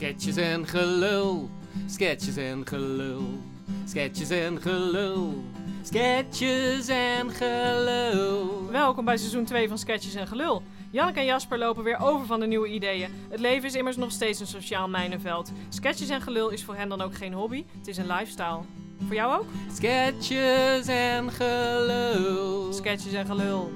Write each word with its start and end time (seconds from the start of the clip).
Sketches 0.00 0.36
en 0.36 0.66
gelul, 0.66 1.50
sketches 1.86 2.36
en 2.36 2.66
gelul, 2.66 3.38
sketches 3.86 4.30
en 4.30 4.60
gelul, 4.60 5.44
sketches 5.82 6.88
en 6.88 7.30
gelul. 7.30 8.70
Welkom 8.70 9.04
bij 9.04 9.16
seizoen 9.16 9.44
2 9.44 9.68
van 9.68 9.78
Sketches 9.78 10.14
en 10.14 10.26
Gelul. 10.26 10.62
Janneke 10.90 11.20
en 11.20 11.24
Jasper 11.24 11.58
lopen 11.58 11.84
weer 11.84 11.98
over 11.98 12.26
van 12.26 12.40
de 12.40 12.46
nieuwe 12.46 12.68
ideeën. 12.68 13.10
Het 13.30 13.40
leven 13.40 13.68
is 13.68 13.74
immers 13.74 13.96
nog 13.96 14.10
steeds 14.10 14.40
een 14.40 14.46
sociaal 14.46 14.88
mijnenveld. 14.88 15.52
Sketches 15.68 16.08
en 16.08 16.20
Gelul 16.20 16.48
is 16.50 16.64
voor 16.64 16.76
hen 16.76 16.88
dan 16.88 17.00
ook 17.00 17.14
geen 17.14 17.32
hobby, 17.32 17.64
het 17.78 17.86
is 17.86 17.96
een 17.96 18.06
lifestyle. 18.06 18.60
Voor 19.06 19.14
jou 19.14 19.40
ook? 19.40 19.46
Sketches 19.72 20.86
en 20.86 21.30
gelul. 21.30 22.72
Sketches 22.72 23.12
en 23.12 23.26
Gelul. 23.26 23.72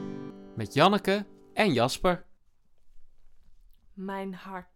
Met 0.54 0.74
Janneke 0.74 1.26
en 1.54 1.72
Jasper. 1.72 2.24
Mijn 3.94 4.34
hart. 4.34 4.73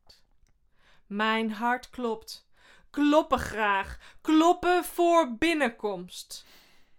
Mijn 1.09 1.53
hart 1.53 1.91
klopt. 1.91 2.49
Kloppen 2.91 3.39
graag. 3.39 4.17
Kloppen 4.21 4.85
voor 4.85 5.37
binnenkomst. 5.37 6.47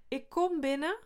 Ik 0.07 0.29
kom 0.29 0.59
binnen, 0.59 0.97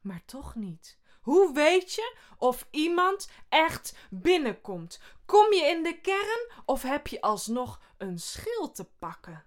maar 0.00 0.24
toch 0.24 0.54
niet. 0.54 0.98
Hoe 1.20 1.52
weet 1.52 1.94
je 1.94 2.16
of 2.36 2.66
iemand 2.70 3.30
echt 3.48 3.96
binnenkomt? 4.10 5.00
Kom 5.26 5.52
je 5.52 5.64
in 5.64 5.82
de 5.82 6.00
kern 6.00 6.52
of 6.64 6.82
heb 6.82 7.06
je 7.06 7.20
alsnog 7.20 7.80
een 7.96 8.18
schil 8.18 8.70
te 8.70 8.84
pakken? 8.84 9.44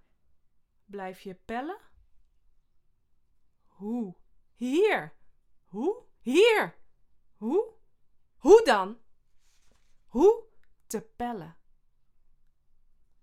Blijf 0.86 1.22
je 1.22 1.34
pellen? 1.34 1.80
Hoe? 3.68 4.16
Hier. 4.56 5.14
Hoe? 5.66 6.04
Hier. 6.22 6.76
Hoe? 7.38 7.74
Hoe 8.38 8.62
dan? 8.64 8.98
Hoe 10.06 10.44
te 10.88 11.02
pellen? 11.02 11.56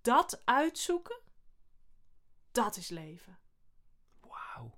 Dat 0.08 0.42
uitzoeken? 0.44 1.16
Dat 2.52 2.76
is 2.76 2.88
leven. 2.88 3.38
Wauw. 4.20 4.74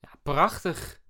Ja, 0.00 0.08
prachtig. 0.22 1.00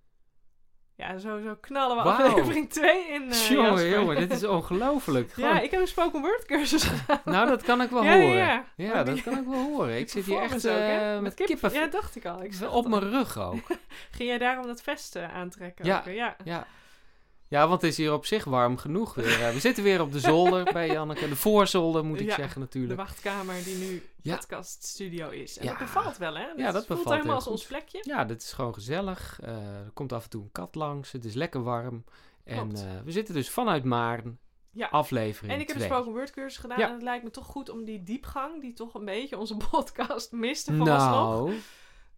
Ja, 0.95 1.19
zo, 1.19 1.41
zo 1.41 1.57
knallen 1.61 1.97
we 1.97 2.03
Wauw. 2.03 2.27
aflevering 2.27 2.71
2 2.71 3.09
in. 3.09 3.31
eh, 3.31 3.49
jongen, 3.49 3.89
jongen, 3.89 4.17
dit 4.17 4.31
is 4.33 4.45
ongelooflijk. 4.59 5.37
Ja, 5.37 5.61
ik 5.61 5.71
heb 5.71 5.81
een 5.81 5.87
spoken 5.87 6.21
word 6.21 6.45
cursus 6.45 6.83
gedaan. 6.85 7.21
Nou, 7.25 7.49
dat 7.49 7.63
kan 7.63 7.81
ik 7.81 7.91
wel 7.91 8.05
Ja, 8.11 8.21
horen. 8.21 8.37
ja. 8.37 8.65
Ja, 8.77 9.03
dat 9.05 9.23
kan 9.23 9.39
ik 9.39 9.45
wel 9.47 9.63
horen. 9.63 9.99
Ik 9.99 10.09
zit 10.15 10.25
hier 10.25 10.41
echt 10.41 10.69
ook, 10.69 10.73
eh, 10.75 11.19
met 11.19 11.35
kip- 11.35 11.47
kippen 11.47 11.73
Ja, 11.73 11.87
dacht 11.87 12.17
ik 12.17 12.25
al. 12.27 12.43
Ik 12.43 12.55
op 12.71 12.89
mijn 12.89 13.11
rug 13.11 13.39
ook. 13.39 13.67
Ging 14.11 14.29
jij 14.29 14.39
daarom 14.39 14.67
dat 14.67 14.83
vest 14.83 15.17
eh, 15.17 15.35
aantrekken? 15.35 15.85
Ja. 15.85 15.99
ook, 15.99 16.05
ja. 16.07 16.37
Ja. 16.45 16.67
Ja, 17.53 17.69
want 17.69 17.83
het 17.83 17.91
is 17.91 17.97
hier 17.97 18.13
op 18.13 18.27
zich 18.27 18.45
warm 18.45 18.77
genoeg 18.77 19.15
weer. 19.15 19.43
Eh, 19.43 19.53
we 19.53 19.61
zitten 19.61 19.85
weer 19.85 20.01
op 20.01 20.13
de 20.13 20.21
zolder 20.21 20.73
bij 20.73 20.87
Janneke. 20.97 21.29
De 21.29 21.37
voorzolder 21.37 22.05
moet 22.05 22.21
ik 22.21 22.27
Ja, 22.27 22.35
zeggen 22.35 22.55
De 22.55 22.61
natuurlijk. 22.61 22.99
wachtkamer 23.01 23.65
die 23.65 23.77
nu 23.77 24.03
Ja. 24.23 24.37
podcaststudio 24.37 25.29
is. 25.31 25.59
En 25.59 25.65
Ja. 25.65 25.71
dat 25.71 25.79
bevalt 25.79 26.17
wel, 26.17 26.35
hè? 26.35 26.47
Ja, 26.57 26.73
dat 26.73 26.87
voelt 26.87 26.99
bevalt 26.99 27.15
helemaal 27.15 27.35
als 27.35 27.45
goed. 27.45 27.53
ons 27.53 27.65
plekje. 27.67 27.99
Ja, 28.03 28.25
dit 28.25 28.43
is 28.43 28.53
gewoon 28.53 28.75
gezellig. 28.75 29.39
Eh, 29.43 29.55
er 29.55 29.91
komt 29.95 30.13
af 30.13 30.25
en 30.25 30.31
toe 30.31 30.43
een 30.43 30.53
kat 30.53 30.75
langs. 30.75 31.13
Het 31.13 31.25
is 31.25 31.35
lekker 31.35 31.63
warm. 31.63 32.05
En 32.45 32.75
eh, 32.77 32.83
we 33.05 33.13
zitten 33.13 33.35
dus 33.35 33.51
vanuit 33.51 33.85
Maarn. 33.85 34.39
Ja. 34.75 34.89
Aflevering 34.91 35.53
En 35.55 35.61
ik 35.61 35.67
heb 35.69 35.77
een 35.77 35.83
2. 35.83 35.95
spoken 35.95 36.13
word 36.13 36.31
cursus 36.31 36.59
gedaan. 36.61 36.81
En 36.81 36.93
het 36.93 37.03
lijkt 37.03 37.25
me 37.25 37.31
toch 37.31 37.47
goed 37.47 37.69
om 37.71 37.85
die 37.85 38.03
diepgang, 38.03 38.61
die 38.61 38.73
toch 38.73 38.95
een 38.95 39.05
beetje 39.05 39.39
onze 39.39 39.57
podcast 39.71 40.33
miste 40.33 40.75
vooralsnog. 40.75 41.47
Nou, 41.49 41.53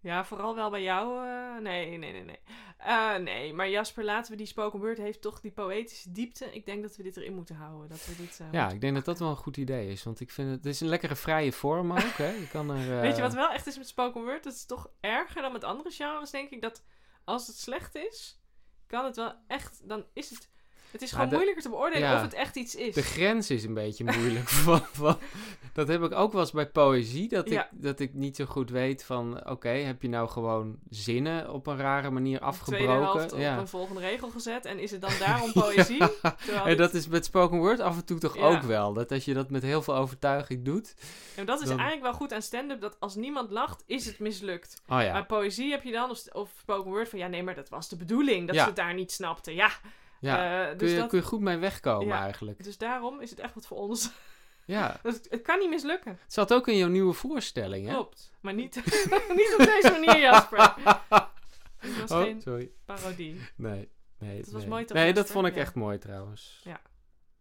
Ja, 0.05 0.24
vooral 0.24 0.55
wel 0.55 0.70
bij 0.70 0.83
jou. 0.83 1.27
eh, 1.27 1.60
nee, 1.62 1.98
nee, 1.98 2.12
nee, 2.12 2.24
nee. 2.24 2.38
Eh, 2.78 3.16
nee, 3.16 3.52
maar 3.52 3.69
Jasper, 3.69 4.05
laten 4.05 4.30
we 4.30 4.36
die 4.36 4.46
spoken 4.46 4.78
word 4.78 4.98
heeft 4.98 5.20
toch 5.20 5.41
die 5.41 5.50
poëtische 5.50 6.12
diepte. 6.12 6.55
Ik 6.55 6.66
denk 6.66 6.83
dat 6.83 6.96
we 6.96 7.02
dit 7.02 7.16
erin 7.16 7.34
moeten 7.34 7.55
houden. 7.56 7.88
Dat 7.88 8.06
we 8.06 8.16
dit, 8.16 8.41
eh, 8.41 8.46
ja, 8.52 8.70
ik 8.70 8.80
denk 8.80 8.94
dat 8.94 9.05
dat 9.05 9.19
wel 9.19 9.28
een 9.28 9.36
goed 9.36 9.56
idee 9.56 9.88
is. 9.88 10.02
Want 10.02 10.20
ik 10.20 10.30
vind 10.30 10.50
het, 10.50 10.56
het 10.56 10.74
is 10.74 10.80
een 10.80 10.88
lekkere 10.88 11.16
vrije 11.16 11.52
vorm 11.52 11.92
ook. 11.92 12.16
Hè. 12.16 12.30
Je 12.30 12.48
kan 12.48 12.70
er, 12.70 13.00
Weet 13.00 13.16
je 13.16 13.22
wat 13.22 13.34
wel 13.34 13.50
echt 13.50 13.66
is 13.66 13.78
met 13.78 13.88
spoken 13.88 14.22
word? 14.22 14.44
Dat 14.44 14.52
is 14.52 14.66
toch 14.66 14.91
erger 15.00 15.42
dan 15.42 15.52
met 15.52 15.64
andere 15.64 15.91
genres, 15.91 16.30
denk 16.30 16.50
ik. 16.50 16.62
Dat 16.62 16.84
als 17.24 17.46
het 17.46 17.57
slecht 17.57 17.95
is, 17.95 18.40
kan 18.86 19.05
het 19.05 19.17
wel 19.17 19.34
echt... 19.46 19.89
Dan 19.89 20.05
is 20.12 20.30
het... 20.30 20.51
Het 20.94 21.02
is 21.02 21.10
Ja, 21.10 21.14
gewoon 21.14 21.28
de- 21.30 21.34
moeilijker 21.34 21.62
te 21.64 21.68
beoordelen 21.68 22.08
ja. 22.08 22.14
of 22.16 22.22
het 22.22 22.32
echt 22.34 22.56
iets 22.56 22.74
is. 22.74 22.94
De 22.94 23.02
grens 23.02 23.50
is 23.50 23.64
een 23.64 23.74
beetje 23.74 24.05
moeilijk. 24.05 24.48
van, 24.66 24.80
van, 24.92 25.18
dat 25.72 25.88
heb 25.88 26.02
ik 26.02 26.12
ook 26.12 26.32
wel 26.32 26.40
eens 26.40 26.50
bij 26.52 26.66
poëzie. 26.68 27.28
Dat, 27.28 27.48
Ja. 27.48 27.62
ik, 27.64 27.68
dat 27.82 28.00
ik 28.00 28.14
niet 28.14 28.36
zo 28.36 28.44
goed 28.44 28.70
weet 28.70 29.04
van... 29.04 29.48
Oké, 29.50 29.68
heb 29.68 30.02
je 30.02 30.08
nou 30.08 30.28
gewoon 30.28 30.78
zinnen 30.90 31.50
op 31.52 31.66
een 31.66 31.77
rare 31.77 32.10
manier 32.10 32.40
De 32.40 32.52
tweede 32.64 32.86
afgebroken? 32.92 33.33
op 33.33 33.38
Ja. 33.38 33.58
een 33.58 33.68
volgende 33.68 34.00
regel 34.00 34.28
gezet. 34.30 34.64
En 34.64 34.78
is 34.78 34.90
het 34.90 35.00
dan 35.00 35.10
daarom 35.18 35.52
poëzie? 35.62 35.98
Terwijl 36.44 36.66
En 36.66 36.77
dat 36.77 36.94
is 36.94 37.08
met 37.08 37.24
spoken 37.24 37.58
word 37.58 37.80
af 37.80 37.96
en 37.96 38.04
toe 38.04 38.18
toch 38.18 38.36
Ja. 38.36 38.42
ook 38.42 38.62
wel. 38.62 38.92
Dat 38.92 39.12
als 39.12 39.24
je 39.24 39.34
dat 39.34 39.50
met 39.50 39.62
heel 39.62 39.83
veel 39.83 39.96
overtuiging 39.96 40.64
doet... 40.64 40.94
En 41.36 41.46
dat 41.46 41.60
is 41.60 41.68
dan- 41.68 41.78
eigenlijk 41.78 42.02
wel 42.10 42.20
goed 42.20 42.33
aan 42.33 42.42
stand-up. 42.42 42.80
Dat 42.80 42.96
als 43.00 43.14
niemand 43.14 43.50
lacht, 43.50 43.83
is 43.86 44.06
het 44.06 44.18
mislukt. 44.18 44.83
Oh 44.88 45.02
ja, 45.02 45.12
Maar 45.12 45.27
poëzie 45.27 45.70
heb 45.70 45.83
je 45.83 45.92
dan, 45.92 46.10
of, 46.10 46.22
of 46.33 46.50
spoken 46.60 46.90
word, 46.90 47.08
van 47.08 47.18
ja, 47.18 47.27
nee, 47.27 47.42
maar 47.42 47.54
dat 47.54 47.68
was 47.68 47.88
de 47.88 47.96
bedoeling. 47.96 48.46
Dat 48.46 48.54
Ja. 48.54 48.60
ze 48.62 48.66
het 48.68 48.77
daar 48.77 48.94
niet 48.94 49.12
snapten. 49.12 49.54
Ja, 49.54 49.70
ja. 50.24 50.62
eh, 50.62 50.68
kun, 50.68 50.79
dus, 50.79 50.90
je, 50.90 50.96
dat, 50.96 51.08
kun 51.08 51.18
je 51.18 51.24
goed 51.24 51.40
mee 51.40 51.57
wegkomen 51.57 52.07
Ja. 52.07 52.20
eigenlijk. 52.23 52.64
dus 52.64 52.79
daarom 52.79 53.20
is 53.20 53.30
het 53.30 53.39
echt 53.40 53.55
wat 53.55 53.67
voor 53.67 53.77
ons. 53.79 54.11
Ja, 54.67 55.01
Dus 55.02 55.14
het, 55.30 55.42
kan 55.42 55.58
niet 55.58 55.68
mislukken. 55.68 56.18
het 56.23 56.33
zat 56.33 56.52
ook 56.52 56.68
in 56.68 56.77
jouw 56.77 56.89
nieuwe 56.89 57.12
voorstelling, 57.12 57.86
hè? 57.86 57.92
Klopt. 57.92 58.33
Maar 58.40 58.55
niet, 58.55 58.74
niet 59.40 59.55
op 59.58 59.64
deze 59.64 59.90
manier, 60.01 60.20
Jasper. 60.20 60.74
Het 61.77 62.01
was 62.01 62.11
Oh, 62.11 62.23
geen 62.23 62.40
sorry. 62.42 62.70
parodie. 62.84 63.40
Nee, 63.57 63.89
nee. 64.18 64.36
Dat 64.42 64.51
was 64.51 64.61
nee. 64.61 64.70
mooi 64.70 64.84
toch, 64.84 64.96
Nee, 64.96 65.13
dat 65.13 65.30
vond 65.30 65.46
ik 65.46 65.57
echt 65.57 65.74
mooi 65.74 65.98
trouwens. 65.98 66.61
Ja. 66.64 66.80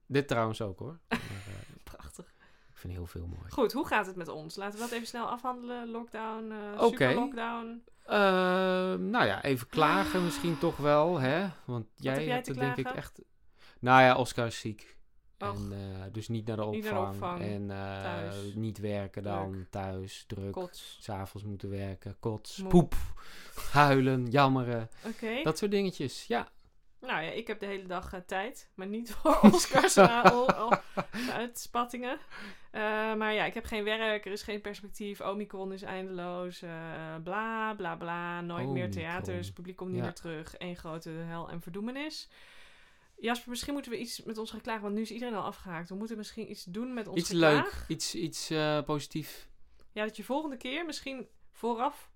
Dit 0.06 0.28
trouwens 0.28 0.62
ook 0.62 0.80
hoor. 0.80 1.00
Maar, 1.08 1.20
eh, 1.20 1.84
Prachtig. 1.84 2.26
ik 2.26 2.73
vind 2.84 2.94
heel 2.94 3.06
veel 3.06 3.28
mooi. 3.28 3.52
Goed, 3.52 3.72
hoe 3.72 3.88
gaat 3.88 4.06
het 4.06 4.16
met 4.16 4.28
ons? 4.28 4.56
Laten 4.56 4.80
we 4.80 4.84
dat 4.84 4.92
even 4.92 5.08
snel 5.08 5.26
afhandelen. 5.26 5.90
Lockdown, 5.90 6.54
Oké. 6.78 6.88
super 6.88 7.16
lockdown. 7.16 7.84
Eh, 8.06 8.16
nou 8.94 9.26
ja, 9.26 9.44
even 9.44 9.68
klagen 9.68 10.24
misschien 10.24 10.58
toch 10.58 10.78
wel, 10.78 11.20
hè? 11.20 11.48
Want 11.66 11.86
jij, 11.96 12.14
heb 12.14 12.24
jij 12.24 12.34
hebt 12.34 12.48
het 12.48 12.58
denk 12.60 12.76
ik 12.76 12.90
echt... 12.90 13.22
Nou 13.80 14.02
ja, 14.02 14.16
Oscar 14.16 14.46
is 14.46 14.60
ziek. 14.60 14.98
Och. 15.40 15.56
En, 15.56 15.72
eh, 15.72 16.04
dus 16.12 16.28
niet 16.28 16.48
naar 16.48 16.56
de 16.56 16.64
opvang. 16.64 16.84
Niet 16.84 16.92
naar 16.92 17.02
de 17.02 17.08
opvang. 17.16 17.42
En 17.42 17.72
eh, 17.72 18.56
niet 18.56 18.78
werken 18.78 19.24
dan, 19.24 19.52
Druk. 19.52 19.70
thuis, 19.70 20.24
druk. 20.28 20.68
S'avonds 21.00 21.48
moeten 21.48 21.70
werken, 21.70 22.16
kots, 22.20 22.58
Moe. 22.58 22.70
poep, 22.70 22.96
huilen, 23.72 24.26
jammeren. 24.26 24.90
Oké. 25.08 25.44
Dat 25.44 25.58
soort 25.58 25.72
dingetjes, 25.72 26.26
ja. 26.28 26.52
Nou 27.08 27.22
ja, 27.24 27.31
ik 27.31 27.47
heb 27.47 27.59
de 27.59 27.66
hele 27.66 27.86
dag 27.88 28.14
eh, 28.14 28.19
tijd. 28.19 28.69
Maar 28.75 28.88
niet 28.88 29.12
voor 29.14 29.40
Oscars 29.52 29.97
uh, 29.97 30.72
uitspattingen. 31.31 32.18
Eh, 32.72 32.81
maar 33.16 33.34
ja, 33.34 33.46
ik 33.46 33.53
heb 33.53 33.66
geen 33.66 33.84
werk. 33.84 34.25
Er 34.25 34.31
is 34.31 34.41
geen 34.41 34.62
perspectief. 34.62 35.22
Omicron 35.22 35.74
is 35.74 35.81
eindeloos. 35.81 36.62
eh, 36.62 37.16
bla, 37.24 37.74
bla, 37.74 37.96
bla. 37.96 38.42
Nooit 38.42 38.68
meer 38.68 38.92
theaters. 38.92 39.46
Het 39.46 39.56
publiek 39.56 39.75
komt 39.75 39.90
niet 39.90 40.00
Ja. 40.00 40.03
meer 40.06 40.13
terug. 40.13 40.56
Eén 40.58 40.75
grote 40.75 41.09
hel 41.09 41.50
en 41.50 41.62
verdoemenis. 41.62 42.30
Jasper, 43.18 43.50
misschien 43.50 43.74
moeten 43.74 43.92
we 43.92 43.97
iets 43.97 44.24
met 44.24 44.38
ons 44.38 44.56
klagen. 44.62 44.81
Want 44.81 44.96
nu 44.96 45.02
is 45.02 45.12
iedereen 45.12 45.36
al 45.36 45.44
afgehaakt. 45.44 45.90
We 45.90 45.96
moeten 45.96 46.18
misschien 46.18 46.50
iets 46.52 46.63
doen 46.63 46.94
met 46.94 47.08
ons 47.08 47.18
Iets 47.19 47.30
geklaag. 47.30 47.63
leuk, 47.63 47.84
iets, 47.88 48.16
iets 48.16 48.50
eh, 48.50 48.81
positief. 48.84 49.47
Ja, 49.92 50.03
dat 50.03 50.16
je 50.18 50.24
volgende 50.24 50.58
keer 50.58 50.86
misschien 50.86 51.28
vooraf 51.52 52.12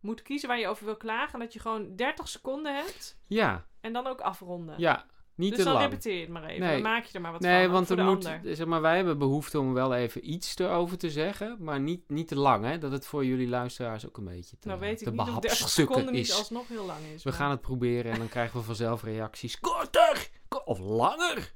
moet 0.00 0.22
kiezen 0.22 0.48
waar 0.48 0.58
je 0.58 0.68
over 0.68 0.84
wil 0.84 0.96
klagen. 0.96 1.32
En 1.34 1.40
dat 1.40 1.52
je 1.52 1.60
gewoon 1.60 1.96
30 1.96 2.28
seconden 2.28 2.74
hebt. 2.76 3.18
Ja, 3.26 3.66
En 3.86 3.92
dan 3.92 4.06
ook 4.06 4.20
afronden. 4.20 4.74
ja, 4.78 5.04
niet 5.34 5.48
dus 5.50 5.58
te 5.58 5.64
dan 5.64 5.72
lang. 5.74 5.84
repeteer 5.90 6.14
je 6.14 6.20
het 6.20 6.28
maar 6.28 6.44
even. 6.44 6.60
Nee. 6.60 6.72
Dan 6.72 6.82
maak 6.82 7.04
je 7.04 7.12
er 7.14 7.20
maar 7.20 7.32
wat 7.32 7.40
Nee, 7.40 7.62
van. 7.64 7.72
want 7.72 7.86
voor 7.86 7.98
er 7.98 8.04
moet, 8.04 8.26
ander. 8.26 8.56
zeg 8.56 8.66
maar, 8.66 8.80
wij 8.80 8.96
hebben 8.96 9.18
behoefte 9.18 9.58
om 9.60 9.74
wel 9.74 9.94
even 9.94 10.30
iets 10.30 10.58
erover 10.58 10.98
te 10.98 11.10
zeggen, 11.10 11.56
maar 11.60 11.80
niet, 11.80 12.02
niet 12.08 12.28
te 12.28 12.36
lang, 12.38 12.64
hè? 12.64 12.78
Dat 12.78 12.92
het 12.92 13.06
voor 13.06 13.24
jullie 13.24 13.48
luisteraars 13.48 14.06
ook 14.06 14.16
een 14.16 14.24
beetje 14.24 14.58
te, 14.58 14.68
Nou 14.68 14.80
weet 14.80 14.98
te 14.98 15.04
ik 15.04 15.10
niet 15.10 15.20
of 15.20 15.26
30 15.26 15.40
behapstukken 15.40 15.94
seconden 15.94 16.14
niet 16.14 16.28
is. 16.28 16.36
alsnog 16.38 16.68
heel 16.68 16.84
lang 16.86 16.98
is. 17.14 17.22
We 17.22 17.28
maar- 17.30 17.38
gaan 17.38 17.50
het 17.50 17.60
proberen 17.60 18.12
en 18.12 18.18
dan 18.18 18.28
krijgen 18.28 18.58
we 18.58 18.64
vanzelf 18.64 19.02
reacties. 19.02 19.60
Korter! 19.60 20.28
Ko- 20.48 20.62
Of 20.64 20.78
langer! 20.78 21.52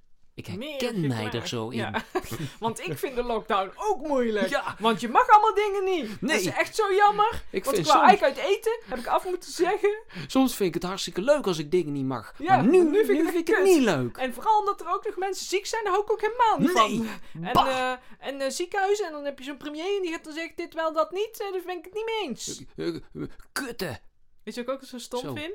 Ik 0.46 0.78
herken 0.78 1.06
mij 1.06 1.30
er 1.30 1.48
zo 1.48 1.68
in. 1.68 1.78
Ja. 1.78 1.92
Want 2.58 2.86
ik 2.86 2.98
vind 2.98 3.14
de 3.14 3.22
lockdown 3.22 3.72
ook 3.76 4.06
moeilijk. 4.06 4.48
Ja, 4.48 4.76
Want 4.78 5.00
je 5.00 5.08
mag 5.08 5.28
allemaal 5.28 5.54
dingen 5.54 5.84
niet. 5.84 6.20
Nee. 6.20 6.32
Dat 6.32 6.40
is 6.40 6.46
echt 6.46 6.74
zo 6.76 6.94
jammer. 6.94 7.42
ik 7.50 7.64
Want 7.64 7.76
vind 7.76 7.86
ik 7.86 7.92
wou 7.92 7.98
soms, 7.98 8.08
eigenlijk 8.08 8.38
uit 8.38 8.56
eten. 8.56 8.80
Heb 8.84 8.98
ik 8.98 9.06
af 9.06 9.24
moeten 9.24 9.52
zeggen. 9.52 10.02
soms 10.26 10.54
vind 10.56 10.68
ik 10.68 10.74
het 10.74 10.90
hartstikke 10.90 11.20
leuk 11.20 11.46
als 11.46 11.58
ik 11.58 11.70
dingen 11.70 11.92
niet 11.92 12.04
mag. 12.04 12.34
Ja, 12.38 12.56
maar 12.56 12.64
nu, 12.66 13.04
vind 13.04 13.34
ik 13.34 13.46
het 13.46 13.56
vind 13.56 13.62
niet 13.62 13.82
leuk. 13.82 14.16
En 14.16 14.34
vooral 14.34 14.58
omdat 14.58 14.80
er 14.80 14.92
ook 14.92 15.04
nog 15.04 15.16
mensen 15.16 15.46
ziek 15.46 15.66
zijn. 15.66 15.84
Daar 15.84 15.92
hou 15.92 16.04
ik 16.04 16.12
ook 16.12 16.20
helemaal 16.20 16.58
niet 16.58 16.74
Nee, 16.74 17.08
van. 17.42 17.64
En, 17.64 17.66
eh, 17.68 17.92
en 18.28 18.40
eh, 18.40 18.50
ziekenhuizen. 18.50 19.06
En 19.06 19.12
dan 19.12 19.24
heb 19.24 19.38
je 19.38 19.44
zo'n 19.44 19.56
premier. 19.56 19.96
En 19.96 20.02
die 20.02 20.10
gaat 20.10 20.24
dan 20.24 20.32
zeggen 20.32 20.52
dit 20.56 20.74
wel, 20.74 20.92
dat 20.92 21.10
niet. 21.10 21.40
En 21.40 21.52
daar 21.52 21.62
ben 21.66 21.76
ik 21.78 21.84
het 21.84 21.94
niet 21.94 22.04
mee 22.04 22.28
eens. 22.28 22.64
Eh, 22.76 22.86
eh, 22.86 22.94
eh, 23.14 23.22
Kutten! 23.52 24.00
Weet 24.42 24.54
je 24.54 24.64
wat 24.64 24.74
ik 24.74 24.80
ook 24.82 24.88
zo 24.88 24.98
stom 24.98 25.20
Zo. 25.20 25.34
vind? 25.34 25.54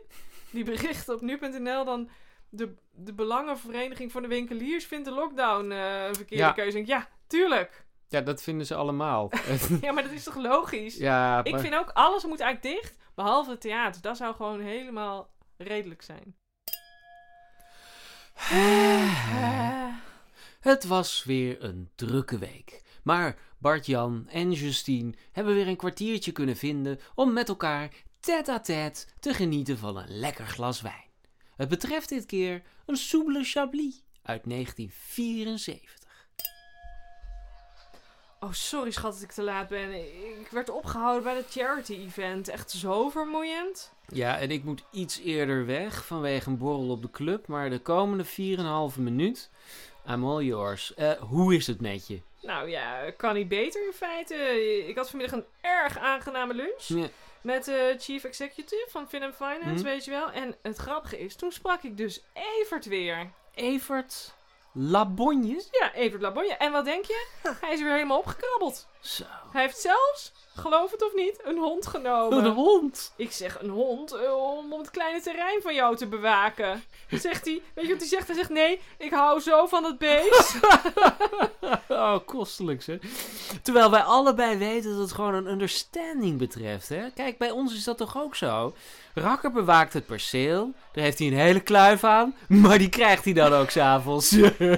Die 0.50 0.64
berichten 0.64 1.14
op 1.14 1.22
nu.nl 1.22 1.86
dan... 1.86 2.10
De, 2.56 2.74
de 2.92 3.14
Belangenvereniging 3.14 4.12
voor 4.12 4.22
de 4.22 4.28
Winkeliers 4.28 4.86
vindt 4.86 5.06
de 5.06 5.12
lockdown 5.12 5.72
eh, 5.72 6.06
een 6.08 6.16
verkeerde 6.16 6.44
Ja. 6.44 6.52
keuze. 6.52 6.86
Ja, 6.86 7.08
tuurlijk. 7.28 7.86
Ja, 8.08 8.22
dat 8.22 8.42
vinden 8.42 8.66
ze 8.66 8.76
allemaal. 8.76 9.30
Ja, 9.82 9.92
maar 9.92 10.04
dat 10.04 10.12
is 10.12 10.24
toch 10.24 10.36
logisch? 10.36 10.98
ja, 10.98 11.44
Ik 11.44 11.52
maar- 11.52 11.60
vind 11.62 11.76
ook, 11.76 11.90
alles 11.94 12.24
moet 12.26 12.40
eigenlijk 12.40 12.76
dicht, 12.82 12.98
behalve 13.16 13.50
het 13.50 13.62
theater. 13.62 14.02
Dat 14.02 14.18
zou 14.18 14.36
gewoon 14.36 14.60
helemaal 14.62 15.30
redelijk 15.58 16.02
zijn. 16.02 16.36
Het 20.60 20.86
was 20.86 21.24
weer 21.24 21.64
een 21.64 21.90
drukke 21.96 22.38
week. 22.38 22.82
Maar 23.04 23.36
Bart-Jan 23.58 24.28
en 24.30 24.52
Justine 24.52 25.14
hebben 25.32 25.54
weer 25.54 25.68
een 25.68 25.76
kwartiertje 25.76 26.32
kunnen 26.32 26.56
vinden 26.56 27.00
om 27.16 27.34
met 27.34 27.50
elkaar 27.50 27.90
tête-à-tête 28.20 29.06
te 29.20 29.34
genieten 29.34 29.78
van 29.78 29.98
een 29.98 30.20
lekker 30.20 30.46
glas 30.48 30.82
wijn. 30.82 31.04
Het 31.56 31.70
betreft 31.70 32.10
dit 32.10 32.26
keer 32.26 32.62
een 32.86 32.96
Souble 32.96 33.44
Chablis 33.44 34.04
uit 34.24 34.42
1974. 34.44 35.94
Oh, 38.40 38.52
sorry 38.52 38.92
schat 38.92 39.14
dat 39.14 39.22
ik 39.22 39.32
te 39.32 39.44
laat 39.44 39.68
ben. 39.68 39.94
Ik 40.40 40.48
werd 40.52 40.70
opgehouden 40.70 41.24
bij 41.24 41.36
het 41.36 41.52
charity-event. 41.52 42.48
Echt 42.48 42.72
zo 42.72 43.10
vermoeiend. 43.10 43.94
Ja, 44.08 44.38
en 44.38 44.52
ik 44.52 44.64
moet 44.64 44.84
iets 44.92 45.20
eerder 45.20 45.66
weg 45.66 46.06
vanwege 46.06 46.50
een 46.50 46.58
borrel 46.58 46.90
op 46.90 47.02
de 47.02 47.12
club, 47.12 47.48
maar 47.48 47.70
de 47.70 47.80
komende 47.80 48.26
4,5 48.94 49.00
minuut, 49.00 49.50
I'm 50.10 50.26
all 50.26 50.44
yours. 50.44 50.94
Eh, 50.94 51.12
hoe 51.12 51.56
is 51.56 51.68
het 51.68 51.82
met 51.82 52.08
je? 52.08 52.22
Nou 52.42 52.70
ja, 52.70 53.12
kan 53.18 53.36
niet 53.36 53.48
beter 53.48 53.86
in 53.86 53.94
feite. 53.94 54.36
Ik 54.88 54.98
had 54.98 55.10
vanmiddag 55.10 55.40
een 55.40 55.46
erg 55.62 55.98
aangename 55.98 56.54
lunch. 56.54 56.88
Ja. 56.88 57.08
Met 57.46 57.66
de 57.66 57.96
chief 58.00 58.24
executive 58.24 58.86
van 58.90 59.10
Fin 59.10 59.34
Finance, 59.34 59.70
Mhm. 59.74 59.84
weet 59.84 60.06
je 60.06 60.12
wel. 60.12 60.32
En 60.32 60.56
het 60.62 60.78
grappige 60.78 61.20
is, 61.20 61.36
toen 61.36 61.52
sprak 61.52 61.84
ik 61.84 61.98
dus 61.98 62.24
Evert 62.60 62.86
weer. 62.86 63.32
Evert 63.54 64.34
Labonje? 64.74 65.64
Ja, 65.72 65.94
Evert 65.94 66.22
Labonje. 66.22 66.54
En 66.54 66.72
wat 66.72 66.86
denk 66.86 67.06
je? 67.06 67.26
Hij 67.62 67.74
is 67.74 67.82
weer 67.82 67.92
helemaal 67.94 68.18
opgekrabbeld. 68.18 68.88
Zo. 69.06 69.24
Hij 69.52 69.62
heeft 69.62 69.80
zelfs, 69.80 70.32
geloof 70.56 70.92
het 70.92 71.04
of 71.04 71.14
niet, 71.16 71.40
een 71.44 71.58
hond 71.58 71.88
genomen. 71.88 72.46
Een 72.46 72.52
hond. 72.52 73.14
Ik 73.16 73.32
zeg 73.32 73.62
een 73.62 73.70
hond 73.70 74.14
eh, 74.14 74.34
om, 74.36 74.74
om 74.74 74.80
het 74.80 74.92
kleine 74.92 75.22
terrein 75.22 75.62
van 75.62 75.76
jou 75.76 75.96
te 75.96 76.08
bewaken. 76.08 76.84
Zegt 77.10 77.46
hij, 77.46 77.62
weet 77.74 77.86
je 77.86 77.92
wat 77.92 78.00
hij 78.00 78.10
zegt? 78.10 78.28
Hij 78.28 78.36
zegt 78.36 78.50
nee, 78.50 78.82
ik 78.98 79.12
hou 79.12 79.40
zo 79.40 79.66
van 79.66 79.84
het 79.84 79.98
beest. 79.98 80.56
oh, 81.90 82.18
kostelijk 82.26 82.82
zeg. 82.82 83.00
Terwijl 83.62 83.92
wij 83.92 84.02
allebei 84.02 84.58
weten 84.58 84.92
dat 84.92 85.00
het 85.00 85.12
gewoon 85.12 85.34
een 85.34 85.48
understanding 85.48 86.38
betreft. 86.38 86.90
Hè? 86.90 87.12
Kijk, 87.12 87.38
bij 87.38 87.52
ons 87.52 87.74
is 87.74 87.84
dat 87.84 87.98
toch 87.98 88.18
ook 88.18 88.36
zo? 88.36 88.74
Rakker 89.14 89.52
bewaakt 89.52 89.94
het 89.94 90.06
perceel. 90.06 90.74
Daar 90.92 91.04
heeft 91.04 91.20
hij 91.20 91.28
een 91.28 91.34
hele 91.34 91.60
kluif 91.60 92.04
aan. 92.04 92.36
Maar 92.48 92.78
die 92.78 92.90
krijgt 92.90 93.24
hij 93.24 93.34
dan 93.34 93.54
ook 93.54 93.70
s'avonds. 93.70 94.30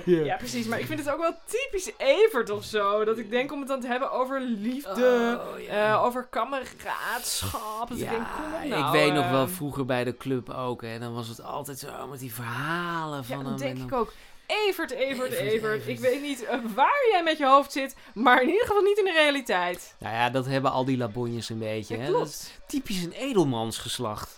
Ja, 0.05 0.35
precies. 0.35 0.65
Maar 0.65 0.79
ik 0.79 0.85
vind 0.85 0.99
het 0.99 1.09
ook 1.09 1.19
wel 1.19 1.35
typisch 1.45 1.91
Evert 1.97 2.49
of 2.49 2.63
zo. 2.63 3.03
Dat 3.03 3.17
ik 3.17 3.29
denk 3.29 3.51
om 3.51 3.59
het 3.59 3.67
dan 3.67 3.81
te 3.81 3.87
hebben 3.87 4.11
over 4.19 4.41
liefde, 4.41 5.39
Oh, 5.53 5.59
ja. 5.61 5.93
eh, 5.93 6.03
over 6.03 6.27
kameraadschap. 6.29 7.87
Dat 7.89 7.97
ik 7.97 8.09
denk, 8.09 8.25
kom 8.35 8.69
nou. 8.69 8.85
ik 8.85 8.91
weet 8.91 9.13
nog 9.13 9.23
eh. 9.23 9.31
wel 9.31 9.47
vroeger 9.47 9.85
bij 9.85 10.03
de 10.03 10.17
club 10.17 10.49
ook. 10.49 10.81
Hè, 10.81 10.99
dan 10.99 11.13
was 11.13 11.27
het 11.27 11.43
altijd 11.43 11.79
zo 11.79 12.07
met 12.07 12.19
die 12.19 12.33
verhalen 12.33 13.17
Ja, 13.17 13.23
van 13.23 13.37
dan 13.37 13.45
hem. 13.47 13.57
denk 13.57 13.77
en 13.77 13.83
ik 13.85 13.93
ook. 13.93 14.13
Evert, 14.45 14.91
Evert, 14.91 15.31
Evert. 15.33 15.87
Ik 15.87 15.99
weet 15.99 16.21
niet 16.21 16.43
eh, 16.45 16.57
waar 16.75 17.07
jij 17.11 17.23
met 17.23 17.37
je 17.37 17.45
hoofd 17.45 17.71
zit, 17.71 17.95
maar 18.13 18.41
in 18.41 18.47
ieder 18.49 18.65
geval 18.67 18.81
niet 18.81 18.97
in 18.97 19.05
de 19.05 19.11
realiteit. 19.11 19.95
Nou 19.99 20.13
ja, 20.15 20.29
dat 20.29 20.45
hebben 20.45 20.71
al 20.71 20.85
die 20.85 20.97
labonjes 20.97 21.49
een 21.49 21.59
beetje. 21.59 21.97
Ja, 21.97 22.01
hè? 22.03 22.07
klopt. 22.09 22.23
Dat 22.23 22.33
is 22.33 22.51
typisch 22.67 23.03
een 23.03 23.11
edelmansgeslacht. 23.11 24.37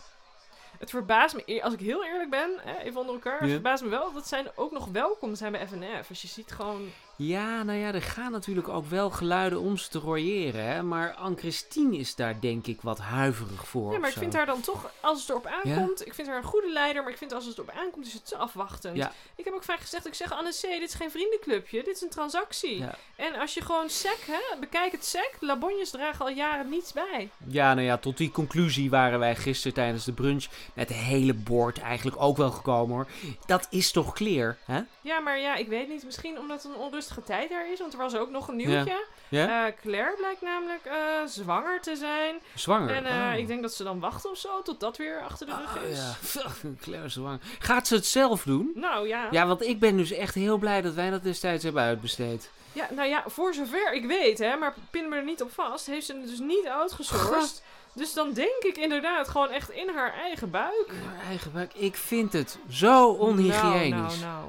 Het 0.80 0.90
verbaast 0.90 1.36
me, 1.36 1.64
als 1.64 1.74
ik 1.74 1.80
heel 1.80 2.06
eerlijk 2.06 2.30
ben, 2.30 2.50
hè, 2.62 2.78
even 2.78 3.00
onder 3.00 3.14
elkaar, 3.16 3.40
het 3.40 3.48
Ja. 3.48 3.54
verbaast 3.54 3.84
me 3.84 3.90
wel 3.90 4.14
dat 4.14 4.28
zij 4.28 4.52
ook 4.56 4.72
nog 4.72 4.88
welkom 4.92 5.36
zijn 5.36 5.52
bij 5.52 5.68
FNF. 5.68 6.08
Dus 6.08 6.22
je 6.22 6.28
ziet 6.28 6.52
gewoon... 6.52 6.92
Ja, 7.22 7.64
nou 7.64 7.78
ja, 7.78 7.94
er 7.94 8.02
gaan 8.02 8.32
natuurlijk 8.32 8.68
ook 8.68 8.86
wel 8.86 9.10
geluiden 9.10 9.60
om 9.60 9.78
ze 9.78 9.90
te 9.90 10.00
royeren. 10.00 10.66
Hè? 10.66 10.84
Maar 10.84 11.14
Anne-Christine 11.14 11.98
is 11.98 12.16
daar 12.16 12.42
denk 12.42 12.68
ik 12.68 12.82
wat 12.82 13.00
huiverig 13.00 13.68
voor. 13.68 13.92
Ja, 13.92 14.00
maar 14.00 14.10
ik 14.10 14.16
vind 14.16 14.34
haar 14.34 14.46
dan 14.46 14.62
toch, 14.62 14.92
als 15.00 15.20
het 15.20 15.30
erop 15.30 15.46
aankomt, 15.46 16.06
ik 16.06 16.14
vind 16.14 16.28
haar 16.28 16.38
een 16.38 16.44
goede 16.44 16.72
leider, 16.72 17.04
maar 17.04 17.12
ik 17.12 17.18
vind 17.18 17.34
als 17.34 17.46
het 17.46 17.58
erop 17.58 17.70
aankomt, 17.70 18.06
is 18.06 18.14
het 18.14 18.28
te 18.28 18.38
afwachtend. 18.38 18.96
Ja. 18.96 19.12
Ik 19.36 19.46
heb 19.46 19.54
ook 19.54 19.64
vaak 19.64 19.80
gezegd, 19.80 20.08
ik 20.08 20.14
zeg 20.14 20.32
Anne 20.32 20.50
C, 20.50 20.62
dit 20.62 20.82
is 20.82 20.94
geen 20.94 21.12
vriendenclubje, 21.12 21.84
dit 21.84 21.96
is 21.96 22.02
een 22.02 22.10
transactie. 22.10 22.78
Ja. 22.78 22.96
En 23.16 23.36
als 23.36 23.54
je 23.54 23.62
gewoon 23.62 23.90
sec, 23.90 24.20
hè, 24.26 24.60
bekijk 24.60 24.92
het 24.92 25.06
sec, 25.06 25.36
labonjes 25.40 25.90
dragen 25.90 26.26
al 26.26 26.32
jaren 26.32 26.70
niets 26.70 26.94
bij. 26.94 27.30
Ja, 27.48 27.74
nou 27.74 27.86
ja, 27.86 27.98
tot 27.98 28.18
die 28.18 28.32
conclusie 28.32 28.90
waren 28.90 29.20
wij 29.20 29.36
gisteren 29.36 29.74
tijdens 29.74 30.06
de 30.06 30.14
brunch 30.14 30.46
met 30.74 30.88
de 30.88 30.94
hele 30.94 31.34
boord 31.34 31.80
eigenlijk 31.80 32.22
ook 32.22 32.38
wel 32.38 32.52
gekomen 32.52 32.96
hoor. 32.96 33.08
Dat 33.46 33.68
is 33.70 33.92
toch 33.92 34.14
clear, 34.14 34.58
hè? 34.66 34.82
Ja, 35.02 35.20
maar 35.20 35.40
ja, 35.40 35.56
ik 35.56 35.68
weet 35.68 35.88
niet, 35.90 36.04
misschien 36.04 36.40
omdat 36.40 36.64
het 36.64 36.72
een 36.72 36.80
onrustige 37.10 37.40
tijd 37.40 37.50
daar 37.50 37.72
is, 37.72 37.80
want 37.80 37.94
er 37.94 38.00
was 38.00 38.16
ook 38.16 38.30
nog 38.30 38.48
een 38.48 38.56
nieuwtje. 38.56 39.06
Ja? 39.30 39.68
Eh, 39.68 39.74
Claire 39.82 40.16
blijkt 40.18 40.42
namelijk 40.42 40.86
eh, 40.86 40.96
zwanger 41.26 41.82
te 41.82 41.96
zijn. 41.96 42.36
Zwanger. 42.56 42.96
En 42.96 43.06
eh, 43.06 43.32
Oh. 43.34 43.38
ik 43.38 43.48
denk 43.48 43.62
dat 43.62 43.74
ze 43.74 43.84
dan 43.84 44.00
wachten 44.00 44.30
of 44.30 44.38
zo, 44.38 44.62
tot 44.62 44.80
dat 44.80 44.98
weer 44.98 45.22
achter 45.24 45.46
de 45.46 45.56
rug 45.56 45.78
Oh, 45.78 45.84
is. 45.90 45.98
ja, 46.34 46.42
Claire 46.84 47.06
is 47.06 47.14
zwanger. 47.14 47.40
Gaat 47.60 47.88
ze 47.88 47.96
het 47.96 48.06
zelf 48.06 48.44
doen? 48.44 48.72
Nou 48.76 49.08
ja. 49.08 49.28
Ja, 49.32 49.48
want 49.48 49.62
ik 49.62 49.80
ben 49.80 49.98
dus 49.98 50.12
echt 50.12 50.36
heel 50.36 50.58
blij 50.58 50.82
dat 50.82 50.94
wij 50.94 51.10
dat 51.10 51.24
destijds 51.24 51.64
hebben 51.64 51.84
uitbesteed. 51.84 52.50
Ja, 52.74 52.88
nou 52.92 53.08
ja, 53.10 53.24
voor 53.28 53.54
zover 53.54 53.94
ik 53.94 54.06
weet, 54.06 54.38
hè, 54.38 54.56
maar 54.56 54.74
pin 54.92 55.10
me 55.10 55.16
er 55.16 55.24
niet 55.24 55.42
op 55.42 55.52
vast, 55.54 55.86
heeft 55.86 56.06
ze 56.06 56.14
het 56.14 56.28
dus 56.28 56.40
niet 56.40 56.68
outgesourced. 56.68 57.64
Dus 57.94 58.14
dan 58.14 58.34
denk 58.34 58.64
ik 58.64 58.78
inderdaad 58.78 59.28
gewoon 59.28 59.50
echt 59.50 59.70
in 59.70 59.90
haar 59.96 60.14
eigen 60.14 60.50
buik. 60.52 60.92
Haar 61.06 61.28
eigen 61.28 61.52
buik. 61.52 61.74
Ik 61.74 61.96
vind 61.96 62.34
het 62.34 62.58
zo 62.70 63.08
onhygiënisch. 63.10 63.90
Nou, 63.90 64.20
nou, 64.20 64.20
nou. 64.20 64.46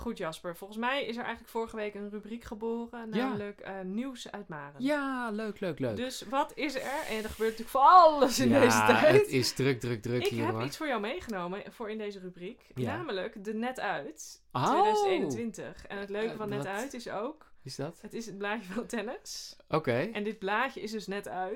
Goed 0.00 0.18
Jasper, 0.18 0.56
volgens 0.56 0.78
mij 0.78 1.04
is 1.04 1.16
er 1.16 1.22
eigenlijk 1.22 1.50
vorige 1.52 1.76
week 1.76 1.94
een 1.94 2.10
rubriek 2.10 2.44
geboren, 2.44 3.08
Ja. 3.12 3.24
namelijk 3.26 3.60
eh, 3.60 3.72
nieuws 3.82 4.30
uit 4.30 4.48
Maren. 4.48 4.82
Ja, 4.84 5.30
leuk, 5.30 5.60
leuk, 5.60 5.78
leuk. 5.78 5.96
Dus 5.96 6.22
wat 6.30 6.52
is 6.54 6.74
er? 6.74 6.80
En 6.82 7.16
er 7.22 7.30
gebeurt 7.30 7.38
natuurlijk 7.58 7.68
van 7.68 7.82
alles 7.82 8.38
in 8.38 8.48
ja, 8.48 8.60
deze 8.60 8.78
tijd. 8.86 9.16
het 9.16 9.28
is 9.28 9.52
druk, 9.52 9.80
druk, 9.80 10.02
druk 10.02 10.22
ik 10.24 10.28
hier 10.28 10.44
heb 10.44 10.54
hoor. 10.54 10.64
iets 10.64 10.76
voor 10.76 10.86
jou 10.86 11.00
meegenomen 11.00 11.62
voor 11.70 11.90
in 11.90 11.98
deze 11.98 12.18
rubriek. 12.18 12.60
Ja. 12.74 12.96
Namelijk 12.96 13.44
de 13.44 13.54
Net 13.54 13.80
Uit 13.80 14.42
Oh. 14.52 14.64
2021. 14.70 15.86
En 15.86 15.98
het 15.98 16.08
leuke 16.10 16.30
Eh, 16.32 16.36
van 16.36 16.48
Net? 16.48 16.66
Uit 16.66 16.94
is 16.94 17.10
ook, 17.10 17.47
Is 17.62 17.76
dat? 17.76 17.98
het 18.00 18.14
is 18.14 18.26
het 18.26 18.38
blaadje 18.38 18.72
van 18.72 18.86
tennis. 18.86 19.56
Oké. 19.68 19.92
En 20.12 20.24
dit 20.24 20.38
blaadje 20.38 20.80
is 20.80 20.90
dus 20.90 21.06
net 21.06 21.28
uit. 21.28 21.54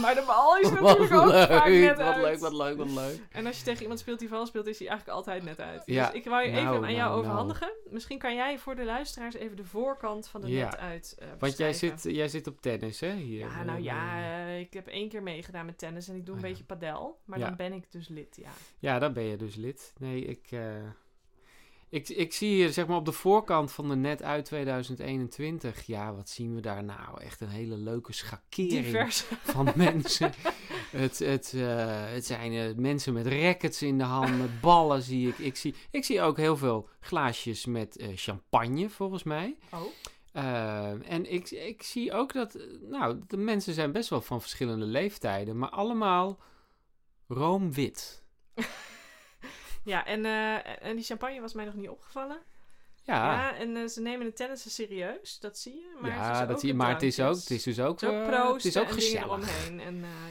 maar 0.00 0.14
de 0.14 0.24
bal 0.26 0.58
is 0.58 0.70
Wat 0.70 0.80
natuurlijk 0.80 1.12
ook 1.12 1.30
vaak 1.32 1.66
leuk, 1.66 1.80
net 1.88 1.96
wat 1.96 2.06
uit. 2.06 2.22
leuk, 2.22 2.38
wat 2.38 2.52
leuk, 2.52 2.76
wat 2.76 2.90
leuk. 2.90 3.20
En 3.30 3.46
als 3.46 3.58
je 3.58 3.64
tegen 3.64 3.82
iemand 3.82 4.00
speelt 4.00 4.18
die 4.18 4.28
vals 4.28 4.48
speelt, 4.48 4.66
is 4.66 4.78
hij 4.78 4.88
eigenlijk 4.88 5.18
altijd 5.18 5.42
net 5.44 5.60
uit. 5.60 5.82
Ja. 5.86 6.06
Dus 6.06 6.14
ik 6.14 6.24
wou 6.24 6.42
je 6.42 6.50
even 6.50 6.64
Nou, 6.64 6.84
aan 6.84 6.94
jou 6.94 7.08
nou, 7.08 7.18
overhandigen. 7.18 7.70
Misschien 7.90 8.18
kan 8.18 8.34
jij 8.34 8.58
voor 8.58 8.76
de 8.76 8.84
luisteraars 8.84 9.34
even 9.34 9.56
de 9.56 9.64
voorkant 9.64 10.28
van 10.28 10.40
de 10.40 10.48
Ja. 10.48 10.64
net 10.64 10.76
uit 10.76 11.14
eh 11.18 11.28
Want 11.38 11.56
jij 11.56 11.72
zit, 11.72 12.02
jij 12.02 12.28
zit 12.28 12.46
op 12.46 12.60
tennis, 12.60 13.00
hè? 13.00 13.12
Hier, 13.12 13.38
Ja, 13.38 13.60
eh, 13.60 13.64
nou 13.64 13.82
ja, 13.82 14.16
eh, 14.18 14.54
eh, 14.54 14.60
ik 14.60 14.72
heb 14.72 14.86
één 14.86 15.08
keer 15.08 15.22
meegedaan 15.22 15.66
met 15.66 15.78
tennis 15.78 16.08
en 16.08 16.14
ik 16.16 16.26
doe 16.26 16.34
een 16.34 16.40
ja. 16.42 16.48
beetje 16.48 16.64
padel. 16.64 17.18
Maar 17.24 17.38
dan 17.38 17.56
ben 17.56 17.72
ik 17.72 17.92
dus 17.92 18.08
lid, 18.08 18.36
ja. 18.36 18.50
Ja, 18.78 18.98
dan 18.98 19.12
ben 19.12 19.22
je 19.24 19.36
dus 19.36 19.54
lid. 19.54 19.92
Nee, 19.98 20.24
ik, 20.24 20.46
eh, 20.50 20.60
ik, 21.90 22.08
ik 22.08 22.32
zie 22.32 22.48
hier 22.48 22.72
zeg 22.72 22.86
maar 22.86 22.96
op 22.96 23.04
de 23.04 23.12
voorkant 23.12 23.72
van 23.72 23.88
de 23.88 23.96
net 23.96 24.22
uit 24.22 24.44
2021. 24.44 25.86
Ja, 25.86 26.14
wat 26.14 26.28
zien 26.28 26.54
we 26.54 26.60
daar 26.60 26.84
nou? 26.84 27.20
Echt 27.20 27.40
een 27.40 27.48
hele 27.48 27.76
leuke 27.76 28.12
schakering 28.12 28.84
Divers. 28.84 29.24
van 29.42 29.72
mensen. 29.76 30.32
Het, 30.90 31.18
het, 31.18 31.52
eh, 31.54 32.12
het 32.12 32.26
zijn 32.26 32.52
eh, 32.52 32.74
mensen 32.76 33.12
met 33.12 33.26
rackets 33.26 33.82
in 33.82 33.98
de 33.98 34.04
hand, 34.04 34.38
met 34.38 34.60
ballen 34.60 35.02
zie 35.02 35.28
ik. 35.28 35.38
Ik 35.38 35.56
zie, 35.56 35.74
ik 35.90 36.04
zie 36.04 36.20
ook 36.20 36.36
heel 36.36 36.56
veel 36.56 36.88
glaasjes 37.00 37.66
met 37.66 37.96
eh, 37.96 38.08
champagne, 38.14 38.90
volgens 38.90 39.22
mij. 39.22 39.56
Oh, 39.72 39.86
en 41.08 41.32
ik, 41.32 41.50
ik 41.50 41.82
zie 41.82 42.12
ook 42.12 42.32
dat, 42.32 42.58
nou, 42.80 43.20
de 43.26 43.36
mensen 43.36 43.74
zijn 43.74 43.92
best 43.92 44.08
wel 44.08 44.20
van 44.20 44.40
verschillende 44.40 44.84
leeftijden, 44.84 45.58
maar 45.58 45.70
allemaal 45.70 46.38
roomwit. 47.28 48.22
ja, 49.84 50.06
en, 50.06 50.24
eh, 50.24 50.86
en 50.88 50.96
die 50.96 51.04
champagne 51.04 51.40
was 51.40 51.52
mij 51.54 51.64
nog 51.64 51.74
niet 51.74 51.88
opgevallen. 51.88 52.38
Ja, 53.02 53.32
Ja, 53.32 53.56
en 53.56 53.76
eh, 53.76 53.86
ze 53.86 54.00
nemen 54.00 54.26
het 54.26 54.36
tennissen 54.36 54.70
serieus, 54.70 55.38
dat 55.40 55.58
zie 55.58 55.74
je. 55.74 55.96
Maar, 56.00 56.10
ja, 56.10 56.46
dat 56.46 56.60
zie 56.60 56.68
je, 56.68 56.74
de 56.74 56.80
maar 56.82 56.92
het 56.92 57.02
is 57.02 57.20
ook, 57.20 57.34
het 57.34 57.50
is 57.50 57.62
dus 57.62 57.80
ook, 57.80 58.00
Het 58.00 58.10
is 58.10 58.16
ook 58.16 58.24
proosten 58.26 58.54
het 58.54 58.64
is 58.64 58.76
ook 58.76 58.86
en 58.88 58.92
gezellig. 58.94 59.48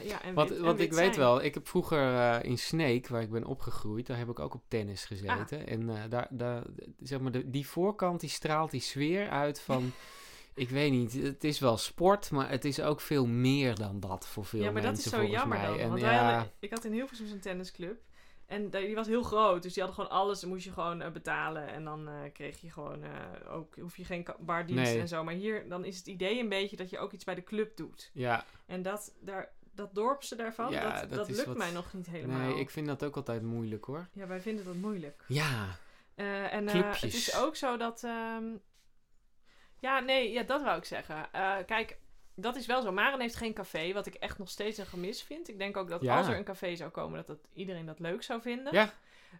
ja, 0.04 0.22
en 0.22 0.34
Want, 0.34 0.48
wit- 0.48 0.58
en 0.58 0.64
want 0.64 0.78
wit 0.78 0.86
ik 0.86 0.92
weet 0.92 1.16
wel, 1.16 1.42
ik 1.44 1.54
heb 1.54 1.68
vroeger 1.68 2.44
in 2.44 2.58
Sneek, 2.58 3.08
waar 3.08 3.22
ik 3.22 3.30
ben 3.30 3.44
opgegroeid, 3.44 4.06
daar 4.06 4.18
heb 4.18 4.28
ik 4.28 4.38
ook 4.38 4.54
op 4.54 4.62
tennis 4.68 5.04
gezeten. 5.04 5.58
Ah. 5.60 5.72
En 5.72 6.08
daar, 6.08 6.26
daar, 6.30 6.62
zeg 7.02 7.20
maar, 7.20 7.32
de, 7.32 7.50
die 7.50 7.66
voorkant 7.66 8.20
die 8.20 8.30
straalt 8.30 8.70
die 8.70 8.80
sfeer 8.80 9.28
uit 9.28 9.60
van, 9.60 9.92
ik 10.54 10.70
weet 10.70 10.90
niet, 10.90 11.12
het 11.12 11.44
is 11.44 11.58
wel 11.58 11.76
sport, 11.76 12.30
maar 12.30 12.50
het 12.50 12.64
is 12.64 12.80
ook 12.80 13.00
veel 13.00 13.26
meer 13.26 13.74
dan 13.74 14.00
dat 14.00 14.26
voor 14.28 14.44
veel 14.44 14.60
Ja, 14.62 14.70
maar 14.70 14.82
mensen 14.82 15.10
dat 15.10 15.20
is 15.20 15.26
zo 15.26 15.32
jammer 15.32 15.58
mij. 15.58 15.66
dan. 15.66 15.78
En 15.78 15.88
Want 15.88 16.00
ja, 16.00 16.32
hadden, 16.32 16.52
ik 16.58 16.70
had 16.70 16.84
in 16.84 16.92
Hilversum 16.92 17.26
zo'n 17.28 17.38
tennisclub. 17.40 18.00
En 18.48 18.70
die 18.70 18.94
was 18.94 19.06
heel 19.06 19.22
groot. 19.22 19.62
Dus 19.62 19.72
die 19.74 19.82
hadden 19.82 20.04
gewoon 20.04 20.20
alles. 20.20 20.40
Dan 20.40 20.48
moest 20.50 20.64
je 20.64 20.72
gewoon 20.72 21.02
eh, 21.02 21.10
betalen. 21.10 21.68
En 21.68 21.84
dan 21.84 22.08
eh, 22.08 22.14
kreeg 22.32 22.60
je 22.60 22.70
gewoon 22.70 23.02
eh, 23.02 23.54
ook... 23.54 23.76
Hoef 23.76 23.96
je 23.96 24.04
geen 24.04 24.26
bardienst 24.38 24.90
Nee. 24.92 25.00
en 25.00 25.08
zo. 25.08 25.24
Maar 25.24 25.34
hier 25.34 25.68
dan 25.68 25.84
is 25.84 25.96
het 25.98 26.06
idee 26.06 26.38
een 26.40 26.48
beetje 26.48 26.76
dat 26.76 26.90
je 26.90 26.98
ook 26.98 27.12
iets 27.12 27.24
bij 27.24 27.34
de 27.34 27.44
club 27.44 27.76
doet. 27.76 28.10
ja, 28.14 28.44
En 28.66 28.82
dat, 28.82 29.14
daar, 29.20 29.52
dat 29.74 29.94
dorpse 29.94 30.36
daarvan, 30.36 30.70
Ja, 30.70 31.00
dat, 31.00 31.10
dat 31.10 31.28
lukt 31.28 31.44
wat- 31.44 31.56
mij 31.56 31.70
nog 31.70 31.92
niet 31.92 32.06
helemaal. 32.06 32.38
nee, 32.38 32.58
ik 32.60 32.70
vind 32.70 32.86
dat 32.86 33.04
ook 33.04 33.16
altijd 33.16 33.42
moeilijk 33.42 33.84
hoor. 33.84 34.08
Ja, 34.12 34.26
wij 34.26 34.40
vinden 34.40 34.64
dat 34.64 34.74
moeilijk. 34.74 35.24
Ja, 35.28 35.66
en 36.14 36.68
het 36.68 37.02
is 37.02 37.36
ook 37.36 37.56
zo 37.56 37.76
dat. 37.76 38.04
ehm, 38.04 38.44
ja, 39.78 40.00
nee, 40.00 40.30
ja, 40.32 40.42
dat 40.42 40.62
wou 40.62 40.78
ik 40.78 40.84
zeggen. 40.84 41.28
Kijk, 41.66 41.98
dat 42.40 42.56
is 42.56 42.66
wel 42.66 42.82
zo. 42.82 42.92
Maren 42.92 43.20
heeft 43.20 43.36
geen 43.36 43.52
café, 43.54 43.92
wat 43.92 44.06
ik 44.06 44.14
echt 44.14 44.38
nog 44.38 44.50
steeds 44.50 44.78
een 44.78 44.86
gemis 44.86 45.22
vind. 45.22 45.48
Ik 45.48 45.58
denk 45.58 45.76
ook 45.76 45.88
dat 45.88 46.02
Ja. 46.02 46.18
als 46.18 46.26
er 46.26 46.36
een 46.36 46.44
café 46.44 46.76
zou 46.76 46.90
komen, 46.90 47.16
dat, 47.16 47.26
dat 47.26 47.38
iedereen 47.52 47.86
dat 47.86 47.98
leuk 47.98 48.22
zou 48.22 48.40
vinden. 48.42 48.72
Ja. 48.72 48.92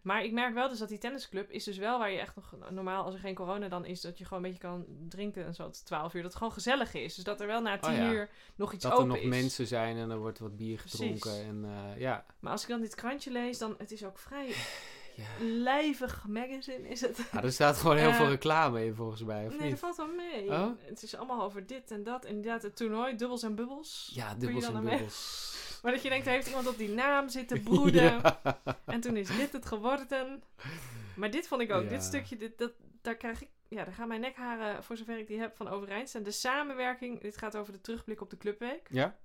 Maar 0.02 0.24
ik 0.24 0.32
merk 0.32 0.54
wel 0.54 0.68
dus 0.68 0.78
dat 0.78 0.88
die 0.88 0.98
tennisclub 0.98 1.50
is 1.50 1.64
dus 1.64 1.76
wel 1.78 1.98
waar 1.98 2.10
je 2.10 2.18
echt 2.18 2.34
nog 2.36 2.54
normaal, 2.70 3.04
als 3.04 3.14
er 3.14 3.20
geen 3.20 3.34
corona 3.34 3.68
dan 3.68 3.84
is, 3.84 4.00
dat 4.00 4.18
je 4.18 4.24
gewoon 4.24 4.44
een 4.44 4.50
beetje 4.50 4.66
kan 4.68 4.84
drinken 5.08 5.44
en 5.44 5.54
zo 5.54 5.64
tot 5.70 5.86
12 5.86 6.14
uur. 6.14 6.20
Dat 6.22 6.30
het 6.30 6.38
gewoon 6.38 6.52
gezellig 6.52 6.94
is. 6.94 7.14
Dus 7.14 7.24
dat 7.24 7.40
er 7.40 7.46
wel 7.46 7.60
na 7.62 7.78
10 7.78 7.90
Oh 7.90 7.96
ja. 7.96 8.10
uur 8.10 8.28
nog 8.56 8.72
iets 8.72 8.82
Dat 8.82 8.92
er 8.92 8.98
open 8.98 9.10
nog 9.12 9.22
is. 9.22 9.28
mensen 9.28 9.66
zijn 9.66 9.96
en 9.96 10.10
er 10.10 10.18
wordt 10.18 10.38
wat 10.38 10.56
bier 10.56 10.78
gedronken. 10.78 11.18
Precies. 11.18 11.40
En 11.42 11.64
eh, 11.64 12.00
ja. 12.00 12.24
Maar 12.40 12.52
als 12.52 12.62
ik 12.62 12.68
dan 12.68 12.80
dit 12.80 12.94
krantje 12.94 13.30
lees, 13.30 13.58
dan 13.58 13.74
het 13.78 13.90
is 13.90 14.04
ook 14.04 14.18
vrij 14.18 14.54
ja. 15.18 15.26
lijvig 15.40 16.24
magazine 16.28 16.88
is 16.88 17.00
het. 17.00 17.18
Er 17.42 17.52
staat 17.52 17.76
gewoon 17.76 17.96
heel 17.96 18.12
veel 18.12 18.28
reclame 18.28 18.84
in 18.84 18.94
volgens 18.94 19.22
mij, 19.24 19.44
of 19.44 19.50
Nee, 19.50 19.58
dat 19.58 19.68
niet? 19.68 19.78
valt 19.78 19.96
wel 19.96 20.14
mee. 20.14 20.48
Oh? 20.48 20.70
Het 20.80 21.02
is 21.02 21.16
allemaal 21.16 21.42
over 21.42 21.66
dit 21.66 21.90
en 21.90 22.02
dat. 22.02 22.24
Inderdaad, 22.24 22.62
het 22.62 22.76
toernooi, 22.76 23.16
dubbels 23.16 23.42
en 23.42 23.54
bubbels. 23.54 24.10
Ja, 24.14 24.34
dubbels 24.34 24.64
en 24.66 24.82
mee? 24.82 24.96
dubbels. 24.96 25.56
Maar 25.82 25.92
dat 25.92 26.02
je 26.02 26.08
denkt, 26.08 26.26
heeft 26.26 26.46
iemand 26.46 26.68
op 26.68 26.76
die 26.78 26.88
naam 26.88 27.28
zitten 27.28 27.62
broeden? 27.68 28.02
Ja. 28.02 28.40
En 28.84 29.00
toen 29.00 29.16
is 29.16 29.36
dit 29.36 29.52
het 29.52 29.66
geworden. 29.66 30.42
Maar 31.16 31.30
dit 31.30 31.48
vond 31.48 31.60
ik 31.60 31.72
ook. 31.72 31.82
Ja. 31.82 31.88
Dit 31.88 32.02
stukje, 32.02 32.36
dit, 32.36 32.58
dat, 32.58 32.72
daar 33.02 33.16
krijg 33.16 33.42
ik... 33.42 33.48
Ja, 33.68 33.84
daar 33.84 33.94
gaan 33.94 34.08
mijn 34.08 34.20
nekharen, 34.20 34.84
voor 34.84 34.96
zover 34.96 35.18
ik 35.18 35.26
die 35.26 35.38
heb, 35.38 35.56
van 35.56 35.68
overeind 35.68 36.08
staan. 36.08 36.22
De 36.22 36.30
samenwerking, 36.30 37.20
dit 37.20 37.36
gaat 37.36 37.56
over 37.56 37.72
de 37.72 37.80
terugblik 37.80 38.20
op 38.20 38.30
de 38.30 38.36
clubweek. 38.36 38.88
Ja? 38.90 39.16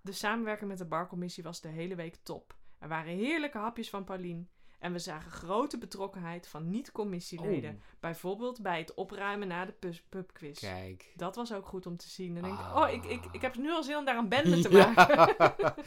De 0.00 0.12
samenwerking 0.12 0.68
met 0.68 0.78
de 0.78 0.84
barcommissie 0.84 1.42
was 1.42 1.60
de 1.60 1.68
hele 1.68 1.94
week 1.94 2.16
top. 2.22 2.54
Er 2.78 2.88
waren 2.88 3.16
heerlijke 3.16 3.58
hapjes 3.58 3.90
van 3.90 4.04
Paulien. 4.04 4.48
En 4.82 4.92
we 4.92 4.98
zagen 4.98 5.30
grote 5.30 5.78
betrokkenheid 5.78 6.48
van 6.48 6.70
niet-commissieleden. 6.70 7.70
Oh, 7.70 8.00
Bijvoorbeeld 8.00 8.62
bij 8.62 8.78
het 8.78 8.94
opruimen 8.94 9.48
na 9.48 9.64
de 9.64 9.74
pubquiz. 10.08 10.60
kijk. 10.60 11.12
Dat 11.16 11.36
was 11.36 11.52
ook 11.52 11.66
goed 11.66 11.86
om 11.86 11.96
te 11.96 12.08
zien. 12.08 12.34
Dan 12.34 12.42
denk 12.42 12.58
ik, 12.58 12.64
Ah. 12.64 12.76
oh, 12.82 12.90
ik, 12.92 13.04
ik, 13.04 13.24
ik 13.32 13.40
heb 13.40 13.56
nu 13.56 13.72
al 13.72 13.82
zin 13.82 13.96
om 13.96 14.04
daar 14.04 14.16
een 14.16 14.28
bende 14.28 14.60
te 14.60 14.70
Ja. 14.76 14.92
maken. 14.94 15.74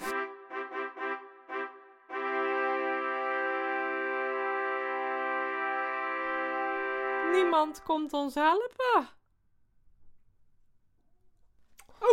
Niemand 7.32 7.84
komt 7.84 8.14
ons 8.14 8.36
helpen. 8.36 9.08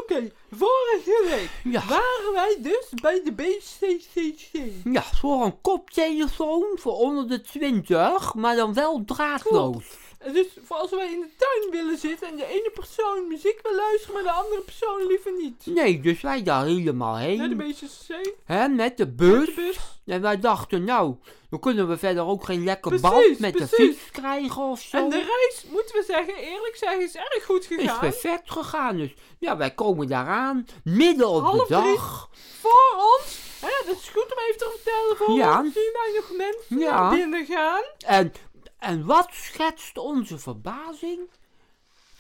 Oké, 0.03 0.31
vorige 0.51 1.25
week 1.31 1.73
Ja. 1.73 1.83
waren 1.89 2.33
wij 2.33 2.57
dus 2.59 2.87
bij 3.03 3.21
de 3.25 3.33
BCCC. 3.33 4.51
Ja, 4.85 5.03
voor 5.03 5.45
een 5.45 5.61
koptelefoon 5.61 6.65
voor 6.75 6.93
onder 6.97 7.29
de 7.29 7.41
20, 7.41 8.35
maar 8.35 8.57
dan 8.57 8.75
wel 8.75 9.03
draadloos. 9.05 9.85
Dus 10.33 10.47
voor 10.65 10.77
als 10.77 10.91
wij 10.91 11.13
in 11.13 11.21
de 11.21 11.29
tuin 11.37 11.71
willen 11.71 11.99
zitten 11.99 12.29
en 12.29 12.37
de 12.37 12.47
ene 12.47 12.71
persoon 12.75 13.27
muziek 13.29 13.59
wil 13.63 13.75
luisteren, 13.75 14.15
maar 14.15 14.23
de 14.23 14.31
andere 14.43 14.61
persoon 14.61 15.07
liever 15.07 15.33
niet. 15.33 15.67
Nee, 15.67 16.01
dus 16.01 16.21
wij 16.21 16.43
daar 16.43 16.65
helemaal 16.65 17.13
Naar 17.15 17.23
de 17.27 17.27
heen. 17.27 17.57
BCCC, 17.57 18.33
Hè, 18.45 18.69
met 18.69 18.97
de 18.97 19.07
met 19.07 19.17
bus. 19.17 19.47
de 19.47 19.53
bus. 19.55 19.79
En 20.07 20.21
wij 20.21 20.39
dachten, 20.41 20.85
nou, 20.85 21.15
dan 21.51 21.61
kunnen 21.61 21.89
we 21.89 21.99
verder 21.99 22.25
ook 22.27 22.45
geen 22.45 22.65
lekker 22.65 23.01
band 23.01 23.39
met 23.39 23.59
de 23.59 23.69
fiets 23.69 24.11
krijgen 24.11 24.63
of 24.63 24.81
zo. 24.81 24.97
En 24.97 25.09
de 25.09 25.17
reis, 25.17 25.65
moeten 25.71 25.95
we 25.97 26.05
zeggen, 26.07 26.35
eerlijk 26.37 26.77
zeggen, 26.77 27.03
is 27.03 27.15
erg 27.17 27.45
goed 27.45 27.71
is 27.71 27.77
gegaan. 27.81 27.99
perfect 27.99 28.51
gegaan. 28.51 28.97
Dus 28.97 29.15
ja, 29.39 29.57
wij 29.57 29.71
komen 29.71 30.07
daaraan, 30.09 30.67
midden 30.85 31.29
op 31.29 31.43
Half 31.43 31.67
de 31.67 31.75
dag. 31.75 32.29
Voor 32.61 32.93
ons, 32.97 33.39
hè, 33.61 33.87
dat 33.87 33.97
is 33.97 34.09
goed 34.09 34.33
om 34.33 34.39
even 34.49 34.59
te 34.59 34.71
vertellen, 34.75 35.17
voor 35.17 35.31
Ja. 35.37 35.61
ons 35.61 35.75
zien 35.75 35.91
wij 35.93 36.13
nog 36.15 36.37
mensen 36.37 36.79
Ja. 36.79 37.01
naar 37.01 37.15
binnen 37.17 37.47
gaan. 37.47 37.83
En, 38.07 38.33
en 38.83 39.05
wat 39.07 39.29
schetst 39.33 39.99
onze 39.99 40.39
verbazing? 40.39 41.31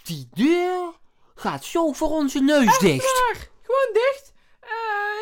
Die 0.02 0.28
deur 0.33 0.92
gaat 1.35 1.64
zo 1.64 1.92
voor 1.92 2.11
onze 2.11 2.40
neus 2.40 2.78
dicht. 2.78 3.14
Maar, 3.14 3.49
gewoon 3.62 3.90
dicht. 3.92 4.33
Eh, 4.61 4.71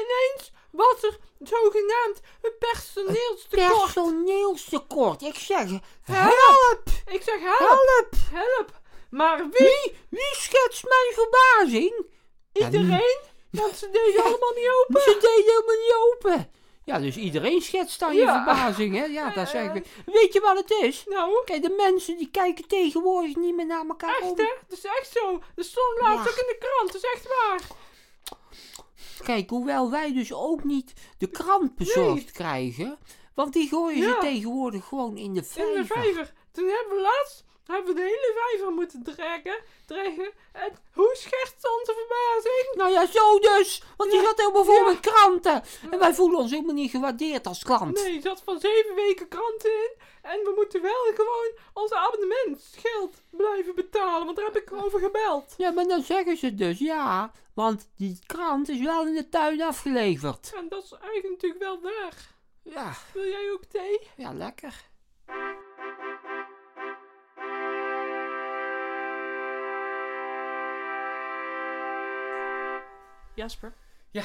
ineens 0.02 0.52
was 0.70 1.02
er 1.02 1.18
zogenaamd 1.38 2.20
een 2.42 2.54
personeelstekort. 2.58 3.82
Personeelstekort. 3.82 5.22
Ik 5.22 5.34
zeg, 5.34 5.68
Help! 6.02 6.88
Ik 7.06 7.22
zeg 7.22 7.40
help, 7.40 7.58
help. 7.58 8.08
help. 8.30 8.80
Maar 9.10 9.38
wie? 9.38 9.50
Wie, 9.50 9.96
wie 10.08 10.34
schetst 10.34 10.84
mijn 10.84 11.12
verbazing? 11.14 12.06
Iedereen? 12.52 13.20
Want 13.50 13.76
ze 13.76 13.90
deden 13.90 14.24
allemaal 14.24 14.52
niet 14.54 14.70
open. 14.80 15.02
Ze 15.02 15.12
deden 15.20 15.54
helemaal 15.54 15.76
niet 15.76 15.94
open. 16.12 16.52
Ja, 16.90 16.98
dus 16.98 17.16
iedereen 17.16 17.60
schetst 17.60 18.00
dan 18.00 18.14
je 18.14 18.20
Ja. 18.20 18.44
verbazing, 18.44 18.94
hè? 18.96 19.04
Ja, 19.04 19.30
dat 19.30 19.48
zeg 19.48 19.74
ik. 19.74 19.86
Weet 20.06 20.32
je 20.32 20.40
wat 20.40 20.56
het 20.58 20.70
is? 20.70 21.04
Nou, 21.08 21.44
Kijk, 21.44 21.62
de 21.62 21.74
mensen 21.76 22.16
die 22.16 22.30
kijken 22.30 22.66
tegenwoordig 22.68 23.36
niet 23.36 23.54
meer 23.56 23.66
naar 23.66 23.86
elkaar 23.88 24.18
om. 24.22 24.28
echt 24.28 24.38
hè? 24.38 24.54
Dat 24.68 24.78
is 24.78 24.84
echt 24.84 25.10
zo. 25.12 25.42
Dat 25.54 25.64
stond 25.64 26.00
laatst 26.00 26.24
Ja. 26.24 26.30
ook 26.30 26.36
in 26.36 26.46
de 26.46 26.58
krant. 26.58 26.92
Dat 26.92 27.02
is 27.02 27.10
echt 27.14 27.26
waar. 27.28 27.60
Kijk, 29.24 29.50
hoewel 29.50 29.90
wij 29.90 30.12
dus 30.12 30.32
ook 30.32 30.64
niet 30.64 30.92
de 31.18 31.26
krant 31.30 31.74
bezorgd 31.74 32.32
krijgen. 32.32 32.98
Want 33.34 33.52
die 33.52 33.68
gooien 33.68 34.02
ze 34.02 34.08
Ja. 34.08 34.18
tegenwoordig 34.18 34.84
gewoon 34.84 35.16
in 35.16 35.34
de 35.34 35.40
In 35.40 35.74
de 35.74 35.84
vijver. 35.84 35.86
vijver. 35.86 36.32
Toen 36.52 36.68
hebben 36.68 36.96
we 36.96 37.02
laatst 37.02 37.44
hebben 37.70 37.94
we 37.94 38.00
de 38.00 38.06
hele 38.06 38.32
vijver 38.48 38.72
moeten 38.72 39.02
trekken. 39.02 39.58
Trekken. 39.86 40.32
En 40.52 40.72
hoe 40.92 41.10
schetst 41.18 41.68
onze 41.78 41.94
verbazing? 41.98 42.74
Nou 42.74 42.90
ja, 42.90 43.06
zo 43.06 43.38
dus. 43.38 43.82
Want 43.96 44.10
die 44.10 44.20
Ja. 44.20 44.26
zat 44.26 44.38
helemaal 44.38 44.64
vol 44.64 44.74
Ja. 44.74 44.84
met 44.86 45.00
kranten. 45.00 45.62
En 45.90 45.98
wij 45.98 46.14
voelen 46.14 46.38
ons 46.38 46.50
helemaal 46.50 46.74
niet 46.74 46.90
gewaardeerd 46.90 47.46
als 47.46 47.62
klant. 47.62 48.02
Nee, 48.02 48.16
er 48.16 48.22
zat 48.22 48.42
van 48.44 48.60
zeven 48.60 48.94
weken 48.94 49.28
kranten 49.28 49.70
in. 49.70 49.90
En 50.22 50.38
we 50.44 50.52
moeten 50.56 50.82
wel 50.82 51.04
gewoon 51.14 51.50
onze 51.72 51.96
abonnementsgeld 51.96 53.14
blijven 53.30 53.74
betalen. 53.74 54.24
Want 54.24 54.36
daar 54.36 54.46
heb 54.46 54.56
ik 54.56 54.72
over 54.72 55.00
gebeld. 55.00 55.54
Ja, 55.56 55.70
maar 55.70 55.86
dan 55.86 56.02
zeggen 56.02 56.36
ze 56.36 56.54
dus 56.54 56.78
ja. 56.78 57.32
Want 57.54 57.88
die 57.96 58.18
krant 58.26 58.68
is 58.68 58.80
wel 58.80 59.06
in 59.06 59.14
de 59.14 59.28
tuin 59.28 59.62
afgeleverd. 59.62 60.52
En 60.56 60.68
dat 60.68 60.84
is 60.84 60.92
eigenlijk 60.92 61.28
natuurlijk 61.28 61.62
wel 61.62 61.80
waar. 61.80 62.14
Ja, 62.62 62.92
Wil 63.12 63.26
jij 63.28 63.50
ook 63.52 63.64
thee? 63.64 64.00
ja, 64.16 64.32
lekker. 64.32 64.88
Jasper. 73.34 73.72
Ja. 74.10 74.22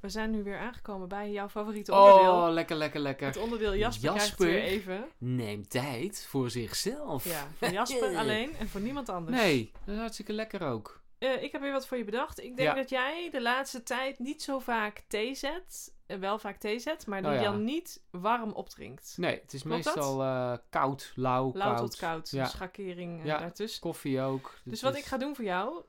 We 0.00 0.08
zijn 0.08 0.30
nu 0.30 0.42
weer 0.42 0.58
aangekomen 0.58 1.08
bij 1.08 1.30
jouw 1.30 1.48
favoriete 1.48 1.94
onderdeel. 1.94 2.32
Oh, 2.32 2.48
lekker, 2.50 2.76
lekker, 2.76 3.00
lekker. 3.00 3.26
Het 3.26 3.36
onderdeel 3.36 3.74
Jasper, 3.74 4.08
krijgt 4.10 4.26
Jasper. 4.28 4.46
weer 4.46 4.62
even. 4.62 5.04
Neem 5.18 5.68
tijd 5.68 6.26
voor 6.28 6.50
zichzelf. 6.50 7.24
Ja, 7.24 7.46
van 7.58 7.72
Jasper 7.72 8.16
alleen 8.22 8.56
en 8.56 8.68
voor 8.68 8.80
niemand 8.80 9.08
anders. 9.08 9.36
Nee, 9.36 9.72
dat 9.84 9.94
is 9.94 10.00
hartstikke 10.00 10.32
lekker 10.32 10.62
ook. 10.62 11.00
Eh, 11.18 11.42
ik 11.42 11.52
heb 11.52 11.60
weer 11.60 11.72
wat 11.72 11.86
voor 11.86 11.96
je 11.98 12.04
bedacht. 12.04 12.38
Ik 12.40 12.56
denk 12.56 12.68
Ja. 12.68 12.74
dat 12.74 12.90
jij 12.90 13.28
de 13.30 13.42
laatste 13.42 13.82
tijd 13.82 14.18
niet 14.18 14.42
zo 14.42 14.58
vaak 14.58 15.02
thee 15.08 15.34
zet. 15.34 15.94
Eh, 16.06 16.18
wel 16.18 16.38
vaak 16.38 16.56
thee 16.56 16.78
zet, 16.78 17.06
maar 17.06 17.22
die 17.22 17.30
Oh 17.30 17.36
ja. 17.36 17.42
dan 17.42 17.64
niet 17.64 18.02
warm 18.10 18.52
opdrinkt. 18.52 19.14
Nee, 19.16 19.40
het 19.40 19.52
is 19.52 19.62
Klopt 19.62 19.84
dat? 19.84 19.94
meestal 19.94 20.22
eh, 20.22 20.56
koud, 20.70 21.12
lauw, 21.14 21.50
Lauw 21.54 21.68
koud. 21.74 21.78
tot 21.78 21.96
koud. 21.96 22.30
Ja. 22.30 22.44
Schakering 22.46 23.20
eh, 23.20 23.26
Ja. 23.26 23.38
daartussen. 23.38 23.80
Koffie 23.80 24.20
ook. 24.20 24.54
Dus 24.64 24.82
wat 24.82 24.96
ik 24.96 25.04
ga 25.04 25.16
doen 25.18 25.34
voor 25.34 25.44
jou, 25.44 25.82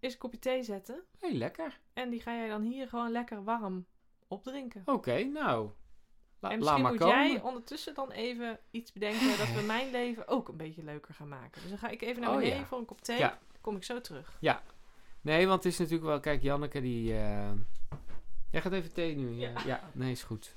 is 0.00 0.12
een 0.12 0.18
kopje 0.18 0.38
thee 0.38 0.62
zetten. 0.62 1.02
Hé, 1.18 1.28
lekker. 1.28 1.78
En 1.92 2.10
die 2.10 2.20
ga 2.20 2.34
jij 2.34 2.48
dan 2.48 2.62
hier 2.62 2.88
gewoon 2.88 3.10
lekker 3.10 3.44
warm 3.44 3.86
opdrinken. 4.28 4.82
Oké, 4.84 5.24
nou. 5.24 5.70
La, 6.40 6.50
en 6.50 6.58
misschien 6.58 6.80
moet 6.82 6.96
komen. 6.96 7.28
jij 7.28 7.40
ondertussen 7.40 7.94
dan 7.94 8.10
even 8.10 8.58
iets 8.70 8.92
bedenken 8.92 9.38
dat 9.38 9.52
we 9.52 9.62
mijn 9.66 9.90
leven 9.90 10.28
ook 10.28 10.48
een 10.48 10.56
beetje 10.56 10.82
leuker 10.84 11.14
gaan 11.14 11.28
maken. 11.28 11.60
Dus 11.60 11.70
dan 11.70 11.78
ga 11.78 11.88
ik 11.88 12.02
even 12.02 12.20
naar 12.20 12.30
Oh, 12.30 12.36
beneden 12.36 12.58
ja. 12.58 12.64
voor 12.64 12.78
een 12.78 12.84
kop 12.84 13.00
thee. 13.00 13.18
Ja. 13.18 13.28
Dan 13.28 13.60
kom 13.60 13.76
ik 13.76 13.84
zo 13.84 14.00
terug. 14.00 14.38
Nee, 15.22 15.46
want 15.46 15.64
het 15.64 15.72
is 15.72 15.78
natuurlijk 15.78 16.06
wel... 16.06 16.20
Kijk, 16.20 16.42
Janneke 16.42 16.80
die... 16.80 17.12
eh, 17.16 17.50
Jij 18.50 18.60
gaat 18.62 18.72
even 18.72 18.92
thee 18.92 19.16
nu. 19.16 19.30
Ja, 19.30 19.48
Ja. 19.50 19.62
ja 19.66 19.80
nee, 19.92 20.10
is 20.10 20.22
goed. 20.22 20.54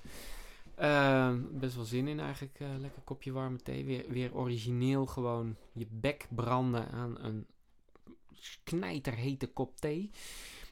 Ehm, 0.75 1.41
best 1.51 1.75
wel 1.75 1.85
zin 1.85 2.07
in 2.07 2.19
eigenlijk. 2.19 2.59
eh, 2.59 2.67
lekker 2.79 3.01
kopje 3.01 3.31
warme 3.31 3.57
thee. 3.57 3.85
Weer, 3.85 4.05
weer 4.07 4.35
origineel 4.35 5.05
gewoon 5.05 5.55
je 5.71 5.87
bek 5.89 6.27
branden 6.29 6.87
aan 6.91 7.17
een 7.19 7.47
knijterhete 8.63 9.47
kop 9.47 9.79
thee. 9.79 10.11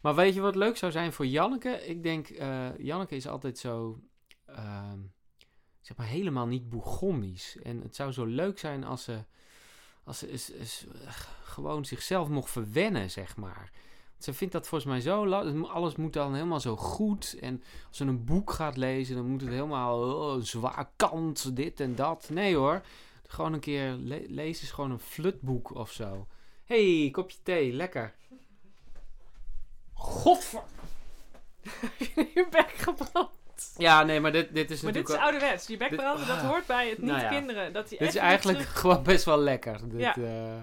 Maar 0.01 0.16
weet 0.16 0.34
je 0.34 0.42
wat 0.42 0.56
leuk 0.56 0.78
zou 0.78 0.92
zijn 0.92 1.13
voor 1.13 1.25
Janneke? 1.25 1.88
Ik 1.88 2.04
denk, 2.04 2.30
eh, 2.30 2.78
Janneke 2.78 3.16
is 3.16 3.28
altijd 3.28 3.58
zo... 3.58 4.00
ehm, 4.46 5.00
zeg 5.82 5.98
maar 5.98 6.08
helemaal 6.08 6.48
niet 6.48 6.70
Bourgondisch. 6.70 7.58
En 7.63 7.82
het 7.82 7.96
zou 7.96 8.12
zo 8.12 8.25
leuk 8.25 8.60
zijn 8.60 8.84
als 8.84 9.04
ze... 9.04 9.24
Als 10.04 10.20
ze 10.20 10.32
is, 10.32 10.50
is, 10.50 10.86
eh, 11.06 11.12
gewoon 11.44 11.86
zichzelf 11.86 12.28
mocht 12.28 12.51
verwennen, 12.51 13.12
zeg 13.12 13.38
maar. 13.38 13.72
Ze 14.18 14.34
vindt 14.34 14.54
dat 14.54 14.68
volgens 14.68 14.92
mij 14.92 15.01
zo... 15.01 15.32
Alles 15.63 15.96
moet 15.96 16.13
dan 16.13 16.34
helemaal 16.34 16.60
zo 16.60 16.75
goed. 16.75 17.38
En 17.40 17.63
als 17.88 17.98
ze 17.98 18.06
een 18.06 18.25
boek 18.25 18.51
gaat 18.51 18.78
lezen, 18.78 19.16
dan 19.16 19.25
moet 19.25 19.42
het 19.42 19.50
helemaal... 19.50 20.00
Oh, 20.01 20.42
zwaar 20.42 20.92
kant, 20.96 21.56
dit 21.56 21.80
en 21.80 21.96
dat. 21.96 22.30
Nee 22.30 22.56
hoor. 22.56 22.82
Gewoon 23.28 23.54
een 23.54 23.60
keer 23.60 23.92
le 23.92 24.25
lezen 24.28 24.63
is 24.63 24.72
gewoon 24.72 24.92
een 24.92 25.00
flutboek 25.00 25.75
of 25.75 25.92
zo. 25.92 26.28
Hey, 26.72 27.10
kopje 27.12 27.38
thee, 27.44 27.74
lekker. 27.74 28.13
Godver... 29.94 30.62
je 32.36 32.48
bek 32.51 32.70
gebrand. 32.78 33.30
Ja, 33.78 34.04
nee, 34.04 34.20
maar 34.20 34.32
dit, 34.32 34.54
dit 34.54 34.72
is 34.72 34.82
Maar 34.82 34.92
dit 34.94 35.01
natuurlijk... 35.01 35.08
is 35.10 35.16
wel- 35.16 35.20
ouderwets. 35.42 35.68
Je 35.68 35.78
bek 35.78 35.90
dit- 35.90 36.00
branden, 36.00 36.28
dat 36.28 36.38
ah. 36.38 36.48
hoort 36.50 36.66
bij 36.66 36.90
het 36.90 36.98
niet 36.98 37.08
Nou 37.08 37.22
ja. 37.22 37.28
kinderen. 37.30 37.74
Dat 37.74 37.90
die 37.90 37.98
dit 38.00 38.08
is 38.08 38.16
eigenlijk 38.16 38.60
terug- 38.60 38.80
gewoon 38.80 39.04
best 39.04 39.25
wel 39.25 39.40
lekker. 39.40 39.90
Dit, 39.90 40.00
Ja. 40.00 40.16
eh, 40.16 40.54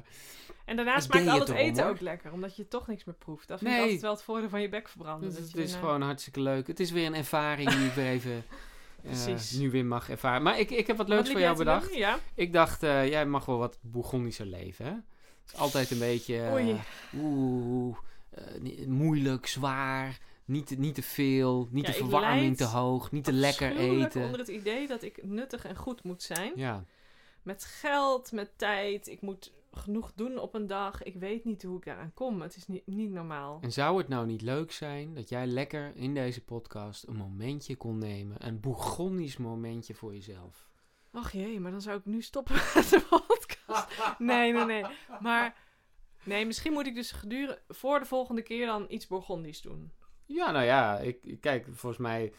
En 0.64 0.76
daarnaast 0.76 1.12
maakt 1.12 1.28
al 1.28 1.38
het 1.38 1.48
eten 1.48 1.82
hoor. 1.82 1.92
ook 1.92 2.00
lekker. 2.00 2.32
Omdat 2.32 2.56
je 2.56 2.68
toch 2.68 2.86
niks 2.86 3.04
meer 3.04 3.14
proeft. 3.14 3.48
Dat 3.48 3.58
vind 3.58 3.70
Nee. 3.70 3.78
ik 3.78 3.84
altijd 3.84 4.02
wel 4.02 4.10
het 4.12 4.22
voordeel 4.22 4.48
van 4.48 4.60
je 4.60 4.68
bek 4.68 4.88
verbranden. 4.88 5.28
Dus 5.28 5.38
dat 5.38 5.46
het 5.48 5.56
is 5.56 5.70
daarna- 5.72 5.86
gewoon 5.86 6.02
hartstikke 6.02 6.40
leuk. 6.40 6.66
Het 6.66 6.80
is 6.80 6.90
weer 6.90 7.06
een 7.06 7.14
ervaring 7.14 7.70
die 7.70 7.86
ik 7.86 7.92
weer 7.92 8.06
even 8.08 8.32
eh, 9.02 9.10
Precies. 9.10 9.52
nu 9.52 9.70
weer 9.70 9.84
mag 9.84 10.10
ervaren. 10.10 10.42
Maar 10.42 10.58
ik, 10.58 10.70
ik 10.70 10.86
heb 10.86 10.96
wat 10.96 11.08
leuks 11.08 11.22
Wat 11.22 11.30
voor 11.30 11.40
jou 11.40 11.56
bedacht. 11.56 11.88
doen? 11.88 11.98
Ja. 11.98 12.18
Ik 12.34 12.52
dacht, 12.52 12.82
eh, 12.82 13.08
jij 13.08 13.26
mag 13.26 13.44
wel 13.44 13.58
wat 13.58 13.78
Bourgondischer 13.80 14.46
leven, 14.46 14.84
hè? 14.84 14.92
Het 15.48 15.56
is 15.56 15.62
altijd 15.62 15.90
een 15.90 15.98
beetje... 15.98 16.42
eh, 16.42 16.52
Oei. 16.52 16.80
Oeh, 17.16 17.96
eh, 18.30 18.86
moeilijk, 18.86 19.46
zwaar, 19.46 20.18
niet, 20.44 20.66
te- 20.66 20.74
niet 20.78 20.94
te 20.94 21.02
veel, 21.02 21.68
niet 21.70 21.86
Ja, 21.86 21.92
de 21.92 21.98
verwarming 21.98 22.56
te 22.56 22.64
hoog, 22.64 23.12
niet 23.12 23.24
te 23.24 23.32
lekker 23.32 23.76
eten. 23.76 24.22
onder 24.24 24.38
het 24.38 24.48
idee 24.48 24.86
dat 24.86 25.02
ik 25.02 25.24
nuttig 25.24 25.64
en 25.64 25.76
goed 25.76 26.02
moet 26.04 26.22
zijn. 26.22 26.52
Ja, 26.54 26.84
Met 27.42 27.64
geld, 27.64 28.32
met 28.32 28.50
tijd. 28.56 29.06
Ik 29.08 29.20
moet 29.20 29.52
genoeg 29.72 30.12
doen 30.14 30.38
op 30.38 30.54
een 30.54 30.66
dag. 30.66 31.02
Ik 31.02 31.14
weet 31.14 31.44
niet 31.44 31.62
hoe 31.62 31.76
ik 31.76 31.84
daaraan 31.84 32.14
kom. 32.14 32.40
Het 32.42 32.56
is 32.56 32.66
niet, 32.66 32.86
niet 32.86 33.10
normaal. 33.10 33.58
en 33.60 33.72
zou 33.72 33.98
het 33.98 34.08
nou 34.08 34.26
niet 34.26 34.42
leuk 34.42 34.72
zijn 34.72 35.14
dat 35.14 35.28
jij 35.28 35.46
lekker 35.46 35.92
in 35.94 36.14
deze 36.14 36.44
podcast 36.44 37.06
een 37.06 37.16
momentje 37.16 37.76
kon 37.76 37.98
nemen, 37.98 38.46
een 38.46 38.60
Bourgondisch 38.60 39.36
momentje 39.36 39.94
voor 39.94 40.14
jezelf? 40.14 40.67
Ach 41.12 41.32
jee, 41.32 41.60
maar 41.60 41.70
dan 41.70 41.80
zou 41.80 41.98
ik 41.98 42.04
nu 42.04 42.22
stoppen 42.22 42.54
met 42.74 42.88
de 42.88 43.00
podcast. 43.08 43.86
Nee, 44.18 44.52
nee, 44.52 44.64
nee. 44.64 44.84
Maar 45.20 45.56
nee, 46.22 46.46
misschien 46.46 46.72
moet 46.72 46.86
ik 46.86 46.94
dus 46.94 47.10
gedurende 47.10 47.62
voor 47.68 47.98
de 47.98 48.06
volgende 48.06 48.42
keer 48.42 48.66
dan 48.66 48.86
iets 48.88 49.06
Bourgondisch 49.06 49.60
doen. 49.60 49.92
Ja, 50.26 50.50
nou 50.50 50.64
ja, 50.64 50.98
ik, 50.98 51.18
kijk, 51.40 51.66
volgens 51.72 52.02
mij, 52.02 52.32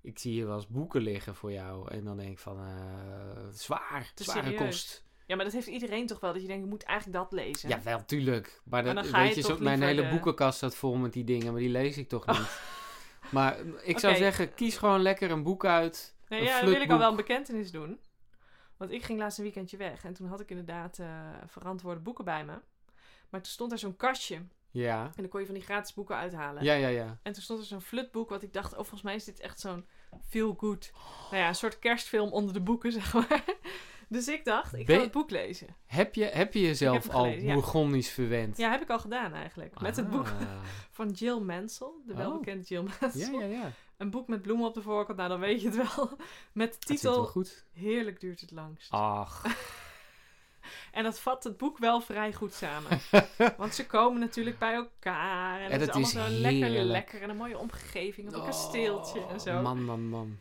ik 0.00 0.18
zie 0.18 0.32
hier 0.32 0.46
wel 0.46 0.56
eens 0.56 0.66
boeken 0.66 1.00
liggen 1.00 1.34
voor 1.34 1.52
jou 1.52 1.90
en 1.90 2.04
dan 2.04 2.16
denk 2.16 2.30
ik 2.30 2.38
van, 2.38 2.58
eh, 2.58 3.46
zwaar, 3.52 4.10
Te 4.14 4.24
zware 4.24 4.42
serieus. 4.42 4.60
kost. 4.60 5.06
Ja, 5.26 5.36
maar 5.36 5.44
dat 5.44 5.54
heeft 5.54 5.66
iedereen 5.66 6.06
toch 6.06 6.20
wel. 6.20 6.32
Dat 6.32 6.42
je 6.42 6.48
denkt, 6.48 6.64
ik 6.64 6.70
moet 6.70 6.82
eigenlijk 6.82 7.18
dat 7.18 7.32
lezen. 7.32 7.68
Ja, 7.68 7.82
wel, 7.82 8.04
tuurlijk. 8.04 8.60
Maar, 8.64 8.84
dat, 8.84 8.94
dan 8.94 9.04
ga 9.04 9.18
je 9.20 9.26
weet 9.26 9.34
je, 9.34 9.42
toch 9.42 9.56
zo, 9.56 9.62
mijn 9.62 9.82
hele 9.82 10.02
de- 10.02 10.08
boekenkast 10.08 10.56
staat 10.56 10.74
vol 10.76 10.94
met 10.94 11.12
die 11.12 11.24
dingen, 11.24 11.52
maar 11.52 11.60
die 11.60 11.70
lees 11.70 11.96
ik 11.98 12.08
toch 12.08 12.26
niet. 12.26 12.60
Maar 13.30 13.56
ik 13.82 13.98
zou 13.98 14.16
zeggen, 14.16 14.54
kies 14.54 14.76
gewoon 14.76 15.02
lekker 15.02 15.30
een 15.30 15.42
boek 15.42 15.64
uit. 15.64 16.16
Nee, 16.28 16.42
ja, 16.42 16.60
dan 16.60 16.70
wil 16.70 16.80
ik 16.80 16.90
al 16.90 16.98
wel 16.98 17.10
een 17.10 17.16
bekentenis 17.16 17.70
doen. 17.70 17.98
Want 18.78 18.90
ik 18.90 19.02
ging 19.04 19.18
laatst 19.18 19.38
een 19.38 19.44
weekendje 19.44 19.76
weg. 19.76 20.04
En 20.04 20.12
toen 20.14 20.26
had 20.28 20.40
ik 20.40 20.50
inderdaad 20.50 20.98
eh, 20.98 21.08
verantwoorde 21.46 22.00
boeken 22.00 22.24
bij 22.24 22.44
me. 22.44 22.52
Maar 23.28 23.40
toen 23.42 23.52
stond 23.52 23.72
er 23.72 23.78
zo'n 23.78 23.96
kastje. 23.96 24.42
Ja, 24.70 25.04
En 25.04 25.12
dan 25.22 25.28
kon 25.28 25.40
je 25.40 25.46
van 25.46 25.54
die 25.54 25.64
gratis 25.64 25.94
boeken 25.94 26.16
uithalen. 26.16 26.62
ja, 26.64 26.74
ja, 26.74 26.88
ja. 26.88 27.18
En 27.22 27.32
toen 27.32 27.42
stond 27.42 27.60
er 27.60 27.66
zo'n 27.66 27.80
flutboek. 27.80 28.28
Wat 28.28 28.42
ik 28.42 28.52
dacht, 28.52 28.70
oh, 28.72 28.78
volgens 28.78 29.02
mij 29.02 29.14
is 29.14 29.24
dit 29.24 29.40
echt 29.40 29.60
zo'n 29.60 29.86
feel 30.28 30.54
good. 30.58 30.90
Nou 31.30 31.42
ja, 31.42 31.48
een 31.48 31.54
soort 31.54 31.78
kerstfilm 31.78 32.30
onder 32.32 32.52
de 32.54 32.60
boeken, 32.60 32.92
zeg 33.00 33.12
maar. 33.14 33.44
Dus 34.08 34.28
ik 34.28 34.44
dacht, 34.44 34.74
ik 34.74 34.86
Ben- 34.86 34.96
ga 34.96 35.02
het 35.02 35.12
boek 35.12 35.30
lezen. 35.30 35.76
Heb 35.86 36.14
je, 36.14 36.24
heb 36.24 36.52
je 36.54 36.60
jezelf 36.60 37.08
al 37.10 37.22
gelezen, 37.24 37.48
ja. 37.96 38.02
Verwend? 38.02 38.56
Ja, 38.56 38.70
heb 38.70 38.82
ik 38.82 38.90
al 38.90 38.98
gedaan 38.98 39.32
eigenlijk. 39.34 39.80
Met 39.80 39.96
het 39.96 40.10
boek 40.10 40.26
Ah. 40.26 40.40
van 40.90 41.08
Jill 41.10 41.38
Mansell. 41.38 41.90
De 42.06 42.12
Oh. 42.12 42.18
welbekende 42.18 42.62
Jill 42.64 42.82
Mansell. 43.00 43.32
Ja, 43.32 43.40
ja, 43.40 43.46
ja. 43.46 43.70
Een 43.98 44.10
boek 44.10 44.28
met 44.28 44.42
bloemen 44.42 44.66
op 44.66 44.74
de 44.74 44.82
voorkant. 44.82 45.16
Nou, 45.18 45.28
dan 45.28 45.40
weet 45.40 45.60
je 45.62 45.68
het 45.68 45.76
wel. 45.76 46.10
Met 46.52 46.72
de 46.72 46.78
wel 46.86 46.96
titel 46.96 47.24
goed. 47.26 47.64
Heerlijk 47.72 48.20
duurt 48.20 48.40
het 48.40 48.50
langst. 48.50 48.90
Ach. 48.90 49.42
En 50.92 51.04
dat 51.04 51.20
vat 51.20 51.44
het 51.44 51.56
boek 51.56 51.78
wel 51.78 52.00
vrij 52.00 52.32
goed 52.32 52.52
samen. 52.52 52.98
Want 53.56 53.74
ze 53.74 53.86
komen 53.86 54.20
natuurlijk 54.20 54.58
bij 54.58 54.74
elkaar. 54.74 55.60
En, 55.60 55.70
En 55.70 55.80
het 55.80 55.96
is 55.96 56.14
allemaal 56.16 56.30
zo 56.30 56.40
lekker 56.40 56.68
heerlijk. 56.68 56.84
lekker. 56.90 57.22
En 57.22 57.30
een 57.30 57.36
mooie 57.36 57.58
omgeving. 57.58 58.28
Op 58.28 58.34
een 58.34 58.44
kasteeltje 58.44 59.26
en 59.26 59.40
zo. 59.40 59.60
Man, 59.62 59.84
man, 59.84 60.08
man. 60.08 60.38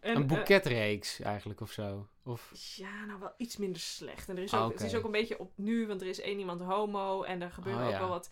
En, 0.00 0.16
een 0.16 0.22
eh, 0.22 0.28
boeketreeks 0.28 1.20
eigenlijk 1.20 1.60
of 1.60 1.72
zo. 1.72 2.06
Of, 2.24 2.50
ja, 2.76 3.04
nou 3.04 3.20
wel 3.20 3.32
iets 3.36 3.56
minder 3.56 3.80
slecht. 3.80 4.28
En 4.28 4.36
er 4.36 4.42
is 4.42 4.52
Ah, 4.52 4.64
ook, 4.64 4.72
het 4.72 4.82
is 4.82 4.94
ook 4.94 5.04
een 5.04 5.10
beetje 5.10 5.38
op 5.38 5.52
nu, 5.54 5.86
want 5.86 6.00
er 6.00 6.06
is 6.08 6.20
één 6.20 6.38
iemand 6.38 6.60
homo. 6.60 7.22
En 7.22 7.42
er 7.42 7.50
gebeuren 7.50 7.80
Oh, 7.82 7.86
ook 7.86 7.92
ja. 7.92 7.98
wel 7.98 8.08
wat, 8.08 8.30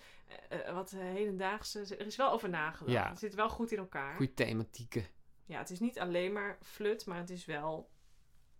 eh, 0.48 0.68
eh, 0.68 0.74
wat 0.74 0.90
hedendaagse... 0.90 1.80
Er 1.98 2.06
is 2.06 2.16
wel 2.16 2.30
over 2.30 2.48
nagedacht. 2.48 2.92
Ja. 2.92 3.08
Het 3.08 3.18
zit 3.18 3.34
wel 3.34 3.48
goed 3.48 3.72
in 3.72 3.78
elkaar. 3.78 4.16
goede 4.16 4.34
thematieken. 4.34 5.06
Ja, 5.44 5.58
het 5.58 5.70
is 5.70 5.80
niet 5.80 5.98
alleen 5.98 6.32
maar 6.32 6.58
flut, 6.62 7.06
maar 7.06 7.18
het 7.18 7.30
is 7.30 7.44
wel 7.44 7.88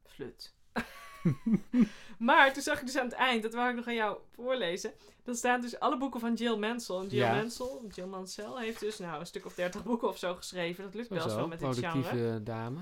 flut. 0.05 0.55
maar 2.19 2.53
toen 2.53 2.63
zag 2.63 2.81
ik 2.81 2.87
dus 2.87 2.97
aan 2.97 3.05
het 3.05 3.15
eind, 3.15 3.43
dat 3.43 3.55
wou 3.55 3.71
ik 3.71 3.77
nog 3.77 3.87
aan 3.87 3.95
jou 3.95 4.19
voorlezen. 4.33 4.93
Dan 5.23 5.35
staan 5.35 5.61
dus 5.61 5.79
alle 5.79 5.99
boeken 5.99 6.21
van 6.21 6.35
Jill 6.35 6.57
Mansell. 6.57 6.97
En 6.97 7.07
Jill 7.07 7.19
Ja. 7.19 7.35
Mansell, 7.35 7.81
Jill 7.95 8.07
Mansell 8.07 8.53
heeft 8.57 8.81
dus 8.81 8.99
nou 8.99 9.21
een 9.21 9.27
stuk 9.27 9.47
of 9.47 9.55
dertig 9.55 9.83
boeken 9.85 10.09
of 10.09 10.19
zo 10.19 10.35
geschreven. 10.35 10.85
Dat 10.85 10.95
lukt 10.95 11.09
Zo, 11.09 11.15
best 11.15 11.31
zo, 11.31 11.37
wel 11.37 11.49
met 11.49 11.59
dit 11.59 11.75
genre. 11.75 11.91
productieve 11.91 12.43
dame. 12.43 12.79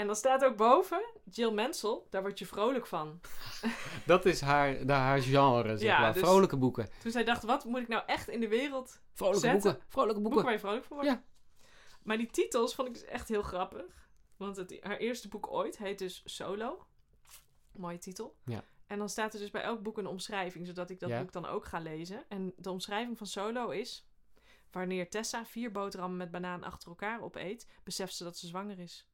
En 0.00 0.06
dan 0.06 0.16
staat 0.16 0.44
ook 0.44 0.56
boven, 0.56 1.02
Jill 1.30 1.50
Mansell, 1.52 2.00
daar 2.10 2.22
word 2.22 2.38
je 2.38 2.46
vrolijk 2.46 2.86
van. 2.86 3.20
Dat 4.06 4.24
is 4.26 4.40
haar, 4.40 4.86
de, 4.86 4.92
haar 4.92 5.22
genre, 5.22 5.68
zeg 5.76 5.88
Ja, 5.88 6.00
maar. 6.00 6.12
dus- 6.12 6.22
Vrolijke 6.22 6.56
boeken. 6.56 6.88
Toen 7.02 7.10
zij 7.10 7.24
dacht, 7.24 7.42
wat 7.42 7.64
moet 7.64 7.80
ik 7.80 7.88
nou 7.88 8.02
echt 8.06 8.28
in 8.28 8.40
de 8.40 8.48
wereld 8.48 9.00
Vrolijke 9.14 9.40
zetten? 9.40 9.62
boeken. 9.72 9.88
Vrolijke 9.90 10.20
boeken 10.20 10.30
boeken. 10.42 10.44
waar 10.44 10.52
je 10.52 10.58
vrolijk 10.58 10.84
van 10.84 10.96
wordt? 10.96 11.20
Maar 12.02 12.16
die 12.16 12.30
titels 12.30 12.74
vond 12.74 12.88
ik 12.88 12.94
dus 12.94 13.04
echt 13.04 13.28
heel 13.28 13.42
grappig. 13.42 14.08
Want 14.36 14.56
het, 14.56 14.76
haar 14.80 14.96
eerste 14.96 15.28
boek 15.28 15.52
ooit 15.52 15.78
heet 15.78 15.98
dus 15.98 16.22
Solo. 16.24 16.86
Mooie 17.72 17.98
titel. 17.98 18.36
Ja. 18.44 18.64
En 18.86 18.98
dan 18.98 19.08
staat 19.08 19.34
er 19.34 19.40
dus 19.40 19.50
bij 19.50 19.62
elk 19.62 19.82
boek 19.82 19.98
een 19.98 20.06
omschrijving, 20.06 20.66
zodat 20.66 20.90
ik 20.90 21.00
dat 21.00 21.08
Ja. 21.08 21.20
boek 21.20 21.32
dan 21.32 21.46
ook 21.46 21.64
ga 21.66 21.78
lezen. 21.78 22.24
En 22.28 22.52
de 22.56 22.70
omschrijving 22.70 23.18
van 23.18 23.26
Solo 23.26 23.68
is... 23.68 24.08
Wanneer 24.70 25.10
Tessa 25.10 25.44
vier 25.44 25.72
boterhammen 25.72 26.18
met 26.18 26.30
banaan 26.30 26.62
achter 26.64 26.88
elkaar 26.88 27.22
opeet, 27.22 27.66
beseft 27.84 28.14
ze 28.14 28.24
dat 28.24 28.36
ze 28.36 28.46
zwanger 28.46 28.78
is. 28.78 29.08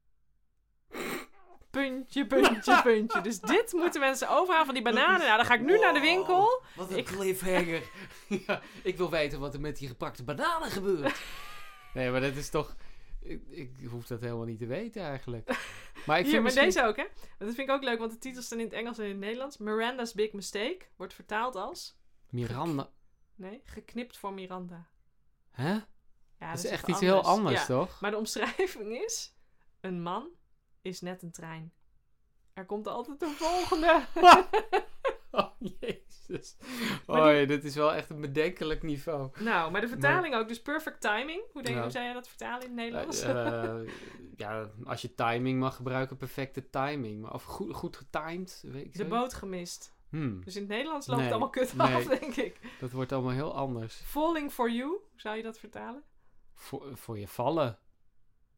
Puntje, 1.82 2.26
puntje, 2.26 2.82
puntje. 2.92 3.20
Dus 3.20 3.40
dit 3.40 3.72
moeten 3.72 4.00
mensen 4.00 4.28
overhalen 4.28 4.64
van 4.66 4.74
die 4.74 4.82
bananen. 4.84 5.26
Nou, 5.26 5.36
dan 5.36 5.46
ga 5.46 5.54
ik 5.54 5.60
nu 5.60 5.78
naar 5.78 5.94
de 5.94 6.00
winkel. 6.00 6.62
Wat 6.76 6.90
een 6.90 6.96
Ik- 6.96 7.04
cliffhanger. 7.04 7.82
ja, 8.46 8.60
ik 8.82 8.96
wil 8.96 9.10
weten 9.10 9.40
wat 9.40 9.54
er 9.54 9.60
met 9.60 9.76
die 9.76 9.88
gepakte 9.88 10.24
bananen 10.24 10.70
gebeurt. 10.70 11.20
nee, 11.94 12.10
maar 12.10 12.20
dat 12.20 12.34
is 12.36 12.50
toch... 12.50 12.76
Ik, 13.20 13.42
ik 13.48 13.70
hoef 13.90 14.06
dat 14.06 14.20
helemaal 14.20 14.44
niet 14.44 14.58
te 14.58 14.66
weten 14.66 15.02
eigenlijk. 15.02 15.46
Maar 16.06 16.18
ik 16.18 16.26
vind 16.26 16.26
Hier, 16.26 16.32
maar 16.34 16.42
misschien... 16.42 16.64
deze 16.64 16.84
ook, 16.84 16.96
hè? 16.96 17.04
Dat 17.38 17.54
vind 17.54 17.68
ik 17.68 17.70
ook 17.70 17.82
leuk, 17.82 17.98
want 17.98 18.10
de 18.10 18.18
titels 18.18 18.44
staan 18.44 18.58
in 18.58 18.64
het 18.64 18.74
Engels 18.74 18.98
en 18.98 19.04
in 19.04 19.10
het 19.10 19.18
Nederlands. 19.18 19.56
Miranda's 19.58 20.12
Big 20.12 20.32
Mistake 20.32 20.78
wordt 20.96 21.14
vertaald 21.14 21.56
als... 21.56 21.96
Miranda... 22.30 22.90
Nee, 23.34 23.60
geknipt 23.64 24.16
voor 24.16 24.32
Miranda. 24.32 24.86
Hè? 25.50 25.72
Ja, 26.38 26.50
dat 26.50 26.58
is 26.58 26.64
echt 26.64 26.88
iets 26.88 27.00
heel 27.00 27.22
anders, 27.22 27.60
Ja. 27.60 27.66
toch? 27.66 28.00
Maar 28.00 28.10
de 28.10 28.16
omschrijving 28.16 29.02
is... 29.04 29.34
Een 29.80 30.02
man 30.02 30.28
is 30.86 31.00
net 31.00 31.22
een 31.22 31.32
trein. 31.32 31.72
Er 32.52 32.64
komt 32.66 32.86
altijd 32.88 33.22
een 33.22 33.34
volgende. 33.34 34.00
oh, 35.30 35.48
jezus. 35.58 36.56
Maar 37.06 37.18
Oh, 37.20 37.26
die- 37.26 37.34
ja, 37.34 37.46
dit 37.46 37.64
is 37.64 37.74
wel 37.74 37.92
echt 37.94 38.10
een 38.10 38.20
bedenkelijk 38.20 38.82
niveau. 38.82 39.30
nou, 39.38 39.70
maar 39.70 39.80
de 39.80 39.88
vertaling 39.88 40.34
ook. 40.34 40.48
Dus 40.48 40.62
perfect 40.62 41.00
timing. 41.00 41.42
Hoe, 41.52 41.62
denk, 41.62 41.76
Ja. 41.76 41.82
hoe 41.82 41.90
zei 41.90 42.04
jij 42.04 42.12
dat 42.14 42.28
vertalen 42.28 42.60
in 42.62 42.66
het 42.66 42.76
Nederlands? 42.76 43.20
Eh, 43.20 43.64
eh, 43.80 43.88
ja, 44.36 44.70
als 44.84 45.02
je 45.02 45.14
timing 45.14 45.60
mag 45.60 45.76
gebruiken, 45.76 46.16
perfecte 46.16 46.70
timing. 46.70 47.20
Maar, 47.22 47.32
of 47.34 47.42
goed, 47.44 47.74
goed 47.74 47.96
getimed, 47.96 48.62
weet 48.66 48.84
ik 48.84 48.92
de 48.96 49.02
zo. 49.02 49.08
boot 49.08 49.34
gemist. 49.34 49.94
Hmm, 50.10 50.44
Dus 50.44 50.54
in 50.54 50.60
het 50.62 50.70
Nederlands 50.70 51.06
loopt 51.06 51.20
Nee, 51.20 51.28
het 51.30 51.36
allemaal 51.38 51.54
kut 51.54 51.76
nee. 51.76 51.94
af, 51.94 52.04
denk 52.18 52.36
ik. 52.36 52.60
dat 52.80 52.90
wordt 52.92 53.12
allemaal 53.12 53.32
heel 53.32 53.54
anders. 53.54 53.94
Falling 54.04 54.52
for 54.52 54.70
you, 54.70 54.96
zou 55.16 55.36
je 55.36 55.42
dat 55.42 55.58
vertalen? 55.58 56.02
Voor, 56.54 56.96
voor 56.96 57.18
je 57.18 57.28
vallen. 57.28 57.78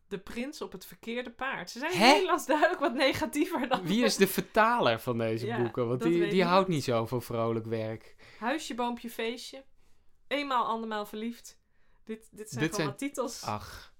De 0.08 0.18
prins 0.18 0.62
op 0.62 0.72
het 0.72 0.86
verkeerde 0.86 1.30
paard. 1.30 1.70
Ze 1.70 1.78
zijn 1.78 1.92
in 1.92 1.98
Nederlands 2.00 2.46
duidelijk 2.46 2.80
wat 2.80 2.94
negatiever 2.94 3.68
dan... 3.68 3.82
Wie 3.82 4.04
is 4.04 4.16
de 4.16 4.26
vertaler 4.26 5.00
van 5.00 5.18
deze 5.18 5.46
Ja, 5.46 5.62
boeken? 5.62 5.88
Want 5.88 6.02
die, 6.02 6.28
die 6.28 6.44
houdt 6.44 6.68
niet. 6.68 6.84
zo 6.84 7.06
van 7.06 7.22
vrolijk 7.22 7.66
werk. 7.66 8.14
Huisje, 8.38 8.74
boompje, 8.74 9.10
feestje. 9.10 9.64
Eenmaal, 10.26 10.64
andermaal 10.66 11.06
verliefd. 11.06 11.58
Dit, 12.04 12.28
dit 12.30 12.50
zijn 12.50 12.64
Dit 12.64 12.74
gewoon 12.74 12.94
zijn- 12.98 13.10
titels. 13.10 13.42
Ach, 13.44 13.92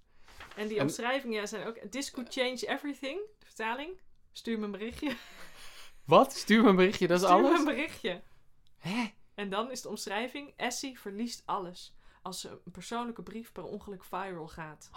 En 0.56 0.68
die 0.68 0.76
En- 0.76 0.82
omschrijvingen 0.82 1.48
zijn 1.48 1.66
ook... 1.66 1.76
This 1.90 2.10
could 2.10 2.32
change 2.32 2.66
everything. 2.66 3.20
De 3.38 3.46
vertaling. 3.46 3.90
Stuur 4.32 4.58
me 4.58 4.64
een 4.64 4.70
berichtje. 4.70 5.16
wat? 6.04 6.32
Stuur 6.36 6.62
me 6.62 6.68
een 6.68 6.76
berichtje, 6.76 7.06
dat 7.06 7.20
is 7.20 7.26
Stuur 7.26 7.40
me 7.40 7.46
alles? 7.46 7.58
een 7.58 7.64
berichtje. 7.64 8.22
Hè? 8.78 9.12
En 9.34 9.50
dan 9.50 9.70
is 9.70 9.82
de 9.82 9.88
omschrijving... 9.88 10.52
Essie 10.56 11.00
verliest 11.00 11.42
alles. 11.44 11.96
Als 12.22 12.40
ze 12.40 12.48
een 12.64 12.72
persoonlijke 12.72 13.22
brief 13.22 13.52
per 13.52 13.64
ongeluk 13.64 14.04
viral 14.04 14.48
gaat. 14.48 14.90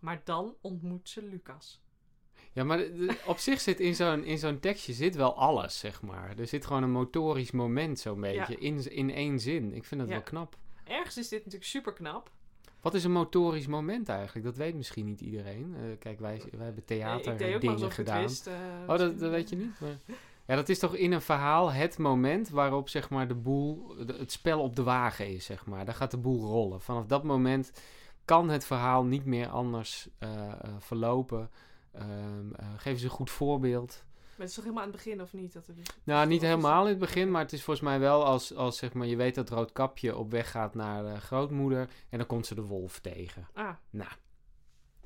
Maar 0.00 0.20
dan 0.24 0.54
ontmoet 0.60 1.08
ze 1.08 1.22
Lucas. 1.24 1.80
Ja, 2.52 2.64
maar 2.64 2.84
op 3.26 3.38
zich 3.48 3.60
zit 3.60 3.80
in 3.80 3.94
zo'n, 3.94 4.24
in 4.24 4.38
zo'n 4.38 4.58
tekstje 4.60 4.92
zit 4.92 5.14
wel 5.14 5.36
alles, 5.36 5.78
zeg 5.78 6.02
maar. 6.02 6.38
Er 6.38 6.46
zit 6.46 6.66
gewoon 6.66 6.82
een 6.82 6.90
motorisch 6.90 7.50
moment 7.50 7.98
zo'n 7.98 8.20
beetje 8.20 8.56
in, 8.58 8.92
in 8.92 9.10
één 9.10 9.40
zin. 9.40 9.74
Ik 9.74 9.84
vind 9.84 10.00
dat 10.00 10.08
Ja. 10.10 10.14
wel 10.16 10.24
knap. 10.24 10.56
Ergens 10.84 11.16
is 11.18 11.28
dit 11.28 11.38
natuurlijk 11.38 11.70
super 11.70 11.92
knap. 11.92 12.30
Wat 12.80 12.94
is 12.94 13.04
een 13.04 13.12
motorisch 13.12 13.66
moment 13.66 14.08
eigenlijk? 14.08 14.46
Dat 14.46 14.56
weet 14.56 14.74
misschien 14.74 15.04
niet 15.06 15.20
iedereen. 15.20 15.74
Eh, 15.76 15.82
kijk, 15.98 16.20
wij, 16.20 16.42
wij 16.52 16.64
hebben 16.64 16.84
ik 17.78 17.84
het 17.84 17.94
gedaan. 17.94 18.22
wist. 18.22 18.46
eh, 18.46 18.54
Oh, 18.86 18.98
dat, 18.98 19.18
dat 19.18 19.30
weet 19.30 19.48
je 19.48 19.56
niet? 19.56 19.80
Maar... 19.80 19.98
Ja, 20.46 20.56
dat 20.56 20.68
is 20.68 20.78
toch 20.78 20.94
in 20.96 21.12
een 21.12 21.20
verhaal 21.22 21.72
het 21.72 21.98
moment 21.98 22.48
waarop 22.48 22.88
zeg 22.88 23.10
maar 23.10 23.28
de 23.28 23.34
boel, 23.34 23.94
de- 24.06 24.12
het 24.18 24.32
spel 24.32 24.60
op 24.62 24.76
de 24.76 24.82
wagen 24.82 25.28
is, 25.28 25.44
zeg 25.44 25.66
maar. 25.66 25.84
Daar 25.84 25.94
gaat 25.94 26.10
de 26.10 26.16
boel 26.16 26.40
rollen. 26.46 26.80
Vanaf 26.80 27.06
dat 27.06 27.24
moment 27.24 27.72
kan 28.24 28.48
het 28.48 28.64
verhaal 28.64 29.04
niet 29.04 29.24
meer 29.24 29.48
anders 29.48 30.08
eh, 30.18 30.48
eh, 30.48 30.54
verlopen. 30.78 31.50
Eh, 31.92 32.04
geef 32.76 32.92
eens 32.92 33.02
een 33.02 33.08
goed 33.08 33.30
voorbeeld. 33.30 34.04
Maar 34.06 34.48
het 34.48 34.48
is 34.48 34.54
toch 34.54 34.64
helemaal 34.64 34.84
aan 34.84 34.90
het 34.92 35.02
begin, 35.04 35.22
of 35.22 35.32
niet? 35.32 35.52
Dat 35.52 35.66
er 35.66 35.74
dus... 35.74 35.86
Nou, 36.04 36.26
niet 36.26 36.42
helemaal 36.42 36.82
in 36.82 36.88
het 36.88 36.98
begin, 36.98 37.30
maar 37.30 37.42
het 37.42 37.52
is 37.52 37.62
volgens 37.62 37.86
mij 37.86 37.98
wel 37.98 38.24
als, 38.24 38.54
als 38.54 38.76
zeg 38.76 38.92
maar, 38.92 39.06
je 39.06 39.16
weet 39.16 39.34
dat 39.34 39.50
Roodkapje 39.50 40.16
op 40.16 40.30
weg 40.30 40.50
gaat 40.50 40.74
naar 40.74 41.02
de 41.02 41.20
grootmoeder 41.20 41.88
en 42.08 42.18
dan 42.18 42.26
komt 42.26 42.46
ze 42.46 42.54
de 42.54 42.62
wolf 42.62 42.98
tegen. 42.98 43.48
Ah, 43.52 43.74
Nou, 43.90 44.10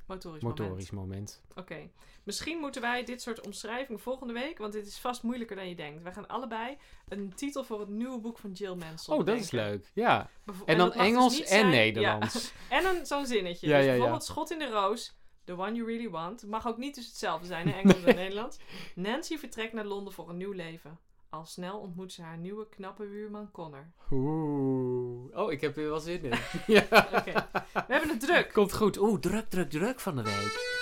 Motorisch, 0.06 0.42
moment. 0.42 0.58
motorisch 0.60 0.90
moment. 0.90 1.42
Oké. 1.54 1.90
Misschien 2.24 2.58
moeten 2.58 2.80
wij 2.80 3.04
dit 3.04 3.22
soort 3.22 3.46
omschrijving 3.46 4.00
volgende 4.00 4.32
week, 4.32 4.58
want 4.58 4.72
dit 4.72 4.86
is 4.86 4.98
vast 4.98 5.22
moeilijker 5.22 5.56
dan 5.56 5.68
je 5.68 5.74
denkt. 5.74 6.02
Wij 6.02 6.12
gaan 6.12 6.28
allebei 6.28 6.76
een 7.08 7.34
titel 7.34 7.64
voor 7.64 7.80
het 7.80 7.88
nieuwe 7.88 8.18
boek 8.20 8.38
van 8.38 8.52
Jill 8.52 8.74
Mansell 8.74 9.16
Oh, 9.16 9.24
dat 9.24 9.36
is 9.36 9.50
leuk. 9.50 9.90
Ja. 9.94 10.30
Bevo- 10.44 10.64
En 10.64 10.78
dan 10.78 10.88
dus 10.90 10.96
Engels 10.96 11.40
en 11.40 11.46
zijn- 11.46 11.70
Nederlands. 11.70 12.52
Ja. 12.68 12.76
En 12.78 12.84
een, 12.96 13.06
zo'n 13.06 13.26
zinnetje. 13.26 13.66
Ja, 13.66 13.76
dus 13.76 13.84
ja, 13.84 13.90
bijvoorbeeld 13.90 14.24
Schot 14.24 14.50
in 14.50 14.58
de 14.58 14.68
Roos. 14.70 15.16
The 15.44 15.52
one 15.58 15.72
you 15.74 15.86
really 15.86 16.10
want. 16.10 16.46
Mag 16.46 16.66
ook 16.66 16.76
niet 16.78 16.94
dus 16.94 17.06
hetzelfde 17.06 17.46
zijn, 17.46 17.68
hè, 17.68 17.78
Engels 17.78 18.02
en 18.04 18.14
Nederlands. 18.14 18.58
Nancy 18.94 19.38
vertrekt 19.38 19.72
naar 19.72 19.84
Londen 19.84 20.12
voor 20.12 20.28
een 20.28 20.36
nieuw 20.36 20.52
leven. 20.52 20.98
Al 21.34 21.44
snel 21.44 21.78
ontmoet 21.78 22.12
ze 22.12 22.22
haar 22.22 22.38
nieuwe 22.38 22.68
knappe 22.68 23.04
buurman 23.04 23.50
Connor. 23.50 23.90
Oeh. 24.10 25.36
Oh, 25.36 25.52
ik 25.52 25.60
heb 25.60 25.76
er 25.76 25.88
wel 25.88 26.00
zin 26.00 26.22
in. 26.22 26.38
ja. 26.74 26.86
Oké. 26.90 27.32
We 27.72 27.84
hebben 27.86 28.08
het 28.08 28.20
druk. 28.20 28.52
Komt 28.52 28.72
goed. 28.72 28.98
Oeh, 28.98 29.20
druk, 29.20 29.50
druk, 29.50 29.70
druk 29.70 30.00
van 30.00 30.16
de 30.16 30.22
week. 30.22 30.72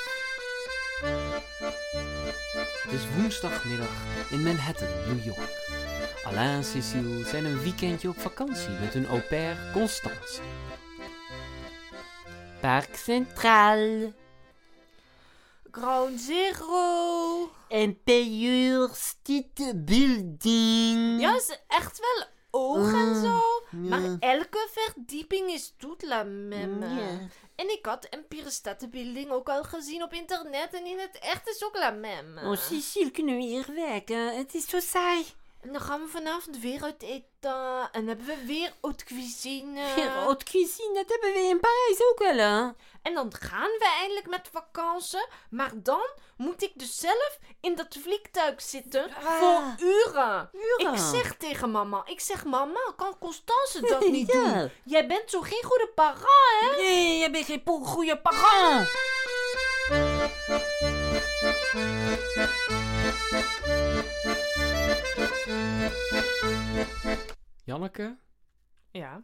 Het 2.82 2.92
is 2.92 3.14
woensdagmiddag 3.16 4.30
in 4.30 4.42
Manhattan, 4.42 4.88
New 4.88 5.24
York. 5.24 5.70
Alain 6.24 6.56
en 6.56 6.64
Cecile 6.64 7.24
zijn 7.24 7.44
een 7.44 7.58
weekendje 7.58 8.08
op 8.08 8.18
vakantie 8.18 8.70
met 8.80 8.92
hun 8.94 9.06
au 9.06 9.20
pair 9.20 9.70
Constance. 9.72 10.40
Park 12.60 12.94
Centraal. 12.94 14.12
Ground 15.72 16.20
Zero. 16.20 17.50
Empire 17.68 18.88
State 18.94 19.72
Building. 19.76 21.20
Ja, 21.20 21.34
is 21.36 21.58
echt 21.68 21.98
wel 22.00 22.26
oog 22.50 22.92
en 22.92 23.08
Mm. 23.08 23.22
zo. 23.22 23.40
Maar 23.70 24.16
elke 24.20 24.68
verdieping 24.70 25.50
is 25.50 25.74
toute 25.78 26.06
la 26.06 26.22
même. 26.22 27.30
En 27.56 27.70
ik 27.70 27.86
had 27.86 28.04
Empire 28.04 28.50
State 28.50 28.88
Building 28.88 29.30
ook 29.30 29.48
al 29.48 29.62
gezien 29.64 30.02
op 30.02 30.12
internet. 30.12 30.74
En 30.74 30.86
in 30.86 30.98
het 30.98 31.18
echt 31.18 31.48
is 31.48 31.64
ook 31.64 31.76
la 31.76 31.90
même. 31.90 32.40
Oh, 32.50 32.56
Cecile, 32.56 33.10
kunnen 33.10 33.36
we 33.36 33.42
hier 33.42 33.66
werken? 33.74 34.36
Het 34.36 34.54
is 34.54 34.68
zo 34.68 34.80
saai. 34.80 35.24
En 35.62 35.72
dan 35.72 35.80
gaan 35.80 36.00
we 36.00 36.08
vanavond 36.08 36.58
weer 36.58 36.82
uit 36.82 37.02
eten. 37.02 37.88
En 37.92 38.06
hebben 38.06 38.26
we 38.26 38.44
weer 38.46 38.72
haute 38.80 39.04
cuisine. 39.04 39.80
Ja, 39.96 40.08
haute 40.08 40.44
cuisine, 40.44 40.94
dat 40.94 41.08
hebben 41.08 41.32
we 41.32 41.38
in 41.48 41.60
Parijs 41.60 42.02
ook 42.10 42.18
wel, 42.18 42.36
hè? 42.36 42.70
En 43.02 43.14
dan 43.14 43.32
gaan 43.40 43.70
we 43.70 43.94
eindelijk 44.00 44.28
met 44.28 44.48
vakantie. 44.52 45.26
Maar 45.50 45.70
dan 45.74 46.08
moet 46.36 46.62
ik 46.62 46.72
dus 46.74 46.96
zelf 46.98 47.38
in 47.60 47.74
dat 47.74 47.96
vliegtuig 48.02 48.62
zitten 48.62 49.10
Ah. 49.14 49.38
voor 49.38 49.86
uren. 49.86 50.50
Uren. 50.52 50.92
Ik 50.94 50.98
zeg 50.98 51.36
tegen 51.36 51.70
mama, 51.70 52.02
ik 52.06 52.20
zeg 52.20 52.44
mama, 52.44 52.80
kan 52.96 53.18
Constance 53.18 53.80
dat 53.80 54.06
niet 54.16 54.32
Ja. 54.32 54.52
doen? 54.54 54.70
Jij 54.84 55.06
bent 55.06 55.30
zo 55.30 55.40
geen 55.40 55.62
goede 55.64 55.88
parent, 55.94 56.26
hè? 56.60 56.76
Nee, 56.76 57.18
jij 57.18 57.30
bent 57.30 57.44
geen 57.46 57.62
goede 57.64 58.18
parent. 58.20 58.88
Janneke, 67.64 68.18
Ja. 68.90 69.22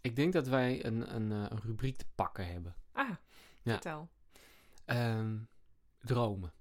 ik 0.00 0.16
denk 0.16 0.32
dat 0.32 0.48
wij 0.48 0.84
een, 0.84 1.14
een, 1.14 1.32
eh, 1.32 1.50
een 1.50 1.60
rubriek 1.60 1.98
te 1.98 2.04
pakken 2.14 2.46
hebben. 2.46 2.74
Ah, 2.92 3.10
Ja. 3.62 3.72
vertel. 3.72 4.08
Ehm, 4.84 5.36
dromen. 6.00 6.52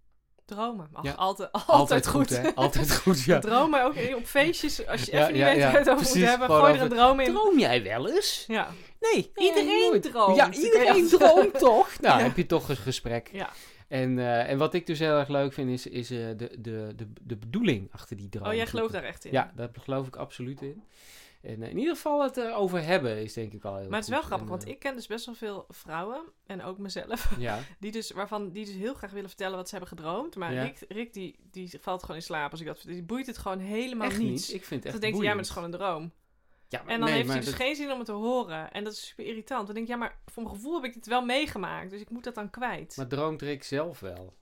Dromen. 0.49 0.89
Ach, 0.93 1.03
Ja. 1.03 1.11
altijd, 1.13 1.49
altijd, 1.67 2.07
goed. 2.07 2.29
hè? 2.29 2.55
Altijd 2.55 2.95
goed, 2.97 3.23
ja. 3.31 3.39
Dromen 3.39 3.83
ook 3.83 3.93
op 4.15 4.25
feestjes. 4.25 4.87
Als 4.87 5.03
je 5.03 5.11
Ja, 5.11 5.21
even 5.21 5.33
niet 5.33 5.43
weet 5.43 5.61
waar 5.63 5.71
het 5.71 5.81
over 5.89 5.95
precies. 5.95 6.15
moet 6.15 6.29
hebben, 6.29 6.47
gooi 6.49 6.73
er 6.73 6.81
een 6.81 6.89
droom 6.89 7.19
in. 7.19 7.33
Droom 7.33 7.59
jij 7.59 7.83
wel 7.83 8.09
eens? 8.09 8.43
Ja. 8.47 8.67
Nee. 8.99 9.31
Iedereen 9.35 9.89
nooit. 9.89 10.03
droomt. 10.03 10.35
Ja, 10.41 10.51
iedereen 10.51 11.07
droomt 11.07 11.59
toch? 11.59 11.99
Nou, 12.01 12.21
heb 12.21 12.37
je 12.37 12.45
toch 12.45 12.69
een 12.69 12.77
gesprek. 12.77 13.29
Ja. 13.31 13.49
En, 13.87 14.19
eh, 14.19 14.49
en 14.49 14.57
wat 14.57 14.73
ik 14.73 14.85
dus 14.85 14.99
heel 14.99 15.17
erg 15.17 15.27
leuk 15.27 15.53
vind, 15.53 15.69
is, 15.69 15.87
is 15.87 16.11
eh, 16.11 16.17
de, 16.37 16.55
de, 16.59 16.93
de, 16.95 17.07
de 17.21 17.35
bedoeling 17.37 17.89
achter 17.91 18.15
die 18.17 18.29
droom. 18.29 18.47
Oh, 18.47 18.53
jij 18.53 18.67
gelooft 18.67 18.91
daar 18.93 19.03
echt 19.03 19.25
in? 19.25 19.31
Ja, 19.31 19.51
daar 19.55 19.69
geloof 19.81 20.07
ik 20.07 20.15
absoluut 20.15 20.61
in. 20.61 20.83
En 21.41 21.61
eh, 21.63 21.69
in 21.69 21.77
ieder 21.77 21.95
geval 21.95 22.23
het 22.23 22.37
erover 22.37 22.83
hebben 22.83 23.21
is 23.21 23.33
denk 23.33 23.53
ik 23.53 23.63
al 23.65 23.75
heel 23.77 23.89
Maar 23.89 23.99
het 23.99 24.07
is 24.07 24.13
wel 24.13 24.21
grappig, 24.21 24.45
En, 24.47 24.51
want 24.51 24.63
eh, 24.65 24.69
ik 24.71 24.79
ken 24.79 24.95
dus 24.95 25.07
best 25.07 25.25
wel 25.25 25.35
veel 25.35 25.65
vrouwen, 25.69 26.21
en 26.45 26.63
ook 26.63 26.77
mezelf, 26.77 27.31
Ja, 27.37 27.59
die 27.79 27.91
dus, 27.91 28.11
waarvan, 28.11 28.51
die 28.51 28.65
dus 28.65 28.75
heel 28.75 28.93
graag 28.93 29.11
willen 29.11 29.29
vertellen 29.29 29.55
wat 29.57 29.69
ze 29.69 29.75
hebben 29.77 29.97
gedroomd. 29.97 30.35
Maar 30.35 30.53
Ja. 30.53 30.63
Rick, 30.63 30.85
Rick 30.87 31.13
die, 31.13 31.39
die 31.51 31.77
valt 31.81 32.01
gewoon 32.01 32.15
in 32.15 32.21
slaap 32.23 32.51
als 32.51 32.59
ik 32.59 32.65
dat. 32.67 32.81
Die 32.85 33.03
boeit 33.03 33.27
het 33.27 33.37
gewoon 33.37 33.59
helemaal 33.59 34.07
echt 34.07 34.17
niet. 34.17 34.29
niet. 34.29 34.53
Ik 34.53 34.65
vind 34.65 34.83
het 34.83 34.83
Dan 34.83 34.91
echt 34.93 35.01
denkt 35.01 35.17
hij, 35.17 35.25
ja, 35.25 35.29
maar 35.33 35.37
het 35.43 35.47
is 35.49 35.53
gewoon 35.53 35.71
een 35.73 35.79
droom. 35.79 36.11
Ja, 36.67 36.81
maar 36.83 36.93
En 36.93 36.99
dan 36.99 37.07
nee, 37.09 37.17
heeft 37.17 37.29
hij 37.29 37.37
dus 37.39 37.45
dat- 37.49 37.55
geen 37.55 37.75
zin 37.75 37.91
om 37.91 37.97
het 37.97 38.05
te 38.05 38.11
horen. 38.11 38.71
En 38.71 38.83
dat 38.83 38.93
is 38.93 39.07
super 39.07 39.25
irritant. 39.25 39.65
Dan 39.65 39.75
denk 39.75 39.87
ik, 39.87 39.93
ja, 39.93 39.99
maar 39.99 40.19
voor 40.25 40.43
mijn 40.43 40.55
gevoel 40.55 40.73
heb 40.75 40.83
ik 40.83 40.93
dit 40.93 41.07
wel 41.07 41.25
meegemaakt. 41.25 41.89
Dus 41.89 42.01
ik 42.01 42.09
moet 42.09 42.23
dat 42.23 42.35
dan 42.35 42.49
kwijt. 42.49 42.97
Maar 42.97 43.07
droomt 43.07 43.41
Rick 43.41 43.63
zelf 43.63 43.99
wel? 43.99 44.37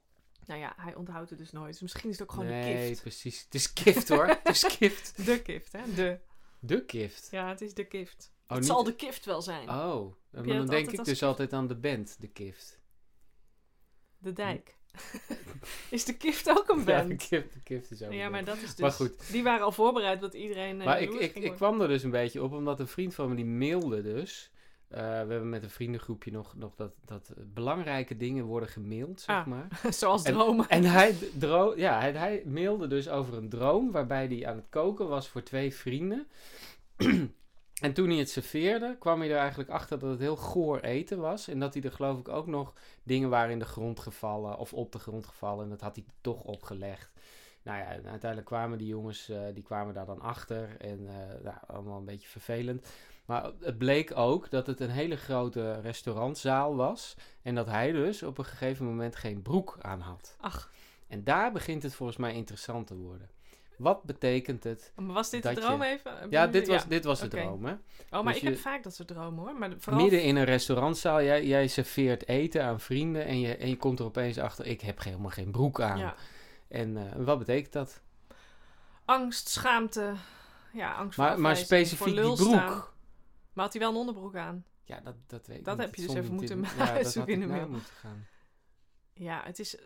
Nou 0.45 0.59
ja, 0.59 0.73
hij 0.77 0.95
onthoudt 0.95 1.29
het 1.29 1.39
dus 1.39 1.51
nooit. 1.51 1.71
Dus 1.71 1.81
misschien 1.81 2.09
is 2.09 2.19
het 2.19 2.27
ook 2.29 2.33
gewoon 2.33 2.49
nee, 2.49 2.75
de 2.81 2.87
gift. 2.87 3.01
precies. 3.01 3.41
Het 3.43 3.55
is 3.55 3.71
gift 3.73 4.09
hoor. 4.09 4.25
het 4.27 4.49
is 4.49 4.63
gift. 4.79 5.25
De 5.25 5.41
gift, 5.43 5.71
hè? 5.71 5.93
De. 5.95 6.19
De 6.59 6.83
gift. 6.87 7.27
Ja, 7.31 7.47
het 7.49 7.61
is 7.61 7.73
de 7.73 7.85
gift. 7.89 8.31
Oh, 8.43 8.49
het 8.49 8.57
niet- 8.59 8.67
zal 8.67 8.83
de 8.83 8.93
gift 8.97 9.25
wel 9.25 9.41
zijn. 9.41 9.69
Oh, 9.69 10.13
je 10.31 10.37
maar 10.41 10.57
dan 10.57 10.67
denk 10.67 10.91
ik 10.91 11.03
dus 11.05 11.23
altijd 11.23 11.53
aan 11.53 11.67
de 11.67 11.75
band, 11.75 12.15
de 12.19 12.29
gift. 12.33 12.79
De 14.17 14.33
dijk. 14.33 14.75
is 15.89 16.05
de 16.05 16.15
gift 16.19 16.49
ook 16.49 16.69
een 16.69 16.77
Ja, 16.79 16.83
band? 16.83 17.09
de 17.09 17.25
gift, 17.25 17.53
de 17.53 17.59
gift 17.63 17.91
is 17.91 18.01
ook 18.03 18.11
Ja, 18.11 18.25
een 18.25 18.31
maar 18.31 18.43
band. 18.43 18.45
dat 18.57 18.65
is 18.65 18.69
dus... 18.69 18.79
Maar 18.79 18.91
goed. 18.91 19.31
Die 19.31 19.43
waren 19.43 19.65
al 19.65 19.71
voorbereid 19.71 20.21
dat 20.21 20.33
iedereen... 20.33 20.79
eh, 20.79 20.85
Maar 20.85 21.01
ik, 21.01 21.13
ik, 21.13 21.35
ik 21.35 21.51
kwam 21.53 21.81
er 21.81 21.87
dus 21.87 22.03
een 22.03 22.11
beetje 22.11 22.43
op, 22.43 22.51
omdat 22.53 22.79
een 22.79 22.87
vriend 22.87 23.13
van 23.15 23.29
me 23.29 23.35
die 23.35 23.45
mailde 23.45 24.01
dus. 24.01 24.51
Eh, 24.87 24.99
we 24.99 25.05
hebben 25.07 25.49
met 25.49 25.63
een 25.63 25.69
vriendengroepje 25.69 26.31
nog, 26.31 26.55
nog 26.55 26.75
dat, 26.75 26.93
dat 27.05 27.33
belangrijke 27.53 28.17
dingen 28.17 28.45
worden 28.45 28.69
gemaild, 28.69 29.21
zeg 29.21 29.35
Ah. 29.35 29.45
maar. 29.45 29.67
Zoals 29.89 30.23
En- 30.23 30.33
dromen. 30.33 30.69
En 30.69 30.83
hij, 30.83 31.15
dro 31.37 31.73
ja, 31.75 31.99
hij, 31.99 32.11
hij 32.11 32.43
mailde 32.45 32.87
dus 32.87 33.09
over 33.09 33.33
een 33.33 33.49
droom 33.49 33.91
waarbij 33.91 34.25
hij 34.27 34.47
aan 34.47 34.55
het 34.55 34.69
koken 34.69 35.07
was 35.07 35.27
voor 35.27 35.43
twee 35.43 35.73
vrienden. 35.75 36.27
en 37.81 37.93
toen 37.93 38.09
hij 38.09 38.17
het 38.17 38.29
serveerde, 38.29 38.95
kwam 38.99 39.19
hij 39.19 39.31
er 39.31 39.37
eigenlijk 39.37 39.69
achter 39.69 39.99
dat 39.99 40.09
het 40.09 40.19
heel 40.19 40.35
goor 40.35 40.79
eten 40.79 41.19
was. 41.19 41.47
En 41.47 41.59
dat 41.59 41.73
hij 41.73 41.83
er 41.83 41.91
geloof 41.91 42.19
ik 42.19 42.27
ook 42.27 42.47
nog 42.47 42.73
dingen 43.03 43.29
waren 43.29 43.51
in 43.51 43.59
de 43.59 43.65
grond 43.65 43.99
gevallen 43.99 44.57
of 44.57 44.73
op 44.73 44.91
de 44.91 44.99
grond 44.99 45.25
gevallen. 45.25 45.63
En 45.63 45.69
dat 45.69 45.81
had 45.81 45.95
hij 45.95 46.05
toch 46.21 46.41
opgelegd. 46.43 47.11
Nou 47.63 47.77
ja, 47.79 47.85
en 47.85 48.07
uiteindelijk 48.07 48.45
kwamen 48.49 48.77
die 48.77 48.87
jongens, 48.87 49.29
eh, 49.29 49.39
die 49.53 49.63
kwamen 49.63 49.93
daar 49.93 50.05
dan 50.05 50.21
achter. 50.21 50.75
En 50.79 51.07
eh, 51.07 51.43
nou, 51.43 51.55
allemaal 51.67 51.97
een 51.97 52.05
beetje 52.05 52.27
vervelend. 52.27 52.87
Maar 53.27 53.51
het 53.61 53.77
bleek 53.77 54.17
ook 54.17 54.49
dat 54.49 54.67
het 54.67 54.79
een 54.79 54.89
hele 54.89 55.15
grote 55.15 55.79
restaurantzaal 55.81 56.75
was. 56.75 57.15
En 57.41 57.55
dat 57.55 57.65
hij 57.67 57.91
dus 57.91 58.23
op 58.23 58.37
een 58.37 58.45
gegeven 58.45 58.85
moment 58.85 59.15
geen 59.15 59.41
broek 59.41 59.77
aan 59.81 59.99
had. 60.01 60.35
Ach, 60.39 60.71
En 61.07 61.23
daar 61.23 61.51
begint 61.51 61.83
het 61.83 61.95
volgens 61.95 62.17
mij 62.17 62.33
interessant 62.33 62.87
te 62.87 62.95
worden. 62.95 63.29
Wat 63.77 64.03
betekent 64.03 64.63
het? 64.63 64.91
maar 64.95 65.13
was 65.13 65.29
dit 65.29 65.43
de 65.43 65.49
je- 65.49 65.55
droom 65.55 65.81
even? 65.81 66.11
Ja, 66.29 66.47
dit 66.47 66.67
was, 66.67 66.87
dit 66.87 67.03
was 67.03 67.19
de 67.19 67.27
droom, 67.27 67.65
hè? 67.65 67.71
Oh, 67.73 67.77
maar 68.11 68.23
dus 68.23 68.35
ik 68.35 68.41
je- 68.41 68.49
heb 68.49 68.57
vaak 68.59 68.83
dat 68.83 68.95
soort 68.95 69.07
dromen 69.07 69.43
hoor. 69.45 69.55
Maar 69.55 69.71
vooral... 69.77 70.01
Midden 70.01 70.23
in 70.23 70.35
een 70.35 70.43
restaurantzaal, 70.43 71.21
jij, 71.23 71.45
jij 71.45 71.67
serveert 71.67 72.27
eten 72.27 72.63
aan 72.63 72.79
vrienden 72.79 73.25
en 73.25 73.39
je, 73.39 73.55
en 73.55 73.69
je 73.69 73.77
komt 73.77 73.99
er 73.99 74.05
opeens 74.05 74.37
achter, 74.37 74.65
ik 74.65 74.81
heb 74.81 75.03
helemaal 75.03 75.29
geen 75.31 75.51
broek 75.51 75.81
aan. 75.81 75.97
Ja. 75.97 76.15
En 76.67 76.97
eh, 76.97 77.03
wat 77.25 77.37
betekent 77.37 77.73
dat? 77.73 78.01
Angst, 79.05 79.47
schaamte. 79.49 80.13
Ja, 80.73 80.93
angst 80.93 81.15
voor 81.15 81.39
Maar, 81.39 81.57
specifiek 81.57 81.97
voor 81.97 82.07
die 82.23 82.35
broek. 82.35 82.37
staan. 82.37 82.83
Maar 83.57 83.65
had 83.65 83.73
hij 83.75 83.81
wel 83.85 83.91
een 83.91 83.97
onderbroek 83.99 84.35
aan? 84.35 84.65
Ja, 84.83 84.99
dat, 85.03 85.15
dat 85.27 85.47
weet 85.47 85.57
ik 85.57 85.65
Dat 85.65 85.77
niet. 85.77 85.85
heb 85.85 85.95
je 85.95 86.01
dus 86.07 86.15
even 86.15 86.33
moeten 86.33 86.57
in- 86.57 86.67
Ja, 86.77 86.93
dat 86.97 87.11
zoeken 87.11 87.33
in 87.33 87.41
ik 87.41 87.47
de 87.47 87.51
na 87.53 87.57
mail. 87.59 87.69
moeten 87.69 87.93
gaan. 87.93 88.27
Ja, 89.13 89.41
het 89.45 89.59
is... 89.59 89.77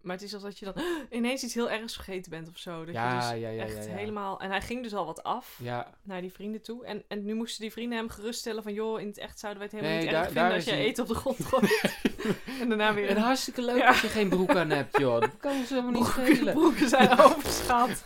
Maar 0.00 0.14
het 0.14 0.24
is 0.24 0.34
alsof 0.34 0.58
je 0.58 0.64
dan 0.64 0.74
ineens 1.18 1.42
iets 1.42 1.54
heel 1.54 1.70
ergs 1.70 1.94
vergeten 1.94 2.30
bent 2.30 2.48
of 2.48 2.58
zo. 2.58 2.84
Dat 2.84 2.94
Ja, 2.94 3.08
je 3.08 3.14
dus 3.32 3.40
ja, 3.42 3.48
ja, 3.48 3.62
echt 3.64 3.74
ja, 3.76 3.82
ja. 3.82 3.96
helemaal... 3.96 4.40
En 4.40 4.50
hij 4.50 4.60
ging 4.62 4.82
dus 4.82 4.94
al 4.94 5.06
wat 5.06 5.22
af 5.22 5.60
naar 6.02 6.20
die 6.20 6.32
vrienden 6.32 6.62
toe. 6.62 6.86
En, 6.86 7.04
en 7.08 7.24
nu 7.24 7.34
moesten 7.34 7.60
die 7.60 7.72
vrienden 7.72 7.98
hem 7.98 8.08
geruststellen 8.08 8.62
van... 8.62 8.72
joh, 8.72 9.00
in 9.00 9.06
het 9.06 9.18
echt 9.18 9.38
zouden 9.38 9.62
wij 9.62 9.70
het 9.72 9.80
helemaal 9.80 10.02
Nee, 10.02 10.06
niet 10.06 10.14
daar- 10.14 10.24
erg 10.24 10.32
vinden 10.32 10.52
als 10.54 10.64
je 10.64 10.84
eten 10.84 11.02
op 11.02 11.08
de 11.08 11.14
grond 11.14 11.44
gooit. 11.44 11.98
en 12.60 12.68
daarna 12.68 12.94
weer... 12.94 13.08
en 13.08 13.16
hartstikke 13.16 13.62
leuk 13.62 13.82
als 13.86 14.00
je 14.00 14.08
geen 14.08 14.28
broek 14.28 14.54
aan 14.56 14.70
hebt, 14.70 14.98
joh. 14.98 15.20
Dat 15.20 15.36
kan 15.36 15.56
ons 15.56 15.68
helemaal 15.68 15.90
niet 15.92 16.06
schelen. 16.06 16.54
broeken 16.54 16.88
zijn 16.88 17.18
overschat. 17.24 18.04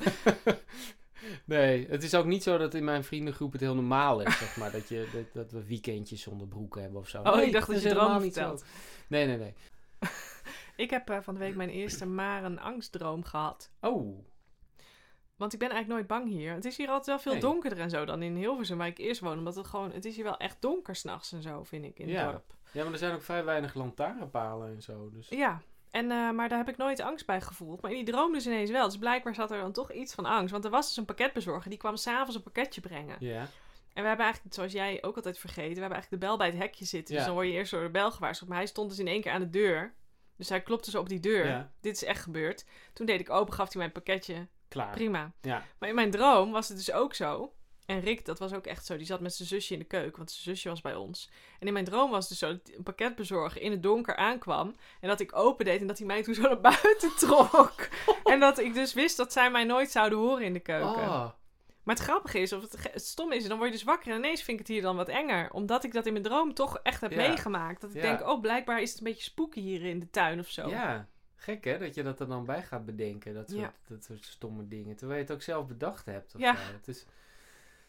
Nee, 1.48 1.86
het 1.88 2.02
is 2.02 2.14
ook 2.14 2.24
niet 2.24 2.42
zo 2.42 2.58
dat 2.58 2.74
in 2.74 2.84
mijn 2.84 3.04
vriendengroep 3.04 3.52
het 3.52 3.60
heel 3.60 3.74
normaal 3.74 4.20
is, 4.20 4.38
zeg 4.38 4.56
maar. 4.56 4.70
Dat, 4.70 4.88
je, 4.88 5.08
dat, 5.14 5.32
dat 5.32 5.50
we 5.52 5.66
weekendjes 5.66 6.22
zonder 6.22 6.46
broek 6.46 6.76
hebben 6.76 7.00
of 7.00 7.08
zo. 7.08 7.22
Oh, 7.22 7.34
Nee, 7.34 7.46
ik 7.46 7.52
dacht 7.52 7.66
dat 7.66 7.76
is 7.76 7.82
je 7.82 7.88
helemaal 7.88 8.20
niet 8.20 8.34
zo. 8.34 8.58
Nee, 9.08 9.26
nee, 9.26 9.36
nee. 9.36 9.54
Ik 10.76 10.90
heb 10.90 11.10
eh, 11.10 11.18
van 11.20 11.34
de 11.34 11.40
week 11.40 11.56
mijn 11.56 11.68
eerste 11.68 12.06
maar 12.06 12.44
een 12.44 12.60
angstdroom 12.60 13.24
gehad. 13.24 13.70
Oh, 13.80 14.18
Want 15.36 15.52
ik 15.52 15.58
ben 15.58 15.70
eigenlijk 15.70 16.00
nooit 16.00 16.20
bang 16.20 16.38
hier. 16.38 16.52
Het 16.54 16.64
is 16.64 16.76
hier 16.76 16.88
altijd 16.88 17.06
wel 17.06 17.18
veel 17.18 17.32
Nee. 17.32 17.40
donkerder 17.40 17.78
en 17.78 17.90
zo 17.90 18.04
dan 18.04 18.22
in 18.22 18.36
Hilversum, 18.36 18.78
waar 18.78 18.86
ik 18.86 18.98
eerst 18.98 19.20
woon. 19.20 19.38
Omdat 19.38 19.54
het 19.56 19.66
gewoon, 19.66 19.92
het 19.92 20.04
is 20.04 20.14
hier 20.14 20.24
wel 20.24 20.36
echt 20.36 20.56
donker 20.60 20.96
s'nachts 20.96 21.32
en 21.32 21.42
zo, 21.42 21.64
vind 21.64 21.84
ik, 21.84 21.98
in 21.98 22.14
het 22.14 22.24
dorp. 22.24 22.54
ja, 22.72 22.82
maar 22.84 22.92
er 22.92 22.98
zijn 22.98 23.14
ook 23.14 23.22
vrij 23.22 23.44
weinig 23.44 23.74
lantaarnpalen 23.74 24.74
en 24.74 24.82
zo. 24.82 25.10
Dus. 25.10 25.28
Ja, 25.28 25.62
en, 25.90 26.10
eh, 26.10 26.30
maar 26.30 26.48
daar 26.48 26.58
heb 26.58 26.68
ik 26.68 26.76
nooit 26.76 27.00
angst 27.00 27.26
bij 27.26 27.40
gevoeld. 27.40 27.80
Maar 27.80 27.90
in 27.90 28.04
die 28.04 28.14
droom 28.14 28.32
dus 28.32 28.46
ineens 28.46 28.70
wel. 28.70 28.84
Dus 28.84 28.98
blijkbaar 28.98 29.34
zat 29.34 29.50
er 29.50 29.60
dan 29.60 29.72
toch 29.72 29.92
iets 29.92 30.14
van 30.14 30.24
angst. 30.24 30.52
Want 30.52 30.64
er 30.64 30.70
was 30.70 30.86
dus 30.86 30.96
een 30.96 31.04
pakketbezorger, 31.04 31.70
die 31.70 31.78
kwam 31.78 31.96
s'avonds 31.96 32.34
een 32.34 32.42
pakketje 32.42 32.80
brengen. 32.80 33.16
Ja. 33.18 33.40
En 33.92 34.02
we 34.02 34.08
hebben 34.08 34.26
eigenlijk, 34.26 34.54
zoals 34.54 34.72
jij 34.72 35.02
ook 35.02 35.16
altijd 35.16 35.38
vergeten, 35.38 35.74
we 35.74 35.80
hebben 35.80 35.98
eigenlijk 35.98 36.22
de 36.22 36.28
bel 36.28 36.36
bij 36.36 36.46
het 36.46 36.56
hekje 36.56 36.84
zitten. 36.84 37.14
Dus 37.14 37.24
dan 37.24 37.34
word 37.34 37.46
je 37.46 37.52
eerst 37.52 37.70
door 37.70 37.82
de 37.82 37.90
bel 37.90 38.10
gewaarschuwd. 38.10 38.48
Maar 38.48 38.58
hij 38.58 38.66
stond 38.66 38.90
dus 38.90 38.98
in 38.98 39.06
één 39.06 39.20
keer 39.20 39.32
aan 39.32 39.40
de 39.40 39.50
deur. 39.50 39.94
Dus 40.36 40.48
hij 40.48 40.62
klopte 40.62 40.90
zo 40.90 41.00
op 41.00 41.08
die 41.08 41.20
deur. 41.20 41.46
Ja. 41.46 41.70
Dit 41.80 41.94
is 41.94 42.04
echt 42.04 42.22
gebeurd. 42.22 42.64
Toen 42.92 43.06
deed 43.06 43.20
ik 43.20 43.30
open, 43.30 43.54
gaf 43.54 43.66
hij 43.66 43.76
mij 43.76 43.86
een 43.86 43.92
pakketje. 43.92 44.46
Klaar. 44.68 44.90
Prima. 44.90 45.32
Ja. 45.40 45.64
Maar 45.78 45.88
in 45.88 45.94
mijn 45.94 46.10
droom 46.10 46.50
was 46.50 46.68
het 46.68 46.76
dus 46.76 46.92
ook 46.92 47.14
zo. 47.14 47.52
En 47.88 48.00
Rick, 48.00 48.24
dat 48.24 48.38
was 48.38 48.52
ook 48.52 48.66
echt 48.66 48.86
zo. 48.86 48.96
Die 48.96 49.06
zat 49.06 49.20
met 49.20 49.34
zijn 49.34 49.48
zusje 49.48 49.72
in 49.72 49.78
de 49.78 49.84
keuken, 49.84 50.16
want 50.16 50.30
zijn 50.30 50.56
zusje 50.56 50.68
was 50.68 50.80
bij 50.80 50.94
ons. 50.94 51.30
En 51.58 51.66
in 51.66 51.72
mijn 51.72 51.84
droom 51.84 52.10
was 52.10 52.20
het 52.20 52.28
dus 52.28 52.38
zo 52.38 52.48
dat 52.48 52.76
een 52.76 52.82
pakketbezorger 52.82 53.60
in 53.62 53.70
het 53.70 53.82
donker 53.82 54.16
aankwam. 54.16 54.74
En 55.00 55.08
dat 55.08 55.20
ik 55.20 55.36
open 55.36 55.64
deed 55.64 55.80
en 55.80 55.86
dat 55.86 55.98
hij 55.98 56.06
mij 56.06 56.22
toen 56.22 56.34
zo 56.34 56.42
naar 56.42 56.60
buiten 56.60 57.16
trok. 57.26 57.74
en 58.32 58.40
dat 58.40 58.58
ik 58.58 58.74
dus 58.74 58.94
wist 58.94 59.16
dat 59.16 59.32
zij 59.32 59.50
mij 59.50 59.64
nooit 59.64 59.90
zouden 59.90 60.18
horen 60.18 60.44
in 60.44 60.52
de 60.52 60.60
keuken. 60.60 60.88
Oh. 61.02 61.30
Maar 61.82 61.96
het 61.96 62.04
grappige 62.04 62.38
is, 62.38 62.52
of 62.52 62.62
het, 62.62 62.90
stom 63.04 63.32
is, 63.32 63.48
dan 63.48 63.56
word 63.58 63.70
je 63.70 63.76
dus 63.76 63.84
wakker 63.84 64.12
en 64.12 64.18
ineens 64.18 64.42
vind 64.42 64.60
ik 64.60 64.66
het 64.66 64.74
hier 64.74 64.82
dan 64.82 64.96
wat 64.96 65.08
enger. 65.08 65.50
Omdat 65.52 65.84
ik 65.84 65.92
dat 65.92 66.06
in 66.06 66.12
mijn 66.12 66.24
droom 66.24 66.54
toch 66.54 66.78
echt 66.82 67.00
heb 67.00 67.10
Ja. 67.10 67.16
meegemaakt. 67.28 67.80
Dat 67.80 67.90
ik 67.90 67.96
Ja. 67.96 68.02
denk, 68.02 68.28
oh, 68.28 68.40
blijkbaar 68.40 68.82
is 68.82 68.90
het 68.90 68.98
een 68.98 69.04
beetje 69.04 69.22
spooky 69.22 69.60
hier 69.60 69.84
in 69.84 69.98
de 70.00 70.10
tuin 70.10 70.38
of 70.38 70.48
zo. 70.48 70.68
Ja, 70.68 71.08
gek 71.36 71.64
hè, 71.64 71.78
dat 71.78 71.94
je 71.94 72.02
dat 72.02 72.20
er 72.20 72.28
dan 72.28 72.44
bij 72.44 72.62
gaat 72.62 72.84
bedenken. 72.84 73.34
Dat 73.34 73.48
soort, 73.50 73.60
Ja. 73.60 73.72
dat 73.88 74.04
soort 74.04 74.24
stomme 74.24 74.68
dingen. 74.68 74.96
Terwijl 74.96 75.18
je 75.18 75.24
het 75.24 75.34
ook 75.34 75.42
zelf 75.42 75.66
bedacht 75.66 76.06
hebt. 76.06 76.34
Of 76.34 76.40
Ja. 76.40 76.54
zo. 76.56 76.72
Het 76.72 76.88
is, 76.88 77.06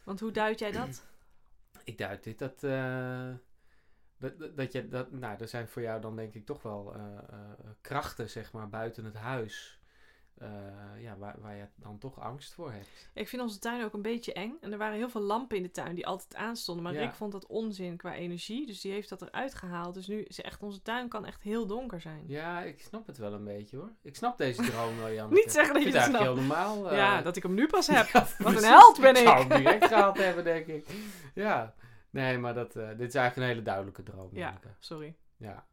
Want 0.10 0.22
hoe 0.22 0.32
duid 0.32 0.60
jij 0.60 0.72
dat? 0.72 1.06
ik 1.84 1.98
duid 1.98 2.24
dit 2.24 2.40
dat, 2.40 2.64
eh, 2.64 3.32
dat, 4.18 4.40
dat, 4.40 4.58
dat 4.58 4.72
je, 4.72 4.88
dat, 4.88 5.12
nou, 5.12 5.40
er 5.40 5.48
zijn 5.48 5.68
voor 5.68 5.82
jou 5.82 6.02
dan 6.02 6.16
denk 6.16 6.34
ik 6.34 6.46
toch 6.46 6.62
wel 6.62 6.96
eh, 6.96 7.18
eh, 7.30 7.70
krachten, 7.82 8.30
zeg 8.30 8.52
maar, 8.52 8.70
buiten 8.70 9.06
het 9.06 9.16
huis. 9.16 9.79
Eh, 10.40 11.02
ja, 11.02 11.18
waar, 11.18 11.36
waar 11.42 11.56
je 11.56 11.66
dan 11.76 11.98
toch 11.98 12.20
angst 12.20 12.54
voor 12.54 12.72
hebt. 12.72 12.88
Ik 13.14 13.28
vind 13.28 13.42
onze 13.42 13.60
tuin 13.60 13.84
ook 13.84 13.94
een 13.94 14.02
beetje 14.02 14.34
eng. 14.34 14.58
En 14.62 14.72
er 14.72 14.78
waren 14.78 14.98
heel 14.98 15.10
veel 15.10 15.22
lampen 15.22 15.58
in 15.58 15.64
de 15.64 15.72
tuin 15.72 15.96
die 15.96 16.08
altijd 16.08 16.36
aanstonden. 16.36 16.84
Maar 16.84 16.94
Ja. 16.94 17.00
Rick 17.00 17.14
vond 17.14 17.32
dat 17.32 17.46
onzin 17.48 17.98
qua 17.98 18.16
energie. 18.16 18.66
Dus 18.66 18.82
die 18.82 18.92
heeft 18.92 19.10
dat 19.10 19.22
eruit 19.22 19.56
gehaald. 19.56 19.94
Dus 19.94 20.08
nu 20.08 20.22
is 20.22 20.42
echt, 20.42 20.64
onze 20.64 20.82
tuin 20.82 21.08
kan 21.10 21.26
echt 21.26 21.42
heel 21.42 21.68
donker 21.68 22.02
zijn. 22.02 22.24
Ja, 22.28 22.62
ik 22.62 22.82
snap 22.82 23.08
het 23.08 23.18
wel 23.18 23.34
een 23.34 23.44
beetje 23.44 23.78
hoor. 23.78 23.92
Ik 24.02 24.16
snap 24.16 24.38
deze 24.38 24.62
droom 24.62 24.98
wel, 24.98 25.12
Jan. 25.12 25.34
Niet 25.44 25.52
zeggen 25.52 25.74
dat 25.74 25.84
je 25.84 25.92
het 25.92 26.02
snapt. 26.04 26.24
heel 26.24 26.36
normaal. 26.36 26.90
eh, 26.90 26.98
ja, 26.98 27.22
dat 27.22 27.36
ik 27.36 27.44
hem 27.44 27.54
nu 27.54 27.68
pas 27.68 27.88
heb. 27.88 28.08
Ja, 28.14 28.28
Wat 28.38 28.56
een 28.58 28.64
held 28.64 29.00
ben 29.02 29.16
Ik 29.16 29.18
zou 29.28 29.42
ik. 29.42 29.48
hem 29.52 29.58
direct 29.58 29.86
gehaald 29.94 30.18
hebben, 30.18 30.44
denk 30.44 30.68
ik. 30.68 30.88
Ja. 31.34 31.74
Nee, 32.10 32.38
maar 32.38 32.54
dat, 32.54 32.76
eh, 32.76 32.88
dit 32.88 33.08
is 33.08 33.16
eigenlijk 33.16 33.36
een 33.38 33.44
hele 33.54 33.62
duidelijke 33.62 34.04
droom. 34.04 34.30
Ja, 34.34 34.60
sorry. 34.80 35.16
ja. 35.38 35.66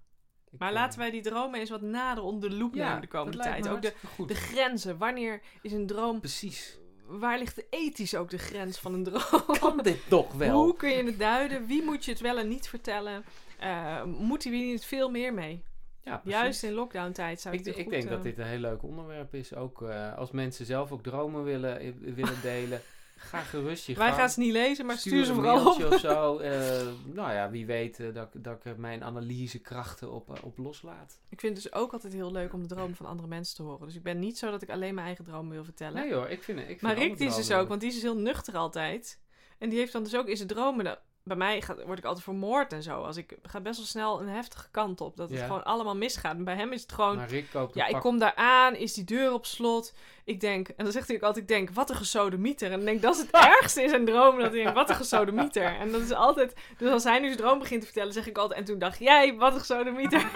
Ik, 0.56 0.62
Maar 0.62 0.68
eh, 0.68 0.74
laten 0.74 0.98
wij 0.98 1.10
die 1.10 1.22
dromen 1.22 1.60
eens 1.60 1.70
wat 1.70 1.80
nader 1.80 2.24
onder 2.24 2.50
de 2.50 2.56
loep 2.56 2.74
ja, 2.74 2.86
nemen 2.86 3.00
de 3.00 3.06
komende 3.06 3.38
tijd. 3.38 3.68
Ook 3.68 3.82
de, 3.82 3.92
de 4.26 4.34
grenzen. 4.34 4.98
Wanneer 4.98 5.40
is 5.62 5.72
een 5.72 5.86
droom... 5.86 6.20
Precies. 6.20 6.78
Waar 7.06 7.38
ligt 7.38 7.56
de 7.56 7.66
ethisch 7.70 8.14
ook 8.14 8.30
de 8.30 8.38
grens 8.38 8.78
van 8.78 8.94
een 8.94 9.04
droom? 9.04 9.58
Kan 9.60 9.80
dit 9.82 10.08
toch 10.08 10.32
wel? 10.32 10.62
Hoe 10.62 10.76
kun 10.76 10.90
je 10.90 11.04
het 11.04 11.18
duiden? 11.18 11.66
Wie 11.66 11.82
moet 11.82 12.04
je 12.04 12.10
het 12.10 12.20
wel 12.20 12.38
en 12.38 12.48
niet 12.48 12.68
vertellen? 12.68 13.24
Eh, 13.58 14.04
moet 14.04 14.44
hij 14.44 14.52
hier 14.52 14.66
niet 14.66 14.84
veel 14.84 15.10
meer 15.10 15.34
mee? 15.34 15.64
Ja. 16.06 16.20
Juist 16.24 16.62
in 16.62 16.72
lockdown 16.72 17.12
tijd 17.12 17.40
zou 17.40 17.54
Ik, 17.54 17.66
ik, 17.66 17.76
ik 17.76 17.90
denk 17.90 18.04
eh, 18.04 18.10
dat 18.10 18.22
dit 18.22 18.38
een 18.38 18.46
heel 18.46 18.58
leuk 18.58 18.82
onderwerp 18.82 19.34
is. 19.34 19.54
Ook 19.54 19.82
eh, 19.82 20.16
als 20.16 20.30
mensen 20.30 20.66
zelf 20.66 20.92
ook 20.92 21.02
dromen 21.02 21.44
willen, 21.44 21.78
eh, 21.78 21.92
willen 22.00 22.40
delen. 22.52 22.80
Ga 23.18 23.40
gerust 23.40 23.86
je 23.86 23.94
Wij 23.94 24.06
gang. 24.06 24.18
gaan 24.18 24.28
ze 24.30 24.40
niet 24.40 24.52
lezen, 24.52 24.86
maar 24.86 24.96
stuur, 24.98 25.24
ze 25.24 25.30
een 25.30 25.34
vooral 25.36 25.72
op. 25.74 25.84
of 25.92 25.98
zo. 26.00 26.38
Eh, 26.38 26.86
nou 27.04 27.32
ja, 27.32 27.50
wie 27.50 27.66
weet 27.66 28.00
eh, 28.00 28.14
dat, 28.14 28.34
ik- 28.34 28.44
dat 28.44 28.64
ik 28.64 28.76
mijn 28.76 29.04
analysekrachten 29.04 30.12
op, 30.12 30.34
eh, 30.36 30.44
op 30.44 30.58
loslaat. 30.58 31.20
Ik 31.28 31.40
vind 31.40 31.54
het 31.54 31.62
dus 31.64 31.72
ook 31.72 31.92
altijd 31.92 32.12
heel 32.12 32.32
leuk 32.32 32.52
om 32.52 32.62
de 32.62 32.68
dromen 32.74 32.96
van 32.96 33.06
andere 33.06 33.28
mensen 33.28 33.56
te 33.56 33.62
horen. 33.62 33.86
Dus 33.86 33.96
ik 33.96 34.02
ben 34.02 34.18
niet 34.18 34.38
zo 34.38 34.50
dat 34.50 34.62
ik 34.62 34.70
alleen 34.70 34.94
mijn 34.94 35.06
eigen 35.06 35.24
dromen 35.24 35.52
wil 35.52 35.64
vertellen. 35.64 35.94
Nee 36.02 36.12
hoor, 36.14 36.28
ik 36.28 36.42
vind 36.42 36.66
het. 36.66 36.80
Maar 36.80 36.94
Rick 36.94 37.16
die 37.18 37.26
is 37.26 37.36
dus 37.36 37.52
ook, 37.52 37.68
want 37.68 37.80
die 37.80 37.88
is 37.88 37.94
dus 37.94 38.04
heel 38.04 38.16
nuchter 38.18 38.56
altijd. 38.56 39.20
En 39.58 39.68
die 39.68 39.78
heeft 39.78 39.92
dan 39.92 40.02
dus 40.02 40.16
ook 40.16 40.26
in 40.28 40.36
zijn 40.36 40.48
dromen... 40.48 40.98
bij 41.26 41.36
mij 41.36 41.60
gaat, 41.62 41.82
word 41.84 41.98
ik 41.98 42.04
altijd 42.04 42.24
vermoord 42.24 42.72
en 42.72 42.82
zo. 42.82 43.02
Als 43.02 43.16
ik 43.16 43.36
ga 43.42 43.60
best 43.60 43.76
wel 43.76 43.86
snel 43.86 44.20
een 44.20 44.28
heftige 44.28 44.68
kant 44.70 45.00
op. 45.00 45.16
Dat 45.16 45.30
het 45.30 45.38
Ja. 45.38 45.46
gewoon 45.46 45.64
allemaal 45.64 45.96
misgaat. 45.96 46.36
En 46.36 46.44
bij 46.44 46.54
hem 46.54 46.72
is 46.72 46.82
het 46.82 46.92
gewoon... 46.92 47.16
Maar 47.16 47.28
Rick 47.28 47.50
koopt 47.52 47.74
Ja, 47.74 47.86
ik 47.86 47.96
kom 48.00 48.18
daar 48.18 48.34
aan, 48.34 48.74
is 48.74 48.94
die 48.94 49.04
deur 49.04 49.32
op 49.32 49.46
slot. 49.46 49.94
Ik 50.24 50.40
denk, 50.40 50.68
en 50.68 50.84
dan 50.84 50.92
zegt 50.92 51.06
hij 51.08 51.16
ook 51.16 51.22
altijd, 51.22 51.50
ik 51.50 51.56
denk, 51.56 51.70
wat 51.70 51.90
een 51.90 51.96
gesodemieter. 51.96 52.70
En 52.70 52.76
dan 52.76 52.84
denk 52.84 52.96
ik, 52.96 53.02
dat 53.02 53.14
is 53.14 53.20
het 53.20 53.30
ergste 53.60 53.82
in 53.82 53.88
zijn 53.88 54.04
droom, 54.04 54.36
dat 54.38 54.50
hij 54.52 54.62
denkt, 54.62 54.72
wat 54.74 54.88
een 54.90 54.96
gesodemieter. 54.96 55.76
En 55.78 55.92
dat 55.92 56.00
is 56.00 56.12
altijd, 56.12 56.54
dus 56.78 56.90
als 56.92 57.04
hij 57.04 57.18
nu 57.18 57.26
zijn 57.26 57.38
droom 57.38 57.58
begint 57.58 57.80
te 57.80 57.86
vertellen, 57.86 58.12
zeg 58.12 58.26
ik 58.26 58.38
altijd, 58.38 58.60
en 58.60 58.66
toen 58.66 58.78
dacht 58.78 58.98
jij, 58.98 59.34
wat 59.36 59.52
een 59.52 59.58
gesodemieter. 59.60 60.30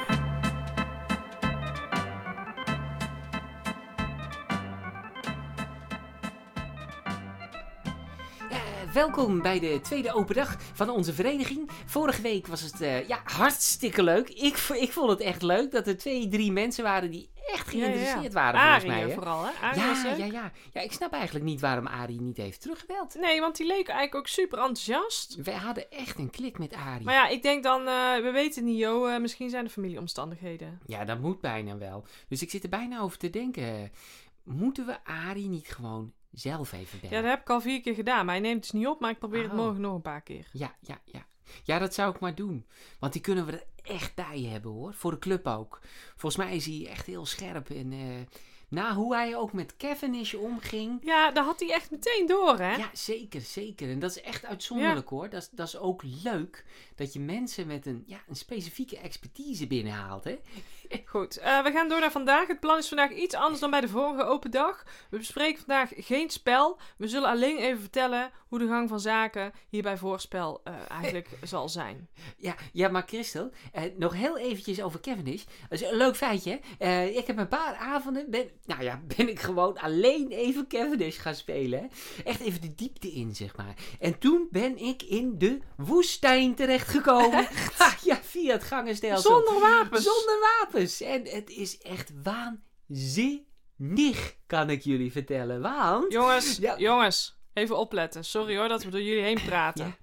Welkom 9.07 9.43
bij 9.43 9.61
de 9.61 9.81
tweede 9.83 10.15
open 10.15 10.35
dag 10.35 10.57
van 10.61 10.91
onze 10.91 11.13
vereniging. 11.13 11.71
Vorige 11.87 12.23
week 12.23 12.47
was 12.47 12.61
het 12.61 12.81
eh, 12.81 13.09
ja, 13.09 13.21
hartstikke 13.25 14.03
leuk. 14.03 14.29
Ik, 14.29 14.57
ik 14.59 14.93
vond 14.93 15.11
het 15.11 15.21
echt 15.21 15.43
leuk 15.43 15.71
dat 15.71 15.87
er 15.87 15.97
twee, 15.97 16.29
drie 16.29 16.53
mensen 16.53 16.85
waren 16.85 17.11
die 17.11 17.31
echt 17.47 17.69
geïnteresseerd 17.69 18.33
waren 18.33 18.61
volgens 18.61 18.85
mij. 18.85 19.01
Hè? 19.01 19.11
vooral, 19.11 19.45
hè? 19.45 19.51
Arie 19.61 19.81
Ja, 19.81 20.15
ja, 20.17 20.25
ja. 20.25 20.53
ja, 20.73 20.81
ik 20.81 20.93
snap 20.93 21.13
eigenlijk 21.13 21.45
niet 21.45 21.61
waarom 21.61 21.87
Arie 21.87 22.21
niet 22.21 22.37
heeft 22.37 22.61
teruggebeld. 22.61 23.15
Nee, 23.15 23.41
want 23.41 23.57
die 23.57 23.67
leek 23.67 23.89
eigenlijk 23.89 24.15
ook 24.15 24.27
super 24.27 24.59
enthousiast. 24.59 25.35
Wij 25.35 25.55
hadden 25.55 25.91
echt 25.91 26.19
een 26.19 26.31
klik 26.31 26.59
met 26.59 26.75
Arie. 26.75 27.05
Maar 27.05 27.15
ja, 27.15 27.29
ik 27.29 27.43
denk 27.43 27.63
dan, 27.63 27.81
eh, 27.81 28.17
we 28.23 28.31
weten 28.33 28.65
niet, 28.65 28.79
joh, 28.79 29.15
eh, 29.15 29.21
misschien 29.21 29.51
zijn 29.51 29.65
er 29.65 29.71
familieomstandigheden. 29.71 30.81
Ja, 30.87 31.05
dat 31.05 31.21
moet 31.21 31.41
bijna 31.41 31.79
wel. 31.79 32.05
Dus 32.29 32.43
ik 32.43 32.51
zit 32.51 32.63
er 32.63 32.69
bijna 32.69 33.01
over 33.01 33.19
te 33.19 33.31
denken. 33.31 33.93
Moeten 34.43 34.87
we 34.87 35.05
Arie 35.05 35.49
niet 35.49 35.69
gewoon 35.69 36.13
zelf 36.33 36.73
even 36.73 37.01
bellen? 37.01 37.16
Ja, 37.16 37.23
dat 37.23 37.31
heb 37.31 37.40
ik 37.40 37.51
al 37.51 37.61
vier 37.61 37.81
keer 37.81 37.95
gedaan, 37.95 38.25
maar 38.27 38.35
hij 38.35 38.43
neemt 38.45 38.64
het 38.64 38.73
niet 38.75 38.87
op, 38.87 39.01
maar 39.01 39.11
ik 39.11 39.19
probeer 39.19 39.43
het 39.43 39.51
Oh. 39.51 39.57
morgen 39.57 39.81
nog 39.81 39.95
een 39.95 40.03
paar 40.03 40.23
keer. 40.23 40.49
Ja, 40.53 40.75
ja, 40.81 41.01
ja. 41.05 41.27
Ja, 41.64 41.79
dat 41.79 41.95
zou 41.95 42.14
ik 42.14 42.21
maar 42.21 42.35
doen. 42.35 42.66
Want 42.99 43.12
die 43.12 43.23
kunnen 43.23 43.47
we 43.47 43.53
er 43.53 43.64
echt 43.83 44.14
bij 44.14 44.40
hebben 44.40 44.71
hoor. 44.71 44.95
Voor 44.95 45.11
de 45.11 45.19
club 45.19 45.47
ook. 45.47 45.81
Volgens 46.16 46.37
mij 46.45 46.57
is 46.57 46.66
hij 46.66 46.87
echt 46.87 47.07
heel 47.07 47.27
scherp. 47.27 47.71
En 47.71 47.93
eh, 47.93 47.99
na 48.71 48.95
hoe 48.95 49.15
hij 49.15 49.37
ook 49.37 49.53
met 49.53 49.77
Cavendish 49.77 50.35
omging. 50.35 50.99
Ja, 51.03 51.31
dat 51.31 51.45
had 51.45 51.61
hij 51.61 51.73
echt 51.73 51.91
meteen 51.91 52.27
door, 52.27 52.59
hè? 52.59 52.77
Ja, 52.77 52.91
zeker, 52.93 53.41
zeker. 53.41 53.91
En 53.91 53.99
dat 53.99 54.11
is 54.11 54.21
echt 54.21 54.45
uitzonderlijk 54.45 55.09
hoor. 55.09 55.29
Dat 55.29 55.43
is, 55.43 55.49
dat 55.51 55.67
is 55.67 55.79
ook 55.79 56.03
leuk 56.23 56.65
dat 56.95 57.13
je 57.13 57.21
mensen 57.21 57.67
met 57.67 57.87
een, 57.87 58.03
ja, 58.07 58.21
een 58.29 58.37
specifieke 58.37 58.99
expertise 58.99 59.67
binnenhaalt. 59.67 60.25
Hè? 60.25 60.39
Goed, 61.05 61.37
eh, 61.37 61.63
we 61.63 61.71
gaan 61.71 61.89
door 61.89 62.01
naar 62.01 62.11
vandaag. 62.11 62.47
Het 62.47 62.61
plan 62.61 62.79
is 62.79 62.89
vandaag 62.89 63.13
iets 63.13 63.35
anders 63.35 63.61
dan 63.61 63.71
bij 63.71 63.81
de 63.81 63.89
vorige 63.89 64.25
open 64.25 64.51
dag. 64.51 64.85
We 65.11 65.19
bespreken 65.19 65.59
vandaag 65.65 65.91
geen 65.95 66.31
spel. 66.31 66.79
We 66.97 67.09
zullen 67.09 67.29
alleen 67.29 67.57
even 67.57 67.81
vertellen 67.81 68.31
hoe 68.49 68.59
de 68.59 68.67
gang 68.67 68.89
van 68.89 69.01
zaken 69.01 69.53
hier 69.69 69.83
bij 69.83 69.97
voorspel 69.97 70.61
eh, 70.65 70.75
eigenlijk 70.89 71.29
zal 71.43 71.69
zijn. 71.69 72.09
Ja, 72.37 72.55
ja 72.73 72.89
maar 72.89 73.05
Christel, 73.07 73.51
eh, 73.73 73.83
nog 73.97 74.15
heel 74.15 74.39
eventjes 74.39 74.83
over 74.83 75.01
Cavendish. 75.01 75.45
Dat 75.45 75.81
is 75.81 75.91
een 75.91 75.97
leuk 75.97 76.17
feitje. 76.17 76.61
Ik 77.15 77.27
heb 77.27 77.39
een 77.39 77.49
paar 77.49 77.75
avonden, 77.75 78.31
ben, 78.31 78.51
nou 78.64 78.83
ja, 78.83 79.03
ben 79.16 79.29
ik 79.29 79.40
gewoon 79.40 79.79
alleen 79.79 80.31
even 80.31 80.66
Cavendish 80.68 81.20
gaan 81.20 81.35
spelen. 81.35 81.90
Echt 82.25 82.40
even 82.40 82.61
de 82.61 82.75
diepte 82.75 83.12
in, 83.12 83.35
zeg 83.35 83.57
maar. 83.57 83.75
En 84.01 84.18
toen 84.18 84.49
ben 84.51 84.79
ik 84.79 85.03
in 85.03 85.38
de 85.38 85.59
woestijn 85.77 86.55
terechtgekomen. 86.55 87.49
Ha, 87.79 87.94
ja, 88.05 88.20
via 88.23 88.53
het 88.53 88.64
gangenstelsel. 88.64 89.31
Zonder 89.31 89.61
wapens. 89.61 90.05
Zonder 90.05 90.38
wapens. 90.40 91.01
En 91.01 91.27
het 91.27 91.51
is 91.51 91.79
echt 91.79 92.12
waanzinnig, 92.23 94.37
kan 94.46 94.70
ik 94.70 94.83
jullie 94.83 95.12
vertellen. 95.12 95.61
Want... 95.61 96.12
Jongens, 96.12 96.57
Ja. 96.61 96.79
jongens, 96.79 97.38
even 97.53 97.79
opletten. 97.79 98.25
Sorry 98.25 98.57
hoor 98.57 98.68
dat 98.68 98.85
we 98.85 98.90
door 98.90 99.03
jullie 99.03 99.23
heen 99.23 99.40
praten. 99.46 99.87
Ja. 99.87 99.96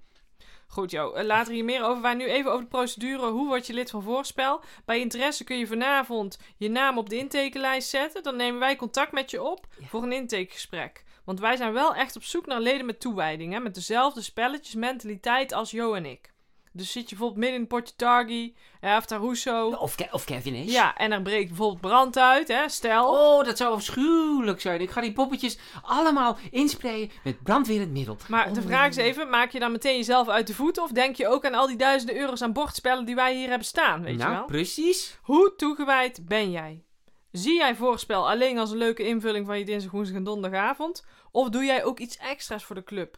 Goed, 0.70 0.90
Jo. 0.90 1.12
eh, 1.12 1.24
Later 1.24 1.52
hier 1.52 1.64
meer 1.64 1.84
over. 1.84 2.02
Wij 2.02 2.14
nu 2.14 2.24
even 2.28 2.50
over 2.50 2.62
de 2.64 2.70
procedure. 2.70 3.26
Hoe 3.30 3.46
word 3.46 3.66
je 3.66 3.72
lid 3.72 3.90
van 3.90 4.02
Voorspel? 4.02 4.60
Bij 4.84 5.00
interesse 5.00 5.44
kun 5.44 5.58
je 5.58 5.66
vanavond 5.66 6.38
je 6.56 6.68
naam 6.70 6.98
op 6.98 7.08
de 7.10 7.16
intakenlijst 7.16 7.88
zetten. 7.88 8.22
Dan 8.22 8.36
nemen 8.36 8.60
wij 8.60 8.76
contact 8.76 9.12
met 9.12 9.30
je 9.30 9.42
op 9.42 9.66
Ja. 9.78 9.86
voor 9.86 10.02
een 10.02 10.12
intakegesprek. 10.12 11.04
Want 11.24 11.40
wij 11.40 11.56
zijn 11.56 11.72
wel 11.72 11.94
echt 11.94 12.16
op 12.16 12.22
zoek 12.24 12.46
naar 12.46 12.60
leden 12.60 12.86
met 12.86 13.00
toewijding. 13.00 13.52
Hè? 13.52 13.60
Met 13.60 13.74
dezelfde 13.74 14.22
spelletjes, 14.22 14.74
mentaliteit 14.74 15.52
als 15.52 15.70
Jo 15.70 15.94
en 15.94 16.06
ik. 16.06 16.32
Dus 16.78 16.92
zit 16.92 17.02
je 17.02 17.08
bijvoorbeeld 17.16 17.36
midden 17.40 17.54
in 17.56 17.60
een 17.62 17.68
potje 17.68 17.94
Targi, 17.96 18.54
of 18.80 19.04
Taruso. 19.06 19.68
Of, 19.70 19.94
Ke- 19.94 20.08
of 20.10 20.24
Cavendish. 20.24 20.72
Ja, 20.72 20.96
en 20.96 21.12
er 21.12 21.22
breekt 21.22 21.48
bijvoorbeeld 21.48 21.80
brand 21.80 22.18
uit, 22.18 22.48
hè? 22.48 22.68
Stel. 22.68 23.08
Oh, 23.10 23.44
dat 23.44 23.56
zou 23.56 23.74
afschuwelijk 23.74 24.60
zijn. 24.60 24.80
Ik 24.80 24.90
ga 24.90 25.00
die 25.00 25.12
poppetjes 25.12 25.58
allemaal 25.82 26.36
insprayen 26.50 27.10
met 27.24 27.42
brandwerend 27.42 27.92
middel. 27.92 28.16
Maar 28.28 28.52
de 28.52 28.60
Oh. 28.60 28.66
vraag 28.66 28.88
is 28.88 28.96
even, 28.96 29.30
maak 29.30 29.50
je 29.50 29.58
dan 29.58 29.72
meteen 29.72 29.96
jezelf 29.96 30.28
uit 30.28 30.46
de 30.46 30.54
voeten? 30.54 30.82
Of 30.82 30.90
denk 30.90 31.16
je 31.16 31.28
ook 31.28 31.44
aan 31.46 31.54
al 31.54 31.66
die 31.66 31.76
duizenden 31.76 32.16
euro's 32.16 32.42
aan 32.42 32.52
bordspellen 32.52 33.04
die 33.04 33.14
wij 33.14 33.34
hier 33.36 33.48
hebben 33.48 33.66
staan, 33.66 34.02
weet 34.02 34.16
nou, 34.16 34.30
je 34.30 34.36
wel? 34.36 34.44
precies. 34.46 35.18
Hoe 35.22 35.54
toegewijd 35.56 36.26
ben 36.26 36.50
jij? 36.50 36.82
Zie 37.32 37.54
jij 37.56 37.74
voorspel 37.74 38.28
alleen 38.30 38.58
als 38.58 38.70
een 38.70 38.76
leuke 38.78 39.06
invulling 39.06 39.46
van 39.46 39.58
je 39.58 39.64
dinsdag, 39.64 39.92
woensdag 39.92 40.16
en 40.16 40.24
donderdagavond? 40.24 41.04
Of 41.30 41.48
doe 41.48 41.64
jij 41.64 41.84
ook 41.84 41.98
iets 41.98 42.16
extra's 42.16 42.64
voor 42.64 42.74
de 42.74 42.84
club? 42.84 43.16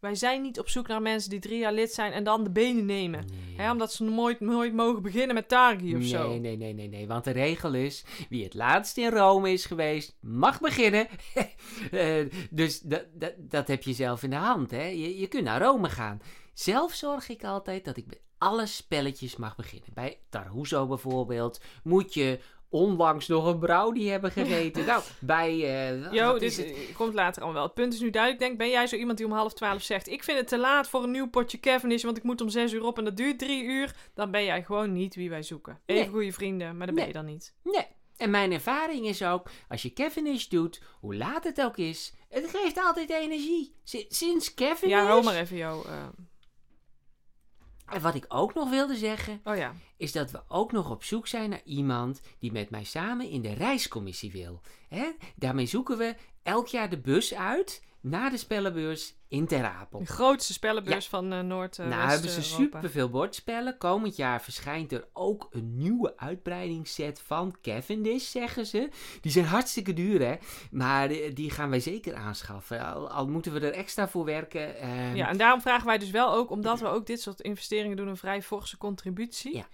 Wij 0.00 0.14
zijn 0.14 0.42
niet 0.42 0.58
op 0.58 0.68
zoek 0.68 0.86
naar 0.86 1.02
mensen 1.02 1.30
die 1.30 1.38
drie 1.38 1.58
jaar 1.58 1.72
lid 1.72 1.92
zijn 1.92 2.12
en 2.12 2.24
dan 2.24 2.44
de 2.44 2.50
benen 2.50 2.84
nemen. 2.84 3.24
Nee. 3.26 3.56
Hè, 3.56 3.70
omdat 3.70 3.92
ze 3.92 4.04
nooit, 4.04 4.40
nooit 4.40 4.72
mogen 4.72 5.02
beginnen 5.02 5.34
met 5.34 5.48
Targi 5.48 5.96
of 5.96 6.04
zo. 6.04 6.28
Nee, 6.28 6.38
nee, 6.38 6.56
nee, 6.56 6.74
nee, 6.74 6.88
nee. 6.88 7.06
Want 7.06 7.24
de 7.24 7.30
regel 7.30 7.74
is: 7.74 8.04
wie 8.28 8.44
het 8.44 8.54
laatst 8.54 8.96
in 8.96 9.10
Rome 9.10 9.52
is 9.52 9.64
geweest, 9.64 10.16
mag 10.20 10.60
beginnen. 10.60 11.06
Eh, 11.90 12.26
dus 12.50 12.80
dat, 12.80 13.68
heb 13.68 13.82
je 13.82 13.92
zelf 13.92 14.22
in 14.22 14.30
de 14.30 14.36
hand, 14.36 14.70
hè? 14.70 14.84
Je, 14.84 15.18
je 15.18 15.26
kunt 15.26 15.44
naar 15.44 15.62
Rome 15.62 15.88
gaan. 15.88 16.20
Zelf 16.54 16.92
zorg 16.92 17.28
ik 17.28 17.44
altijd 17.44 17.84
dat 17.84 17.96
ik 17.96 18.20
alle 18.38 18.66
spelletjes 18.66 19.36
mag 19.36 19.56
beginnen. 19.56 19.88
Bij 19.94 20.18
Tarhuso 20.30 20.86
bijvoorbeeld 20.86 21.60
moet 21.84 22.14
je 22.14 22.40
onlangs 22.68 23.26
nog 23.26 23.46
een 23.46 23.58
brownie 23.58 24.10
hebben 24.10 24.30
gegeten. 24.30 24.84
nou, 24.86 25.02
bij. 25.20 25.50
eh, 26.02 26.12
Jo, 26.12 26.32
dit 26.32 26.42
is 26.42 26.56
het? 26.56 26.66
eh, 26.66 26.96
komt 26.96 27.14
later 27.14 27.42
al 27.42 27.52
wel. 27.52 27.62
Het 27.62 27.74
punt 27.74 27.92
is 27.94 28.00
nu 28.00 28.10
duidelijk. 28.10 28.42
Denk, 28.42 28.58
ben 28.58 28.68
jij 28.68 28.86
zo 28.86 28.96
iemand 28.96 29.18
die 29.18 29.26
om 29.26 29.32
half 29.32 29.52
twaalf 29.54 29.82
zegt... 29.82 30.08
Ik 30.08 30.24
vind 30.24 30.38
het 30.38 30.48
te 30.48 30.58
laat 30.58 30.88
voor 30.88 31.02
een 31.02 31.10
nieuw 31.10 31.28
potje 31.30 31.60
Cavendish, 31.60 32.02
want 32.02 32.16
ik 32.16 32.22
moet 32.22 32.40
om 32.40 32.48
zes 32.48 32.72
uur 32.72 32.84
op 32.84 32.98
en 32.98 33.04
dat 33.04 33.16
duurt 33.16 33.38
drie 33.38 33.64
uur. 33.64 33.94
Dan 34.14 34.30
ben 34.30 34.44
jij 34.44 34.62
gewoon 34.62 34.92
niet 34.92 35.14
wie 35.14 35.30
wij 35.30 35.42
zoeken. 35.42 35.80
Even 35.86 36.02
Nee. 36.02 36.12
goede 36.12 36.32
vrienden, 36.32 36.76
maar 36.76 36.86
dat 36.86 36.96
ben 36.96 37.06
je 37.06 37.12
dan 37.12 37.24
niet. 37.24 37.54
Nee. 37.62 37.86
En 38.16 38.30
mijn 38.30 38.52
ervaring 38.52 39.06
is 39.06 39.22
ook, 39.22 39.48
als 39.68 39.82
je 39.82 39.92
Cavendish 39.92 40.46
doet, 40.46 40.82
hoe 41.00 41.16
laat 41.16 41.44
het 41.44 41.60
ook 41.62 41.76
is, 41.76 42.12
het 42.28 42.50
geeft 42.50 42.78
altijd 42.84 43.10
energie. 43.10 43.74
Si- 43.84 44.06
Sinds 44.08 44.54
Cavendish... 44.54 44.98
Ja, 44.98 45.04
hou 45.06 45.24
maar 45.24 45.34
even, 45.36 45.56
Jo. 45.56 45.82
eh. 45.86 46.06
En 47.86 48.00
wat 48.00 48.14
ik 48.14 48.24
ook 48.28 48.54
nog 48.54 48.70
wilde 48.70 48.96
zeggen, 48.96 49.40
oh 49.44 49.56
ja. 49.56 49.74
is 49.96 50.12
dat 50.12 50.30
we 50.30 50.42
ook 50.48 50.72
nog 50.72 50.90
op 50.90 51.04
zoek 51.04 51.26
zijn 51.26 51.50
naar 51.50 51.62
iemand 51.64 52.20
die 52.38 52.52
met 52.52 52.70
mij 52.70 52.84
samen 52.84 53.30
in 53.30 53.42
de 53.42 53.52
reiscommissie 53.52 54.32
wil. 54.32 54.60
Hè? 54.88 55.10
Daarmee 55.34 55.66
zoeken 55.66 55.98
we 55.98 56.14
elk 56.46 56.66
jaar 56.66 56.90
de 56.90 56.98
bus 56.98 57.34
uit 57.34 57.84
naar 58.00 58.30
de 58.30 58.36
spellenbeurs 58.36 59.14
in 59.28 59.46
Ter 59.46 59.64
Apel. 59.64 59.98
De 59.98 60.06
grootste 60.06 60.52
spellenbeurs 60.52 61.08
van 61.08 61.46
Noord 61.46 61.78
eh 61.78 61.86
nou 61.86 62.08
hebben 62.08 62.30
ze 62.30 62.42
superveel 62.42 63.08
bordspellen. 63.10 63.78
Komend 63.78 64.16
jaar 64.16 64.42
verschijnt 64.42 64.92
er 64.92 65.04
ook 65.12 65.48
een 65.50 65.76
nieuwe 65.76 66.16
uitbreidingsset 66.16 67.20
van 67.20 67.56
Cavendish, 67.62 68.30
zeggen 68.30 68.66
ze. 68.66 68.88
Die 69.20 69.32
zijn 69.32 69.44
hartstikke 69.44 69.92
duur, 69.92 70.20
hè. 70.26 70.34
Maar 70.70 71.10
eh, 71.10 71.34
die 71.34 71.50
gaan 71.50 71.70
wij 71.70 71.80
zeker 71.80 72.14
aanschaffen. 72.14 72.94
Al, 72.94 73.10
al 73.10 73.28
moeten 73.28 73.52
we 73.52 73.60
er 73.60 73.72
extra 73.72 74.08
voor 74.08 74.24
werken. 74.24 74.76
ehm, 74.80 75.14
Ja, 75.16 75.28
en 75.28 75.36
daarom 75.36 75.60
vragen 75.60 75.86
wij 75.86 75.98
dus 75.98 76.10
wel 76.10 76.32
ook, 76.32 76.50
omdat 76.50 76.80
we 76.80 76.86
ook 76.86 77.06
dit 77.06 77.20
soort 77.20 77.40
investeringen 77.40 77.96
doen, 77.96 78.08
een 78.08 78.16
vrij 78.16 78.42
forse 78.42 78.76
contributie. 78.76 79.56
Ja. 79.56 79.66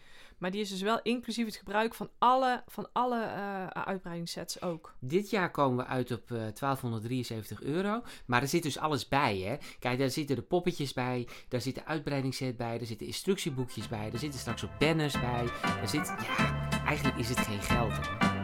Maar 0.43 0.51
die 0.51 0.61
is 0.61 0.69
dus 0.69 0.83
wel 0.83 1.01
inclusief 1.03 1.47
het 1.47 1.57
gebruik 1.57 1.95
van 1.95 2.11
alle, 2.19 2.63
van 2.67 2.89
alle 2.93 3.23
eh 3.23 3.67
uitbreidingssets 3.67 4.63
ook. 4.63 4.95
Dit 4.99 5.31
jaar 5.31 5.51
komen 5.51 5.85
we 5.85 5.91
uit 5.91 6.11
op 6.11 6.31
eh, 6.31 6.37
1273 6.37 7.63
euro. 7.63 8.03
Maar 8.27 8.43
er 8.43 8.49
zit 8.49 8.63
dus 8.63 8.79
alles 8.79 9.09
bij, 9.09 9.39
hè. 9.39 9.57
Kijk, 9.79 9.99
daar 9.99 10.11
zitten 10.11 10.37
de 10.37 10.43
poppetjes 10.43 10.93
bij. 10.93 11.29
Daar 11.49 11.61
zit 11.61 11.75
de 11.75 11.85
uitbreidingsset 11.85 12.57
bij. 12.57 12.79
Daar 12.79 12.87
zitten 12.87 13.07
instructieboekjes 13.07 13.89
bij. 13.89 14.11
Er 14.13 14.19
zitten 14.19 14.41
straks 14.41 14.65
ook 14.65 14.79
banners 14.79 15.21
bij. 15.21 15.47
Zit... 15.87 16.07
Ja, 16.07 16.69
eigenlijk 16.85 17.19
is 17.19 17.29
het 17.29 17.39
geen 17.39 17.63
geld. 17.63 18.42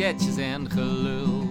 Sketches 0.00 0.36
en 0.36 0.70
gelul, 0.70 1.48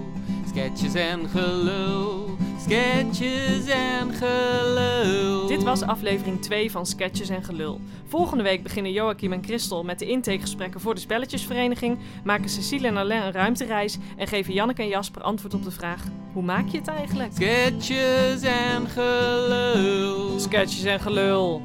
sketches 0.47 0.93
en 0.93 1.29
gelul, 1.29 2.37
sketches 2.59 3.67
en 3.67 4.13
gelul. 4.13 5.47
Dit 5.47 5.63
was 5.63 5.81
aflevering 5.81 6.41
2 6.41 6.71
van 6.71 6.85
Sketches 6.85 7.29
en 7.29 7.43
Gelul. 7.43 7.81
Volgende 8.07 8.43
week 8.43 8.63
beginnen 8.63 8.91
Joachim 8.91 9.33
en 9.33 9.43
Christel 9.43 9.83
met 9.83 9.99
de 9.99 10.05
intakegesprekken 10.05 10.81
voor 10.81 10.95
de 10.95 10.99
Spelletjesvereniging, 10.99 11.99
maken 12.23 12.49
Cecile 12.49 12.87
en 12.87 12.97
Alain 12.97 13.23
een 13.23 13.31
ruimtereis 13.31 13.97
en 14.17 14.27
geven 14.27 14.53
Janneke 14.53 14.81
en 14.81 14.87
Jasper 14.87 15.21
antwoord 15.21 15.53
op 15.53 15.63
de 15.63 15.71
vraag: 15.71 16.03
hoe 16.33 16.43
maak 16.43 16.67
je 16.67 16.77
het 16.77 16.87
eigenlijk? 16.87 17.31
Sketches 17.33 18.41
en 18.41 18.87
gelul. 18.87 20.39
Sketches 20.39 20.83
en 20.83 20.99
Gelul. 20.99 21.61